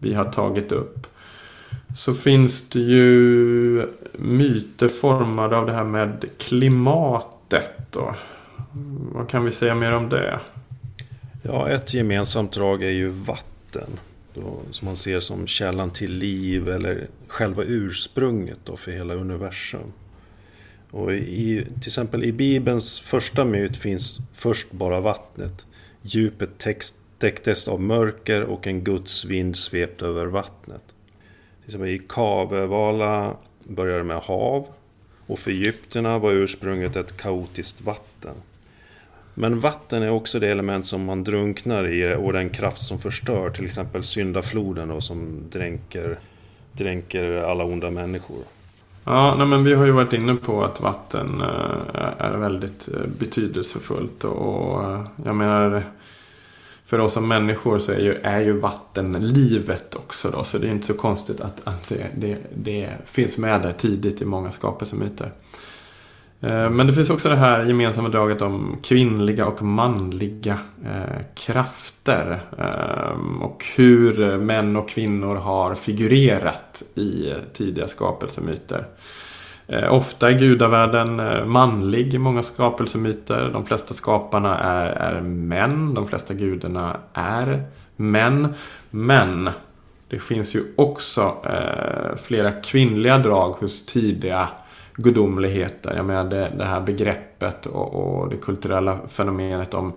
vi 0.00 0.14
har 0.14 0.24
tagit 0.24 0.72
upp. 0.72 1.06
Så 1.96 2.14
finns 2.14 2.68
det 2.68 2.80
ju 2.80 3.86
myter 4.12 4.88
formade 4.88 5.56
av 5.56 5.66
det 5.66 5.72
här 5.72 5.84
med 5.84 6.24
klimatet. 6.38 7.70
Då. 7.90 8.14
Vad 9.12 9.28
kan 9.28 9.44
vi 9.44 9.50
säga 9.50 9.74
mer 9.74 9.92
om 9.92 10.08
det? 10.08 10.38
Ja, 11.42 11.68
ett 11.68 11.94
gemensamt 11.94 12.52
drag 12.52 12.82
är 12.82 12.90
ju 12.90 13.08
vatten. 13.08 13.98
Då, 14.34 14.60
som 14.70 14.86
man 14.86 14.96
ser 14.96 15.20
som 15.20 15.46
källan 15.46 15.90
till 15.90 16.12
liv 16.12 16.68
eller 16.68 17.08
själva 17.26 17.62
ursprunget 17.64 18.58
då 18.64 18.76
för 18.76 18.92
hela 18.92 19.14
universum. 19.14 19.92
Och 20.90 21.12
i, 21.12 21.66
till 21.80 21.88
exempel 21.88 22.24
i 22.24 22.32
Bibelns 22.32 23.00
första 23.00 23.44
myt 23.44 23.76
finns 23.76 24.20
först 24.32 24.72
bara 24.72 25.00
vattnet. 25.00 25.66
Djupet 26.02 26.58
text, 26.58 26.96
täcktes 27.18 27.68
av 27.68 27.80
mörker 27.80 28.42
och 28.42 28.66
en 28.66 28.84
Guds 28.84 29.24
vind 29.24 29.56
svepte 29.56 30.06
över 30.06 30.26
vattnet. 30.26 30.84
Till 31.60 31.66
exempel 31.66 31.88
I 31.88 32.02
Kavevala 32.08 33.36
börjar 33.64 33.98
det 33.98 34.04
med 34.04 34.16
hav 34.16 34.66
och 35.26 35.38
för 35.38 35.50
egyptierna 35.50 36.18
var 36.18 36.32
ursprunget 36.32 36.96
ett 36.96 37.16
kaotiskt 37.16 37.80
vatten. 37.80 38.34
Men 39.34 39.60
vatten 39.60 40.02
är 40.02 40.10
också 40.10 40.38
det 40.38 40.48
element 40.50 40.86
som 40.86 41.04
man 41.04 41.24
drunknar 41.24 41.88
i 41.88 42.14
och 42.14 42.32
den 42.32 42.50
kraft 42.50 42.82
som 42.82 42.98
förstör, 42.98 43.50
till 43.50 43.64
exempel 43.64 44.02
syndafloden 44.02 44.88
då, 44.88 45.00
som 45.00 45.42
dränker, 45.50 46.18
dränker 46.72 47.32
alla 47.36 47.64
onda 47.64 47.90
människor. 47.90 48.44
Ja, 49.04 49.34
nej, 49.38 49.46
men 49.46 49.64
vi 49.64 49.74
har 49.74 49.86
ju 49.86 49.92
varit 49.92 50.12
inne 50.12 50.34
på 50.34 50.64
att 50.64 50.80
vatten 50.80 51.40
eh, 51.40 52.14
är 52.18 52.36
väldigt 52.36 52.88
eh, 52.88 53.06
betydelsefullt. 53.18 54.24
Och 54.24 54.84
eh, 54.84 55.06
jag 55.24 55.36
menar, 55.36 55.82
för 56.84 56.98
oss 56.98 57.12
som 57.12 57.28
människor 57.28 57.78
så 57.78 57.92
är 57.92 57.98
ju, 57.98 58.14
är 58.14 58.40
ju 58.40 58.52
vatten 58.52 59.12
livet 59.12 59.94
också. 59.94 60.30
Då, 60.30 60.44
så 60.44 60.58
det 60.58 60.66
är 60.66 60.70
inte 60.70 60.86
så 60.86 60.94
konstigt 60.94 61.40
att, 61.40 61.60
att 61.64 61.88
det, 61.88 62.06
det, 62.16 62.38
det 62.54 62.90
finns 63.04 63.38
med 63.38 63.62
där 63.62 63.72
tidigt 63.72 64.22
i 64.22 64.24
många 64.24 64.50
skapelsemyter. 64.50 65.32
Eh, 66.42 66.70
men 66.70 66.86
det 66.86 66.92
finns 66.92 67.10
också 67.10 67.28
det 67.28 67.36
här 67.36 67.64
gemensamma 67.64 68.08
draget 68.08 68.42
om 68.42 68.76
kvinnliga 68.82 69.46
och 69.46 69.62
manliga 69.62 70.58
eh, 70.84 71.24
krafter. 71.34 72.40
Eh, 72.58 73.42
och 73.42 73.64
hur 73.76 74.38
män 74.38 74.76
och 74.76 74.88
kvinnor 74.88 75.34
har 75.34 75.74
figurerat 75.74 76.82
i 76.94 77.34
tidiga 77.52 77.88
skapelsemyter. 77.88 78.86
Eh, 79.66 79.92
ofta 79.92 80.30
är 80.30 80.38
gudavärlden 80.38 81.20
eh, 81.20 81.44
manlig 81.44 82.14
i 82.14 82.18
många 82.18 82.42
skapelsemyter. 82.42 83.50
De 83.52 83.66
flesta 83.66 83.94
skaparna 83.94 84.58
är, 84.58 84.86
är 84.86 85.20
män. 85.20 85.94
De 85.94 86.06
flesta 86.06 86.34
gudarna 86.34 86.96
är 87.12 87.64
män. 87.96 88.54
Men 88.90 89.50
det 90.08 90.18
finns 90.18 90.54
ju 90.56 90.62
också 90.76 91.36
flera 92.22 92.52
kvinnliga 92.52 93.18
drag 93.18 93.48
hos 93.48 93.86
tidiga 93.86 94.48
gudomligheter. 94.96 95.96
Jag 95.96 96.06
menar 96.06 96.30
det, 96.30 96.52
det 96.58 96.64
här 96.64 96.80
begreppet 96.80 97.66
och, 97.66 97.94
och, 97.94 98.30
det 98.30 98.36
kulturella 98.36 98.98
fenomenet 99.08 99.74
om 99.74 99.92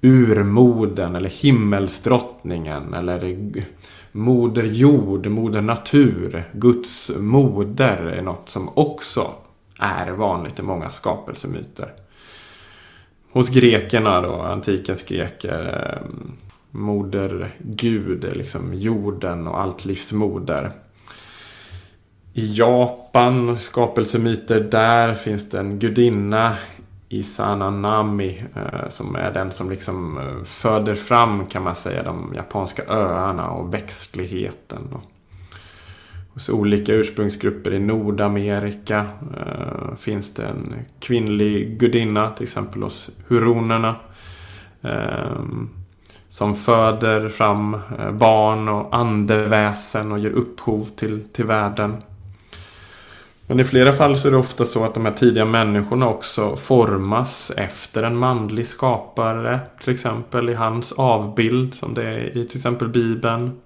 urmoden 0.00 1.16
eller 1.16 1.28
himmelsdrottningen 1.28 2.94
eller 2.94 3.36
moder 4.12 4.64
jord, 4.64 5.26
moder 5.26 5.60
natur, 5.60 6.44
Guds 6.52 7.10
moder 7.18 7.96
är 7.96 8.22
något 8.22 8.48
som 8.48 8.70
också 8.74 9.30
är 9.80 10.10
vanligt 10.10 10.58
i 10.58 10.62
många 10.62 10.90
skapelsemyter. 10.90 11.92
Hos 13.32 13.48
grekerna 13.48 14.20
då, 14.20 14.32
antikens 14.32 15.02
greker, 15.02 15.92
eh, 15.92 16.26
moder 16.70 17.50
Gud, 17.58 18.36
liksom 18.36 18.74
jorden 18.74 19.46
och 19.46 19.60
allt 19.60 19.84
livs 19.84 20.12
moder. 20.12 20.70
I 22.38 22.54
Japan, 22.54 23.58
skapelsemyter, 23.58 24.60
där 24.60 25.14
finns 25.14 25.50
det 25.50 25.58
en 25.58 25.78
gudinna 25.78 26.54
Isana 27.08 27.70
Nami. 27.70 28.44
Eh, 28.54 28.88
som 28.88 29.16
är 29.16 29.32
den 29.32 29.50
som 29.50 29.70
liksom 29.70 30.18
eh, 30.18 30.44
föder 30.44 30.94
fram 30.94 31.46
kan 31.46 31.62
man 31.62 31.74
säga 31.74 32.02
de 32.02 32.32
japanska 32.36 32.82
öarna 32.88 33.50
och 33.50 33.74
växtligheten. 33.74 34.82
Hos 36.34 36.48
olika 36.48 36.92
ursprungsgrupper 36.92 37.74
i 37.74 37.78
Nordamerika 37.78 39.06
eh, 39.36 39.96
finns 39.96 40.34
det 40.34 40.44
en 40.44 40.74
kvinnlig 41.00 41.78
gudinna, 41.78 42.30
till 42.30 42.44
exempel 42.44 42.82
hos 42.82 43.10
huronerna. 43.28 43.96
Eh, 44.82 45.42
som 46.28 46.54
föder 46.54 47.28
fram 47.28 47.76
barn 48.12 48.68
och 48.68 48.96
andeväsen 48.96 50.12
och 50.12 50.18
ger 50.18 50.30
upphov 50.30 50.84
till, 50.84 51.28
till 51.28 51.44
världen. 51.44 51.96
Men 53.46 53.60
i 53.60 53.64
flera 53.64 53.92
fall 53.92 54.16
så 54.16 54.28
är 54.28 54.32
det 54.32 54.38
ofta 54.38 54.64
så 54.64 54.84
att 54.84 54.94
de 54.94 55.04
här 55.04 55.12
tidiga 55.12 55.44
människorna 55.44 56.08
också 56.08 56.56
formas 56.56 57.52
efter 57.56 58.02
en 58.02 58.16
manlig 58.16 58.66
skapare. 58.66 59.60
Till 59.80 59.92
exempel 59.92 60.48
i 60.48 60.54
hans 60.54 60.92
avbild 60.92 61.74
som 61.74 61.94
det 61.94 62.02
är 62.02 62.36
i 62.36 62.46
till 62.46 62.56
exempel 62.56 62.88
Bibeln. 62.88 63.60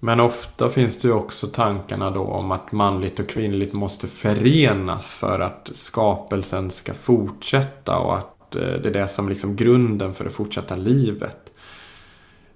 Men 0.00 0.20
ofta 0.20 0.68
finns 0.68 0.98
det 1.02 1.08
ju 1.08 1.14
också 1.14 1.46
tankarna 1.46 2.10
då 2.10 2.20
om 2.20 2.52
att 2.52 2.72
manligt 2.72 3.20
och 3.20 3.28
kvinnligt 3.28 3.72
måste 3.72 4.08
förenas 4.08 5.14
för 5.14 5.40
att 5.40 5.70
skapelsen 5.72 6.70
ska 6.70 6.94
fortsätta 6.94 7.98
och 7.98 8.12
att 8.12 8.56
eh, 8.56 8.62
det 8.62 8.88
är 8.88 8.92
det 8.92 9.08
som 9.08 9.28
liksom 9.28 9.56
grunden 9.56 10.14
för 10.14 10.24
det 10.24 10.30
fortsatta 10.30 10.76
livet. 10.76 11.52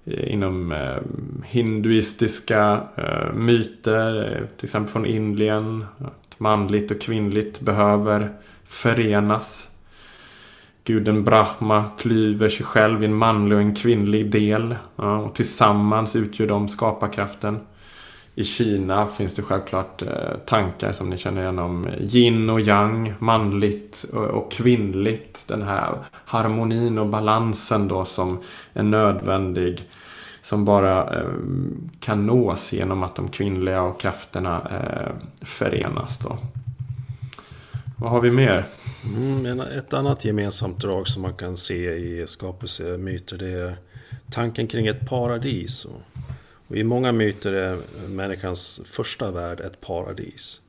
Eh, 0.05 0.33
inom 0.33 0.71
eh, 0.71 0.97
hinduistiska 1.45 2.81
myter, 3.33 4.47
till 4.57 4.65
exempel 4.65 4.91
från 4.91 5.05
Indien, 5.05 5.85
manligt 6.37 6.91
och 6.91 7.01
kvinnligt 7.01 7.59
behöver 7.59 8.31
förenas. 8.65 9.69
Guden 10.83 11.23
Brahma 11.23 11.85
klyver 11.99 12.49
sig 12.49 12.65
själv 12.65 13.03
i 13.03 13.05
en 13.05 13.15
manlig 13.15 13.55
och 13.55 13.61
en 13.61 13.75
kvinnlig 13.75 14.31
del. 14.31 14.75
Ja, 14.95 15.17
och 15.17 15.35
tillsammans 15.35 16.15
utgör 16.15 16.47
de 16.47 16.67
skaparkraften. 16.67 17.59
I 18.35 18.43
Kina 18.43 19.07
finns 19.07 19.35
det 19.35 19.41
självklart 19.41 20.01
eh, 20.01 20.37
tankar 20.45 20.91
som 20.91 21.09
ni 21.09 21.17
känner 21.17 21.41
igen 21.41 21.59
om 21.59 21.87
yin 21.99 22.49
och 22.49 22.61
yang, 22.61 23.13
manligt 23.19 24.05
och, 24.13 24.25
och 24.25 24.51
kvinnligt. 24.51 25.43
Den 25.47 25.61
här 25.61 25.97
harmonin 26.25 26.97
och 26.97 27.07
balansen 27.07 27.87
då 27.87 28.05
som 28.05 28.39
är 28.73 28.83
nödvändig 28.83 29.83
som 30.47 30.65
bara 30.65 31.19
eh, 31.19 31.29
kan 31.99 32.25
nås 32.25 32.73
genom 32.73 33.03
att 33.03 33.15
de 33.15 33.27
kvinnliga 33.27 33.81
och 33.81 33.99
krafterna 33.99 34.67
eh, 34.71 35.45
förenas. 35.45 36.17
Då. 36.17 36.37
Vad 37.97 38.11
har 38.11 38.21
vi 38.21 38.31
mer? 38.31 38.65
Mm, 39.15 39.59
ett 39.59 39.93
annat 39.93 40.25
gemensamt 40.25 40.81
drag 40.81 41.07
som 41.07 41.21
man 41.21 41.33
kan 41.33 41.57
se 41.57 41.93
i 41.93 42.27
skapelsemyter 42.27 43.37
det 43.37 43.49
är 43.49 43.77
tanken 44.31 44.67
kring 44.67 44.87
ett 44.87 45.09
paradis. 45.09 45.87
Och 46.67 46.77
I 46.77 46.83
många 46.83 47.11
myter 47.11 47.53
är 47.53 47.79
människans 48.07 48.81
första 48.85 49.31
värld 49.31 49.59
ett 49.59 49.81
paradis. 49.81 50.61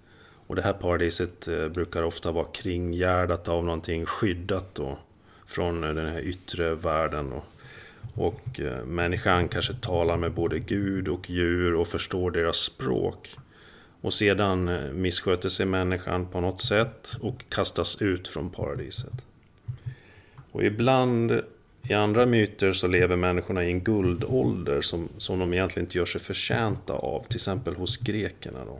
Och 0.46 0.56
det 0.56 0.62
här 0.62 0.72
paradiset 0.72 1.48
eh, 1.48 1.68
brukar 1.68 2.02
ofta 2.02 2.32
vara 2.32 2.46
kringgärdat 2.52 3.48
av 3.48 3.64
någonting 3.64 4.06
skyddat 4.06 4.74
då, 4.74 4.98
från 5.46 5.80
den 5.80 6.08
här 6.08 6.20
yttre 6.20 6.74
världen. 6.74 7.32
Och 8.18 8.60
eh, 8.60 8.84
människan 8.84 9.48
kanske 9.48 9.72
talar 9.72 10.16
med 10.16 10.32
både 10.32 10.58
Gud 10.58 11.08
och 11.08 11.30
djur 11.30 11.74
och 11.74 11.88
förstår 11.88 12.30
deras 12.30 12.56
språk. 12.56 13.28
Och 14.00 14.14
sedan 14.14 14.68
eh, 14.68 14.92
missköter 14.92 15.48
sig 15.48 15.66
människan 15.66 16.26
på 16.26 16.40
något 16.40 16.60
sätt 16.60 17.16
och 17.20 17.44
kastas 17.48 18.02
ut 18.02 18.28
från 18.28 18.50
paradiset. 18.50 19.26
Och 20.52 20.64
ibland 20.64 21.40
i 21.88 21.94
andra 21.94 22.26
myter 22.26 22.72
så 22.72 22.86
lever 22.86 23.16
människorna 23.16 23.64
i 23.64 23.70
en 23.70 23.80
guldålder 23.80 24.80
som, 24.80 25.08
som 25.18 25.38
de 25.38 25.52
egentligen 25.52 25.86
inte 25.86 25.98
gör 25.98 26.04
sig 26.04 26.20
förtjänta 26.20 26.92
av. 26.92 27.22
Till 27.22 27.36
exempel 27.36 27.74
hos 27.74 27.96
grekerna. 27.96 28.58
Då. 28.64 28.78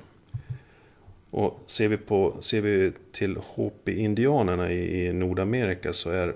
Och 1.30 1.61
ser 1.66 1.89
vi, 1.89 1.97
på, 1.97 2.36
ser 2.41 2.61
vi 2.61 2.93
till 3.12 3.36
Hopi-indianerna 3.36 4.72
i, 4.72 5.07
i 5.07 5.12
Nordamerika 5.12 5.93
så 5.93 6.11
är 6.11 6.34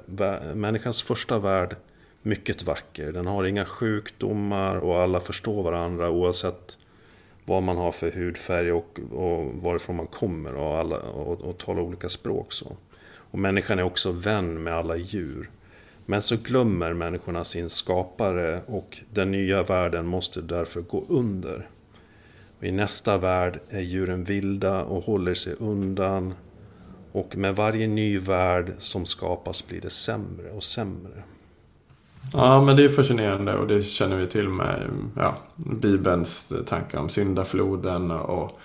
människans 0.54 1.02
första 1.02 1.38
värld 1.38 1.76
mycket 2.22 2.62
vacker. 2.62 3.12
Den 3.12 3.26
har 3.26 3.44
inga 3.44 3.64
sjukdomar 3.64 4.76
och 4.76 5.00
alla 5.00 5.20
förstår 5.20 5.62
varandra 5.62 6.10
oavsett 6.10 6.78
vad 7.44 7.62
man 7.62 7.76
har 7.76 7.92
för 7.92 8.10
hudfärg 8.10 8.72
och, 8.72 9.00
och 9.10 9.54
varifrån 9.54 9.96
man 9.96 10.06
kommer 10.06 10.54
och, 10.54 10.78
alla, 10.78 10.98
och, 10.98 11.40
och 11.40 11.58
talar 11.58 11.82
olika 11.82 12.08
språk. 12.08 12.52
Så. 12.52 12.76
Och 13.14 13.38
människan 13.38 13.78
är 13.78 13.82
också 13.82 14.12
vän 14.12 14.62
med 14.62 14.74
alla 14.74 14.96
djur. 14.96 15.50
Men 16.06 16.22
så 16.22 16.36
glömmer 16.36 16.92
människorna 16.92 17.44
sin 17.44 17.70
skapare 17.70 18.60
och 18.66 18.98
den 19.10 19.30
nya 19.30 19.62
världen 19.62 20.06
måste 20.06 20.40
därför 20.40 20.80
gå 20.80 21.04
under. 21.08 21.68
Och 22.58 22.64
I 22.64 22.72
nästa 22.72 23.18
värld 23.18 23.60
är 23.70 23.80
djuren 23.80 24.24
vilda 24.24 24.84
och 24.84 25.04
håller 25.04 25.34
sig 25.34 25.54
undan. 25.58 26.34
Och 27.12 27.36
med 27.36 27.56
varje 27.56 27.86
ny 27.86 28.18
värld 28.18 28.72
som 28.78 29.06
skapas 29.06 29.66
blir 29.66 29.80
det 29.80 29.90
sämre 29.90 30.50
och 30.50 30.64
sämre. 30.64 31.22
Ja, 32.32 32.60
men 32.60 32.76
det 32.76 32.84
är 32.84 32.88
fascinerande 32.88 33.54
och 33.54 33.66
det 33.66 33.82
känner 33.82 34.16
vi 34.16 34.26
till 34.26 34.48
med 34.48 34.90
ja, 35.16 35.36
Bibelns 35.56 36.52
tankar 36.66 36.98
om 36.98 37.08
syndafloden 37.08 38.10
och, 38.10 38.58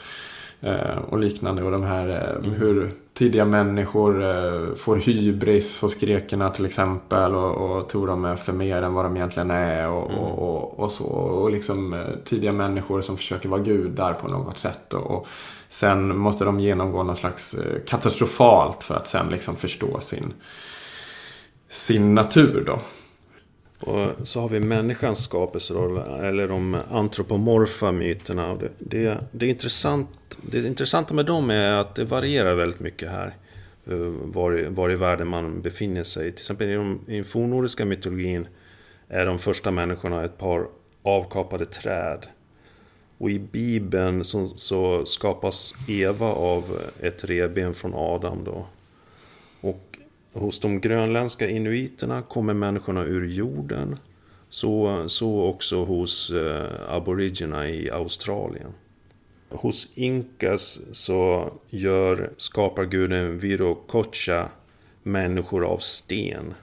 eh, 0.61 0.97
och 1.09 1.19
liknande. 1.19 1.63
Och 1.63 1.71
de 1.71 1.83
här 1.83 2.09
eh, 2.09 2.51
hur 2.51 2.91
tidiga 3.13 3.45
människor 3.45 4.23
eh, 4.23 4.75
får 4.75 4.95
hybris 4.95 5.81
hos 5.81 5.95
grekerna 5.95 6.49
till 6.49 6.65
exempel 6.65 7.35
och, 7.35 7.77
och 7.77 7.89
tror 7.89 8.07
de 8.07 8.25
är 8.25 8.35
för 8.35 8.53
mer 8.53 8.81
än 8.81 8.93
vad 8.93 9.05
de 9.05 9.17
egentligen 9.17 9.51
är 9.51 9.87
och, 9.87 10.11
mm. 10.11 10.21
och, 10.21 10.49
och, 10.49 10.79
och, 10.79 10.91
så. 10.91 11.05
Och 11.05 11.51
liksom 11.51 12.05
tidiga 12.25 12.51
människor 12.51 13.01
som 13.01 13.17
försöker 13.17 13.49
vara 13.49 13.61
gudar 13.61 14.13
på 14.13 14.27
något 14.27 14.57
sätt. 14.57 14.93
Och, 14.93 15.27
sen 15.69 16.17
måste 16.17 16.45
de 16.45 16.59
genomgå 16.59 17.03
något 17.03 17.17
slags 17.17 17.55
katastrofalt 17.87 18.83
för 18.83 18.95
att 18.95 19.07
sen 19.07 19.29
liksom 19.29 19.55
förstå 19.55 19.99
sin, 19.99 20.33
sin 21.69 22.15
natur 22.15 22.63
då. 22.65 22.79
Och 23.79 24.27
så 24.27 24.41
har 24.41 24.49
vi 24.49 24.59
människans 24.59 25.23
skapelseroll, 25.23 25.97
eller 26.23 26.47
de 26.47 26.77
antropomorfa 26.91 27.91
myterna. 27.91 28.55
Det, 28.55 28.69
det, 28.79 29.17
det, 29.31 29.45
är 29.45 29.49
intressant, 29.49 30.37
det 30.41 30.67
intressanta 30.67 31.13
med 31.13 31.25
dem 31.25 31.49
är 31.49 31.71
att 31.71 31.95
det 31.95 32.05
varierar 32.05 32.55
väldigt 32.55 32.79
mycket 32.79 33.11
här. 33.11 33.35
Eh, 33.87 33.97
var, 34.23 34.67
var 34.69 34.91
i 34.91 34.95
världen 34.95 35.27
man 35.27 35.61
befinner 35.61 36.03
sig. 36.03 36.31
Till 36.31 36.41
exempel 36.41 36.67
i, 36.67 36.73
i 37.13 37.15
den 37.15 37.23
fornnordiska 37.23 37.85
mytologin 37.85 38.47
är 39.07 39.25
de 39.25 39.39
första 39.39 39.71
människorna 39.71 40.23
ett 40.23 40.37
par 40.37 40.67
avkapade 41.03 41.65
träd. 41.65 42.27
Och 43.17 43.29
i 43.29 43.39
Bibeln 43.39 44.23
så, 44.23 44.47
så 44.47 45.05
skapas 45.05 45.75
Eva 45.87 46.27
av 46.27 46.81
ett 47.01 47.23
reben 47.23 47.73
från 47.73 47.93
Adam 47.93 48.43
då. 48.43 48.65
Hos 50.39 50.59
de 50.59 50.81
grönländska 50.81 51.49
inuiterna 51.49 52.21
kommer 52.21 52.53
människorna 52.53 53.03
ur 53.03 53.27
jorden. 53.27 53.99
Så, 54.49 55.03
så 55.07 55.43
också 55.43 55.83
hos 55.83 56.31
eh, 56.31 56.93
aboriginerna 56.93 57.69
i 57.69 57.89
Australien. 57.89 58.73
Hos 59.49 59.87
inkas 59.95 60.81
så 60.91 61.53
gör 61.69 62.29
skaparguden 62.37 63.39
Virococha 63.39 64.49
människor 65.03 65.65
av 65.65 65.77
sten. 65.77 66.53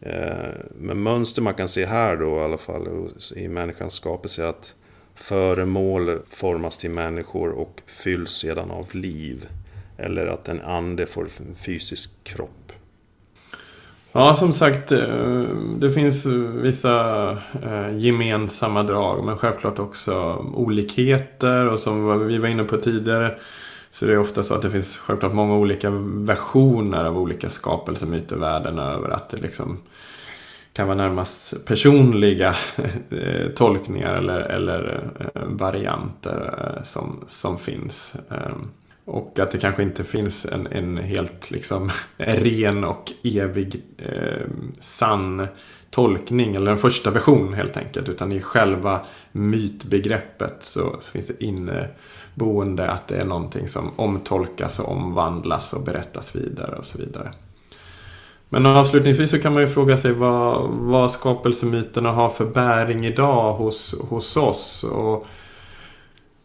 Eh, 0.00 0.48
men 0.74 1.02
mönster 1.02 1.42
man 1.42 1.54
kan 1.54 1.68
se 1.68 1.86
här 1.86 2.16
då 2.16 2.36
i 2.36 2.40
alla 2.40 2.58
fall 2.58 3.10
i 3.36 3.48
människans 3.48 3.94
skapelse 3.94 4.42
är 4.44 4.46
att 4.46 4.74
föremål 5.14 6.18
formas 6.28 6.78
till 6.78 6.90
människor 6.90 7.50
och 7.50 7.82
fylls 7.86 8.30
sedan 8.30 8.70
av 8.70 8.94
liv. 8.94 9.46
Eller 9.98 10.26
att 10.26 10.48
en 10.48 10.60
ande 10.60 11.06
får 11.06 11.22
en 11.22 11.54
fysisk 11.54 12.10
kropp. 12.24 12.72
Ja, 14.12 14.34
som 14.34 14.52
sagt, 14.52 14.92
eh, 14.92 15.42
det 15.78 15.90
finns 15.90 16.26
vissa 16.62 17.30
eh, 17.62 17.96
gemensamma 17.96 18.82
drag 18.82 19.24
men 19.24 19.36
självklart 19.36 19.78
också 19.78 20.14
olikheter 20.54 21.66
och 21.66 21.78
som 21.78 22.26
vi 22.26 22.38
var 22.38 22.48
inne 22.48 22.64
på 22.64 22.76
tidigare 22.76 23.38
så 23.90 24.06
det 24.06 24.12
är 24.12 24.18
ofta 24.18 24.42
så 24.42 24.54
att 24.54 24.62
det 24.62 24.70
finns 24.70 24.96
självklart 24.96 25.32
många 25.32 25.56
olika 25.56 25.90
versioner 25.90 27.04
av 27.04 27.18
olika 27.18 27.48
skapelsemyter 27.48 28.36
världen 28.36 28.78
över. 28.78 29.10
Att 29.10 29.30
det 29.30 29.36
liksom 29.36 29.78
kan 30.72 30.86
vara 30.86 30.96
närmast 30.96 31.64
personliga 31.64 32.54
eh, 33.10 33.48
tolkningar 33.54 34.14
eller, 34.14 34.40
eller 34.40 35.10
varianter 35.34 36.80
som, 36.84 37.24
som 37.26 37.58
finns. 37.58 38.16
Ehm, 38.30 38.70
och 39.08 39.38
att 39.38 39.50
det 39.50 39.58
kanske 39.58 39.82
inte 39.82 40.04
finns 40.04 40.46
en, 40.46 40.66
en 40.66 40.96
helt 40.96 41.50
liksom 41.50 41.90
ren 42.16 42.84
och 42.84 43.12
evig 43.22 43.82
eh, 43.98 44.46
sann 44.80 45.46
tolkning, 45.90 46.54
eller 46.54 46.70
en 46.70 46.76
första 46.76 47.10
version 47.10 47.54
helt 47.54 47.76
enkelt. 47.76 48.08
Utan 48.08 48.32
i 48.32 48.40
själva 48.40 49.00
mytbegreppet 49.32 50.56
så, 50.60 50.96
så 51.00 51.10
finns 51.10 51.26
det 51.26 51.44
inneboende 51.44 52.90
att 52.90 53.08
det 53.08 53.16
är 53.16 53.24
någonting 53.24 53.68
som 53.68 53.90
omtolkas 53.96 54.78
och 54.78 54.92
omvandlas 54.92 55.72
och 55.72 55.82
berättas 55.82 56.36
vidare 56.36 56.76
och 56.76 56.86
så 56.86 56.98
vidare. 56.98 57.32
Men 58.48 58.66
avslutningsvis 58.66 59.30
så 59.30 59.38
kan 59.38 59.52
man 59.52 59.62
ju 59.62 59.68
fråga 59.68 59.96
sig 59.96 60.12
vad, 60.12 60.68
vad 60.70 61.10
skapelsemyterna 61.10 62.12
har 62.12 62.28
för 62.28 62.46
bäring 62.46 63.06
idag 63.06 63.52
hos, 63.52 63.94
hos 64.00 64.36
oss. 64.36 64.84
Och 64.84 65.26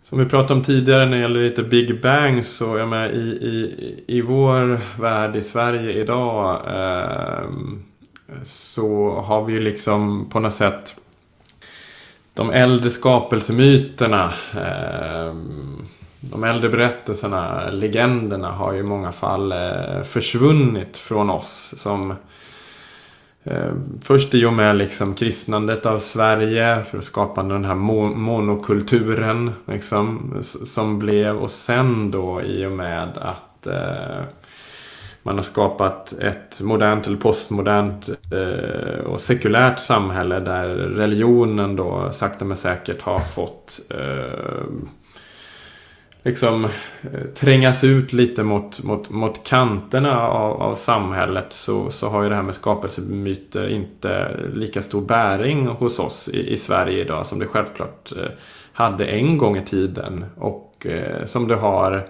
som 0.03 0.19
vi 0.19 0.25
pratade 0.25 0.53
om 0.53 0.63
tidigare 0.63 1.05
när 1.05 1.17
det 1.17 1.21
gäller 1.21 1.43
lite 1.43 1.63
Big 1.63 2.01
Bang 2.01 2.45
så 2.45 2.77
jag 2.77 2.89
menar, 2.89 3.09
i, 3.09 3.29
i, 3.29 4.03
i 4.07 4.21
vår 4.21 4.81
värld 5.01 5.35
i 5.35 5.41
Sverige 5.41 5.91
idag 5.91 6.61
eh, 6.67 7.49
så 8.43 9.19
har 9.19 9.45
vi 9.45 9.59
liksom 9.59 10.29
på 10.29 10.39
något 10.39 10.53
sätt 10.53 10.95
de 12.33 12.51
äldre 12.51 12.89
skapelsemyterna 12.89 14.33
eh, 14.53 15.33
de 16.31 16.43
äldre 16.43 16.69
berättelserna, 16.69 17.69
legenderna 17.71 18.51
har 18.51 18.73
ju 18.73 18.79
i 18.79 18.83
många 18.83 19.11
fall 19.11 19.51
eh, 19.51 20.01
försvunnit 20.03 20.97
från 20.97 21.29
oss. 21.29 21.73
Som 21.77 22.11
eh, 22.11 22.17
Eh, 23.43 23.73
först 24.01 24.35
i 24.35 24.45
och 24.45 24.53
med 24.53 24.75
liksom 24.75 25.13
kristnandet 25.13 25.85
av 25.85 25.99
Sverige 25.99 26.83
för 26.83 26.97
att 26.97 27.03
skapa 27.03 27.43
den 27.43 27.65
här 27.65 27.75
monokulturen 27.75 29.51
liksom, 29.65 30.37
som 30.41 30.99
blev. 30.99 31.37
Och 31.37 31.51
sen 31.51 32.11
då 32.11 32.41
i 32.41 32.65
och 32.65 32.71
med 32.71 33.17
att 33.17 33.67
eh, 33.67 34.23
man 35.23 35.35
har 35.35 35.43
skapat 35.43 36.13
ett 36.13 36.61
modernt 36.61 37.07
eller 37.07 37.17
postmodernt 37.17 38.09
eh, 38.31 39.05
och 39.05 39.19
sekulärt 39.19 39.79
samhälle 39.79 40.39
där 40.39 40.67
religionen 40.69 41.75
då 41.75 42.11
sakta 42.11 42.45
men 42.45 42.57
säkert 42.57 43.01
har 43.01 43.19
fått 43.19 43.79
eh, 43.89 44.63
liksom 46.23 46.65
eh, 46.65 47.21
trängas 47.35 47.83
ut 47.83 48.13
lite 48.13 48.43
mot, 48.43 48.83
mot, 48.83 49.09
mot 49.09 49.43
kanterna 49.43 50.21
av, 50.21 50.61
av 50.61 50.75
samhället 50.75 51.45
så, 51.49 51.89
så 51.89 52.09
har 52.09 52.23
ju 52.23 52.29
det 52.29 52.35
här 52.35 52.43
med 52.43 52.55
skapelsemyter 52.55 53.69
inte 53.69 54.39
lika 54.53 54.81
stor 54.81 55.01
bäring 55.01 55.67
hos 55.67 55.99
oss 55.99 56.29
i, 56.29 56.53
i 56.53 56.57
Sverige 56.57 57.01
idag 57.01 57.25
som 57.25 57.39
det 57.39 57.45
självklart 57.45 58.11
eh, 58.11 58.31
hade 58.73 59.05
en 59.05 59.37
gång 59.37 59.57
i 59.57 59.61
tiden 59.61 60.25
och 60.37 60.85
eh, 60.89 61.25
som 61.25 61.47
det 61.47 61.55
har 61.55 62.07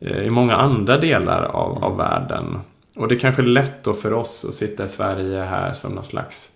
eh, 0.00 0.22
i 0.22 0.30
många 0.30 0.56
andra 0.56 0.98
delar 0.98 1.42
av, 1.42 1.84
av 1.84 1.96
världen. 1.96 2.58
Och 2.96 3.08
det 3.08 3.14
är 3.14 3.18
kanske 3.18 3.42
lätt 3.42 3.84
då 3.84 3.92
för 3.92 4.12
oss 4.12 4.44
att 4.48 4.54
sitta 4.54 4.84
i 4.84 4.88
Sverige 4.88 5.42
här 5.42 5.74
som 5.74 5.92
någon 5.92 6.04
slags 6.04 6.50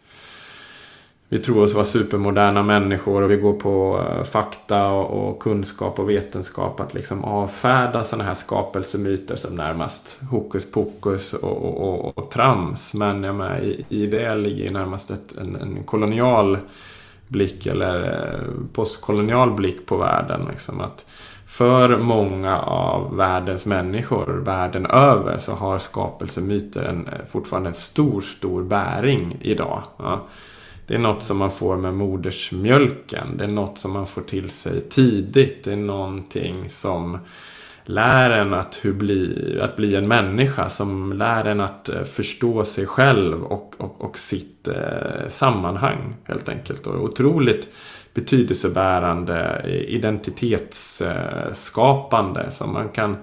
vi 1.28 1.38
tror 1.38 1.62
oss 1.62 1.74
vara 1.74 1.84
supermoderna 1.84 2.62
människor 2.62 3.22
och 3.22 3.30
vi 3.30 3.36
går 3.36 3.52
på 3.52 4.04
eh, 4.08 4.24
fakta 4.24 4.88
och, 4.88 5.40
kunskap 5.40 5.98
och 5.98 6.10
vetenskap 6.10 6.80
att 6.80 6.94
liksom 6.94 7.24
avfärda 7.24 8.04
sådana 8.04 8.24
här 8.24 8.34
skapelsemyter 8.34 9.36
som 9.36 9.54
närmast 9.54 10.20
hokus 10.30 10.70
pokus 10.70 11.34
och, 11.34 11.64
och, 11.64 11.88
och, 11.88 12.18
och 12.18 12.30
trams. 12.30 12.94
Men 12.94 13.22
jag 13.22 13.34
med, 13.34 13.64
i, 13.64 13.84
i 13.88 14.06
det 14.06 14.34
ligger 14.34 14.70
närmast 14.70 15.10
ett, 15.10 15.36
en, 15.40 15.56
en 15.56 15.84
kolonial 15.84 16.58
blick 17.28 17.66
eller 17.66 18.02
eh, 18.02 18.48
postkolonial 18.72 19.50
blick 19.52 19.86
på 19.86 19.96
världen. 19.96 20.46
Liksom 20.50 20.80
att 20.80 21.06
för 21.46 21.98
många 21.98 22.58
av 22.60 23.16
världens 23.16 23.66
människor 23.66 24.26
världen 24.26 24.86
över 24.86 25.38
så 25.38 25.52
har 25.52 25.78
skapelsemyter 25.78 26.84
en, 26.84 27.06
eh, 27.06 27.24
fortfarande 27.28 27.68
en 27.68 27.74
stor, 27.74 28.20
stor 28.20 28.62
bäring 28.62 29.36
idag. 29.40 29.82
Ja. 29.96 30.22
Det 30.86 30.94
är 30.94 30.98
något 30.98 31.22
som 31.22 31.38
man 31.38 31.50
får 31.50 31.76
med 31.76 31.94
modersmjölken. 31.94 33.36
Det 33.36 33.44
är 33.44 33.48
något 33.48 33.78
som 33.78 33.92
man 33.92 34.06
får 34.06 34.22
till 34.22 34.50
sig 34.50 34.80
tidigt. 34.80 35.64
Det 35.64 35.72
är 35.72 35.76
någonting 35.76 36.68
som 36.68 37.18
lär 37.84 38.30
en 38.30 38.54
att, 38.54 38.80
hur 38.82 38.92
bli, 38.92 39.58
att 39.62 39.76
bli 39.76 39.94
en 39.94 40.08
människa. 40.08 40.68
Som 40.68 41.12
lär 41.12 41.44
en 41.44 41.60
att 41.60 41.88
eh, 41.88 42.02
förstå 42.02 42.64
sig 42.64 42.86
själv 42.86 43.44
och, 43.44 43.74
och, 43.78 44.04
och 44.04 44.18
sitt 44.18 44.68
eh, 44.68 45.28
sammanhang 45.28 46.14
helt 46.24 46.48
enkelt. 46.48 46.86
Och 46.86 47.04
otroligt 47.04 47.68
betydelsebärande 48.14 49.64
identitetsskapande 49.88 52.50
som 52.50 52.72
man 52.72 52.88
kan 52.88 53.16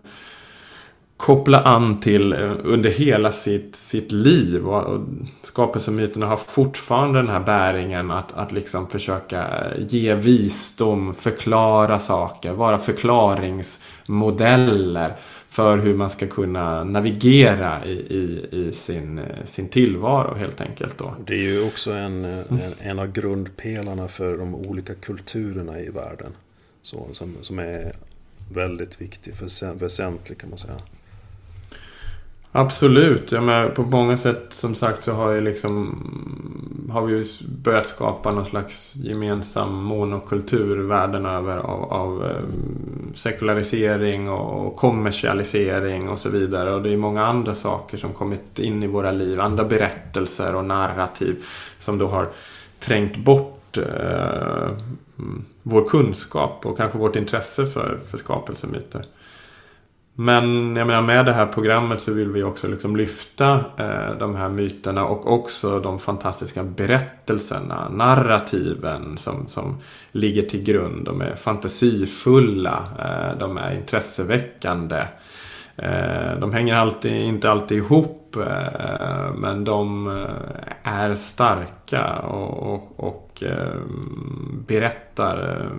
koppla 1.22 1.62
an 1.62 2.00
till 2.00 2.34
eh, 2.34 2.56
under 2.64 2.90
hela 2.90 3.32
sitt, 3.32 3.76
sitt 3.76 4.12
liv. 4.12 4.68
Och, 4.68 4.84
och 4.84 5.02
skapelsemyterna 5.42 6.26
har 6.26 6.38
fortfarande 6.38 7.20
den 7.20 7.30
här 7.30 7.40
bäringen 7.40 8.12
att, 8.12 8.34
att 8.34 8.52
liksom 8.52 8.90
försöka 8.90 9.42
eh, 9.42 9.84
ge 9.88 10.16
visdom, 10.16 11.14
förklara 11.14 12.00
saker, 12.00 12.52
vara 12.52 12.78
förklaringsmodeller 12.78 15.16
för 15.50 15.78
hur 15.78 15.94
man 15.94 16.10
ska 16.10 16.28
kunna 16.28 16.84
navigera 16.84 17.86
i, 17.86 17.92
i, 17.92 18.46
i 18.52 18.72
sin, 18.74 19.18
eh, 19.18 19.46
sin 19.46 19.70
tillvaro 19.70 20.36
helt 20.36 20.62
enkelt. 20.62 20.98
Då. 20.98 21.16
Det 21.26 21.34
är 21.34 21.52
ju 21.52 21.68
också 21.68 21.92
en, 21.92 22.26
en, 22.26 22.60
en 22.80 23.00
av 23.00 23.12
grundpelarna 23.12 24.08
för 24.08 24.38
de 24.38 24.56
olika 24.56 24.94
kulturerna 24.94 25.80
i 25.80 25.90
världen. 25.90 26.32
Så, 26.82 27.08
som, 27.12 27.36
som 27.42 27.60
är 27.60 27.92
väldigt 28.52 29.02
viktig, 29.02 29.34
väsentlig 29.80 30.38
kan 30.38 30.50
man 30.50 30.58
säga. 30.58 30.78
Absolut. 32.54 33.32
Ja, 33.32 33.42
men 33.42 33.74
på 33.74 33.82
många 33.82 34.18
sätt 34.18 34.46
som 34.50 34.76
sagt 34.76 35.04
så 35.04 35.12
har, 35.12 35.42
liksom, 35.42 35.98
har 36.92 37.02
vi 37.06 37.14
ju 37.14 37.26
börjat 37.64 37.88
skapa 37.88 38.32
någon 38.32 38.46
slags 38.46 38.96
gemensam 38.96 39.84
monokultur 39.84 40.78
världen 40.78 41.26
över 41.26 41.58
av, 41.58 41.94
av 41.94 42.26
eh, 42.26 42.44
sekularisering 43.14 44.30
och 44.30 44.76
kommersialisering 44.76 46.10
och 46.10 46.20
så 46.20 46.30
vidare. 46.30 46.74
Och 46.74 46.82
det 46.82 46.94
är 46.94 46.98
många 46.98 47.26
andra 47.26 47.56
saker 47.56 47.98
som 47.98 48.14
kommit 48.14 48.60
in 48.60 48.84
i 48.84 48.88
våra 48.88 49.12
liv. 49.12 49.40
Andra 49.40 49.64
berättelser 49.64 50.56
och 50.56 50.66
narrativ 50.66 51.44
som 51.80 51.98
då 51.98 52.08
har 52.08 52.28
trängt 52.80 53.18
bort 53.18 53.78
eh, 53.78 54.70
mm, 55.20 55.46
vår 55.64 55.88
kunskap 55.88 56.66
och 56.66 56.78
kanske 56.78 56.98
vårt 56.98 57.16
intresse 57.16 57.66
för, 57.66 58.00
för 58.12 58.18
skapelsemyter. 58.18 59.06
Men 60.16 60.76
jag 60.76 60.88
menar 60.88 61.02
med 61.02 61.26
det 61.26 61.34
här 61.34 61.46
programmet 61.46 62.02
så 62.02 62.14
vill 62.14 62.32
vi 62.32 62.44
också 62.44 62.68
liksom 62.68 62.96
lyfta 62.96 63.54
eh, 63.78 64.18
de 64.20 64.36
här 64.36 64.50
myterna 64.50 65.06
och 65.06 65.34
också 65.34 65.80
de 65.80 66.00
fantastiska 66.00 66.64
berättelserna, 66.64 67.90
narrativen 67.90 69.18
som, 69.18 69.48
som 69.48 69.78
ligger 70.12 70.42
till 70.42 70.64
grund. 70.64 71.06
De 71.06 71.22
är 71.22 71.36
fantasifulla, 71.36 72.84
eh, 73.00 73.40
de 73.40 73.58
är 73.58 73.76
intresseväckande. 73.76 75.04
Eh, 75.76 76.40
de 76.40 76.54
hänger 76.54 76.76
alltid, 76.76 77.12
inte 77.12 77.52
alltid 77.52 77.78
ihop 77.78 78.21
ihop. 78.36 78.48
Eh, 78.48 79.34
men 79.34 79.64
de 79.64 80.08
eh, 80.08 80.94
är 80.94 81.16
starka 81.16 82.16
och, 82.20 82.74
och, 82.74 82.94
och 82.96 83.44
eh, 83.44 83.82
berättar 84.68 85.70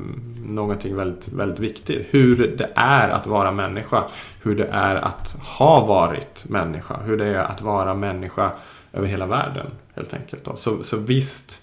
någonting 0.45 0.97
väldigt, 0.97 1.29
väldigt 1.29 1.61
viktigt. 1.61 2.07
Hur 2.11 2.57
det 2.57 2.71
är 2.75 3.09
att 3.09 3.27
vara 3.27 3.53
människa. 3.53 4.05
Hur 4.43 4.55
det 4.55 4.67
är 4.67 4.97
att 4.97 5.37
ha 5.59 5.87
varit 5.87 6.45
människa. 6.49 6.97
Hur 7.05 7.17
det 7.17 7.27
är 7.27 7.45
att 7.45 7.63
vara 7.63 7.95
människa 7.95 8.53
över 8.93 9.07
hela 9.07 9.27
världen 9.27 9.67
helt 9.95 10.15
enkelt. 10.15 10.49
Så, 10.55 10.83
så 10.83 10.97
visst 10.97 11.63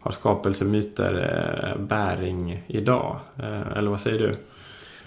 har 0.00 0.10
skapelsemyter 0.10 1.76
bäring 1.78 2.62
idag. 2.66 3.16
Eller 3.76 3.90
vad 3.90 4.00
säger 4.00 4.18
du? 4.18 4.34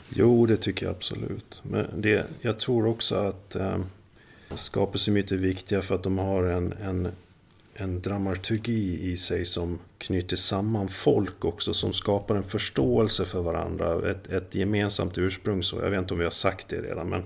Jo, 0.10 0.46
det 0.46 0.58
tycker 0.58 0.86
jag 0.86 0.96
absolut. 0.96 1.62
Men 1.64 1.88
det, 1.96 2.26
jag 2.42 2.60
tror 2.60 2.88
också 2.88 3.16
att 3.16 3.56
eh, 3.56 3.78
skapelsemyter 4.56 5.36
är 5.36 5.40
viktiga 5.40 5.82
för 5.82 5.96
att 5.96 6.04
de 6.04 6.18
har 6.18 6.44
en, 6.44 6.74
en, 6.74 7.08
en 7.74 8.02
dramaturgi 8.02 9.12
i 9.12 9.18
sig 9.18 9.46
som 9.46 9.80
knyter 9.98 10.36
samman 10.36 10.88
folk 10.88 11.46
också. 11.46 11.74
Som 11.74 11.94
skapar 11.94 12.36
en 12.36 12.44
förståelse 12.44 13.26
för 13.26 13.42
varandra. 13.42 14.12
Ett, 14.12 14.28
ett 14.28 14.56
gemensamt 14.56 15.18
ursprung. 15.18 15.64
Så 15.64 15.76
jag 15.82 15.90
vet 15.90 16.00
inte 16.00 16.14
om 16.14 16.18
vi 16.18 16.24
har 16.24 16.32
sagt 16.32 16.68
det 16.68 16.82
redan. 16.82 17.10
Men 17.10 17.24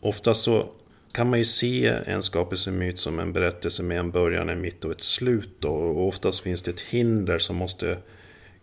ofta 0.00 0.34
så 0.34 0.72
kan 1.12 1.30
man 1.30 1.38
ju 1.38 1.44
se 1.44 1.86
en 2.06 2.22
skapelsemyt 2.22 2.98
som 2.98 3.18
en 3.18 3.32
berättelse 3.32 3.82
med 3.82 3.98
en 3.98 4.10
början, 4.10 4.48
en 4.48 4.60
mitt 4.60 4.84
och 4.84 4.90
ett 4.90 5.00
slut. 5.00 5.50
Då. 5.58 5.68
Och 5.68 6.08
oftast 6.08 6.40
finns 6.40 6.62
det 6.62 6.70
ett 6.70 6.80
hinder 6.80 7.38
som 7.38 7.56
måste 7.56 7.98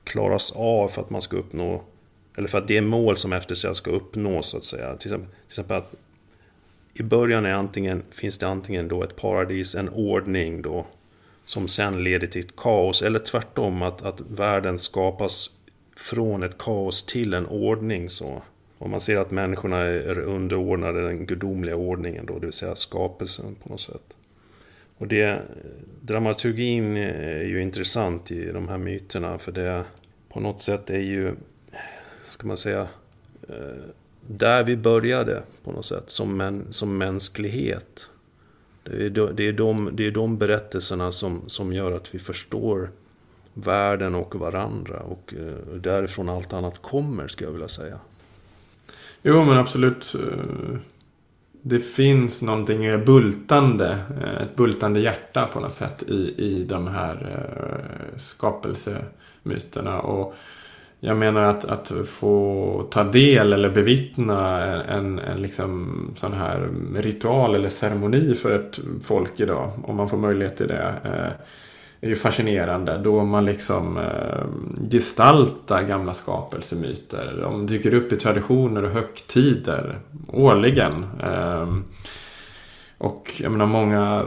klaras 0.03 0.51
av 0.51 0.87
för 0.87 1.01
att 1.01 1.09
man 1.09 1.21
ska 1.21 1.37
uppnå 1.37 1.83
eller 2.37 2.47
för 2.47 2.57
att 2.57 2.67
det 2.67 2.81
mål 2.81 3.17
som 3.17 3.33
eftersträvas 3.33 3.77
ska 3.77 3.91
uppnås 3.91 4.49
så 4.49 4.57
att 4.57 4.63
säga. 4.63 4.95
Till 4.97 5.07
exempel, 5.07 5.29
till 5.29 5.45
exempel 5.47 5.77
att 5.77 5.93
i 6.93 7.03
början 7.03 7.45
är 7.45 7.53
antingen, 7.53 8.03
finns 8.11 8.37
det 8.37 8.47
antingen 8.47 8.87
då 8.87 9.03
ett 9.03 9.15
paradis, 9.15 9.75
en 9.75 9.89
ordning 9.89 10.61
då 10.61 10.85
som 11.45 11.67
sen 11.67 12.03
leder 12.03 12.27
till 12.27 12.45
ett 12.45 12.55
kaos 12.55 13.01
eller 13.01 13.19
tvärtom 13.19 13.81
att, 13.81 14.01
att 14.01 14.21
världen 14.21 14.77
skapas 14.77 15.51
från 15.95 16.43
ett 16.43 16.57
kaos 16.57 17.03
till 17.03 17.33
en 17.33 17.45
ordning. 17.45 18.09
Så. 18.09 18.41
Och 18.77 18.89
man 18.89 18.99
ser 18.99 19.17
att 19.17 19.31
människorna 19.31 19.77
är 19.77 20.19
underordnade 20.19 21.07
den 21.07 21.25
gudomliga 21.25 21.75
ordningen 21.75 22.25
då, 22.25 22.39
det 22.39 22.45
vill 22.45 22.53
säga 22.53 22.75
skapelsen 22.75 23.55
på 23.63 23.69
något 23.69 23.81
sätt. 23.81 24.17
Och 24.97 25.07
det, 25.07 25.41
dramaturgin 26.01 26.97
är 26.97 27.43
ju 27.43 27.61
intressant 27.61 28.31
i 28.31 28.51
de 28.51 28.67
här 28.67 28.77
myterna 28.77 29.37
för 29.37 29.51
det 29.51 29.83
på 30.29 30.39
något 30.39 30.61
sätt 30.61 30.89
är 30.89 30.99
ju, 30.99 31.35
ska 32.25 32.47
man 32.47 32.57
säga, 32.57 32.87
eh, 33.49 33.83
där 34.28 34.63
vi 34.63 34.78
började 34.78 35.43
på 35.63 35.71
något 35.71 35.86
sätt 35.86 36.09
som, 36.09 36.38
män, 36.38 36.67
som 36.69 36.97
mänsklighet. 36.97 38.09
Det 38.84 39.05
är, 39.05 39.09
de, 39.09 39.36
det, 39.36 39.47
är 39.47 39.53
de, 39.53 39.89
det 39.93 40.07
är 40.07 40.11
de 40.11 40.38
berättelserna 40.38 41.11
som, 41.11 41.41
som 41.47 41.74
gör 41.74 41.91
att 41.91 42.15
vi 42.15 42.19
förstår 42.19 42.89
världen 43.53 44.15
och 44.15 44.36
varandra 44.36 44.99
och 44.99 45.34
eh, 45.38 45.76
därifrån 45.76 46.30
allt 46.30 46.53
annat 46.53 46.82
kommer, 46.82 47.28
skulle 47.28 47.47
jag 47.47 47.53
vilja 47.53 47.67
säga. 47.67 47.99
Jo, 49.21 49.45
men 49.45 49.57
absolut. 49.57 50.15
Eh, 50.15 50.78
det 51.61 51.80
finns 51.80 52.41
någonting 52.41 53.05
bultande, 53.05 53.99
eh, 54.21 54.43
ett 54.43 54.55
bultande 54.55 54.99
hjärta 54.99 55.49
på 55.53 55.59
något 55.59 55.74
sätt 55.74 56.03
i, 56.03 56.34
i 56.38 56.63
de 56.63 56.88
här 56.88 57.45
skapelsemyterna. 58.17 60.01
Och 60.01 60.36
jag 61.06 61.18
menar 61.18 61.43
att, 61.43 61.66
att 61.66 61.91
få 62.06 62.88
ta 62.91 63.04
del 63.04 63.54
eller 63.54 63.70
bevittna 63.70 64.64
en, 64.84 65.20
en 65.20 65.41
liksom 65.41 65.95
sån 66.16 66.34
här 66.34 66.70
ritual 66.95 67.56
eller 67.56 67.70
ceremoni 67.70 68.36
för 68.36 68.51
ett 68.60 68.80
folk 69.01 69.39
idag, 69.39 69.72
om 69.84 69.95
man 69.95 70.10
får 70.10 70.18
möjlighet 70.18 70.58
till 70.58 70.68
det, 70.68 70.95
eh, 71.04 71.45
är 72.01 72.10
ju 72.10 72.16
fascinerande. 72.16 72.97
Då 72.97 73.24
man 73.24 73.45
liksom 73.45 73.97
eh, 73.97 74.45
gestaltar 74.91 75.84
gamla 75.84 76.14
skapelsemyter. 76.14 77.38
De 77.41 77.68
dyker 77.68 77.93
upp 77.93 78.12
i 78.12 78.16
traditioner 78.16 78.84
och 78.84 78.91
högtider 78.91 79.99
årligen. 80.28 81.06
Ehm, 81.24 81.84
och 82.97 83.32
jag 83.39 83.51
menar 83.51 83.66
många 83.66 84.26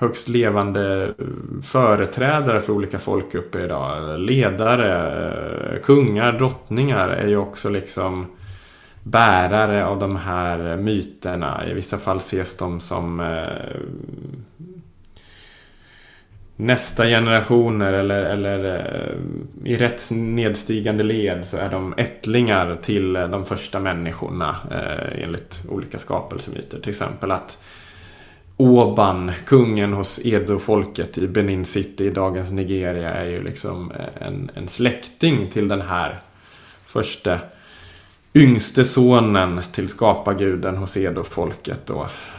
högst 0.00 0.28
levande 0.28 1.04
eh, 1.04 1.24
företrädare 1.62 2.60
för 2.60 2.72
olika 2.72 2.98
folkgrupper 2.98 3.64
idag. 3.64 4.20
Ledare, 4.20 5.74
eh, 5.74 5.80
kungar, 5.80 6.32
drottningar 6.32 7.08
är 7.08 7.28
ju 7.28 7.36
också 7.36 7.68
liksom 7.68 8.26
bärare 9.02 9.86
av 9.86 9.98
de 9.98 10.16
här 10.16 10.76
myterna. 10.76 11.66
I 11.66 11.74
vissa 11.74 11.98
fall 11.98 12.16
ses 12.16 12.56
de 12.56 12.80
som 12.80 13.20
eh, 13.20 13.80
nästa 16.56 17.06
generationer 17.06 17.92
eller, 17.92 18.22
eller 18.22 18.64
eh, 18.64 19.72
i 19.72 19.76
rätt 19.76 20.10
nedstigande 20.10 21.02
led 21.04 21.46
så 21.46 21.56
är 21.56 21.70
de 21.70 21.94
ättlingar 21.96 22.78
till 22.82 23.12
de 23.12 23.44
första 23.44 23.80
människorna 23.80 24.56
eh, 24.70 25.22
enligt 25.24 25.60
olika 25.68 25.98
skapelsemyter. 25.98 26.80
Till 26.80 26.90
exempel 26.90 27.30
att 27.30 27.58
Oban, 28.60 29.32
kungen 29.46 29.92
hos 29.92 30.20
Edo-folket 30.24 31.18
i 31.18 31.28
Benin 31.28 31.64
City 31.64 32.04
i 32.04 32.10
dagens 32.10 32.50
Nigeria 32.50 33.14
är 33.14 33.24
ju 33.24 33.42
liksom 33.42 33.92
eh, 33.92 34.26
en, 34.26 34.50
en 34.54 34.68
släkting 34.68 35.50
till 35.50 35.68
den 35.68 35.80
här 35.80 36.20
första 36.84 37.38
yngste 38.34 38.84
sonen 38.84 39.60
till 39.72 39.88
skaparguden 39.88 40.76
hos 40.76 40.96
Edo-folket. 40.96 41.90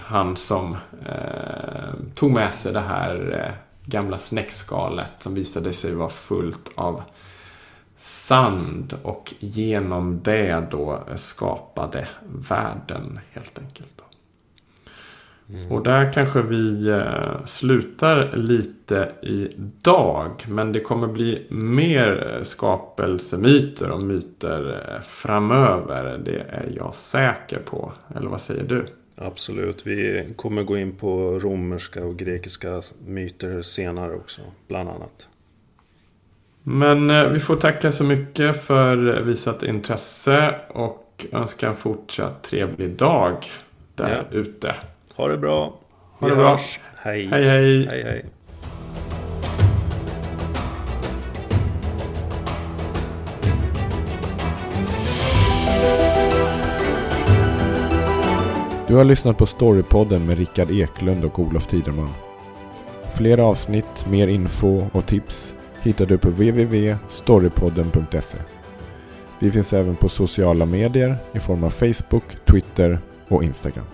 Han 0.05 0.37
som 0.37 0.77
eh, 1.05 1.93
tog 2.15 2.31
med 2.31 2.53
sig 2.53 2.73
det 2.73 2.79
här 2.79 3.45
eh, 3.45 3.55
gamla 3.85 4.17
snäckskalet 4.17 5.11
som 5.19 5.35
visade 5.35 5.73
sig 5.73 5.93
vara 5.93 6.09
fullt 6.09 6.71
av 6.75 7.01
sand 7.99 8.97
och 9.03 9.33
genom 9.39 10.21
det 10.23 10.67
då 10.71 11.03
skapade 11.15 12.07
världen 12.49 13.19
helt 13.33 13.59
enkelt. 13.59 14.01
Mm. 15.53 15.71
Och 15.71 15.83
där 15.83 16.13
kanske 16.13 16.41
vi 16.41 16.87
eh, 16.87 17.45
slutar 17.45 18.35
lite 18.35 19.11
idag. 19.21 20.31
Men 20.47 20.71
det 20.71 20.79
kommer 20.79 21.07
bli 21.07 21.47
mer 21.49 22.39
skapelsemyter 22.43 23.91
och 23.91 24.03
myter 24.03 24.81
eh, 24.95 25.01
framöver. 25.01 26.17
Det 26.25 26.45
är 26.49 26.73
jag 26.75 26.95
säker 26.95 27.59
på. 27.59 27.91
Eller 28.15 28.29
vad 28.29 28.41
säger 28.41 28.63
du? 28.63 28.85
Absolut. 29.15 29.87
Vi 29.87 30.27
kommer 30.35 30.63
gå 30.63 30.77
in 30.77 30.95
på 30.95 31.39
romerska 31.39 32.05
och 32.05 32.17
grekiska 32.17 32.81
myter 33.05 33.61
senare 33.61 34.15
också, 34.15 34.41
bland 34.67 34.89
annat. 34.89 35.29
Men 36.63 37.09
eh, 37.09 37.27
vi 37.27 37.39
får 37.39 37.55
tacka 37.55 37.91
så 37.91 38.03
mycket 38.03 38.63
för 38.63 39.21
visat 39.21 39.63
intresse 39.63 40.55
och 40.69 41.25
önska 41.31 41.67
en 41.67 41.75
fortsatt 41.75 42.43
trevlig 42.43 42.89
dag 42.97 43.45
där 43.95 44.25
ja. 44.31 44.37
ute. 44.37 44.75
Ha 45.15 45.27
det 45.27 45.37
bra. 45.37 45.73
Ha 46.19 46.29
det 46.29 46.35
bra. 46.35 46.57
Hej. 46.99 47.27
Hej, 47.27 47.43
hej. 47.43 47.87
hej, 47.87 48.03
hej. 48.03 48.25
Du 58.87 58.95
har 58.95 59.03
lyssnat 59.03 59.37
på 59.37 59.45
Storypodden 59.45 60.25
med 60.25 60.37
Rickard 60.37 60.71
Eklund 60.71 61.25
och 61.25 61.39
Olof 61.39 61.67
Tiderman. 61.67 62.09
Fler 63.15 63.37
avsnitt, 63.37 64.05
mer 64.09 64.27
info 64.27 64.87
och 64.91 65.05
tips 65.05 65.55
hittar 65.81 66.05
du 66.05 66.17
på 66.17 66.29
www.storypodden.se. 66.29 68.37
Vi 69.39 69.51
finns 69.51 69.73
även 69.73 69.95
på 69.95 70.09
sociala 70.09 70.65
medier 70.65 71.15
i 71.33 71.39
form 71.39 71.63
av 71.63 71.69
Facebook, 71.69 72.23
Twitter 72.45 72.99
och 73.27 73.43
Instagram. 73.43 73.85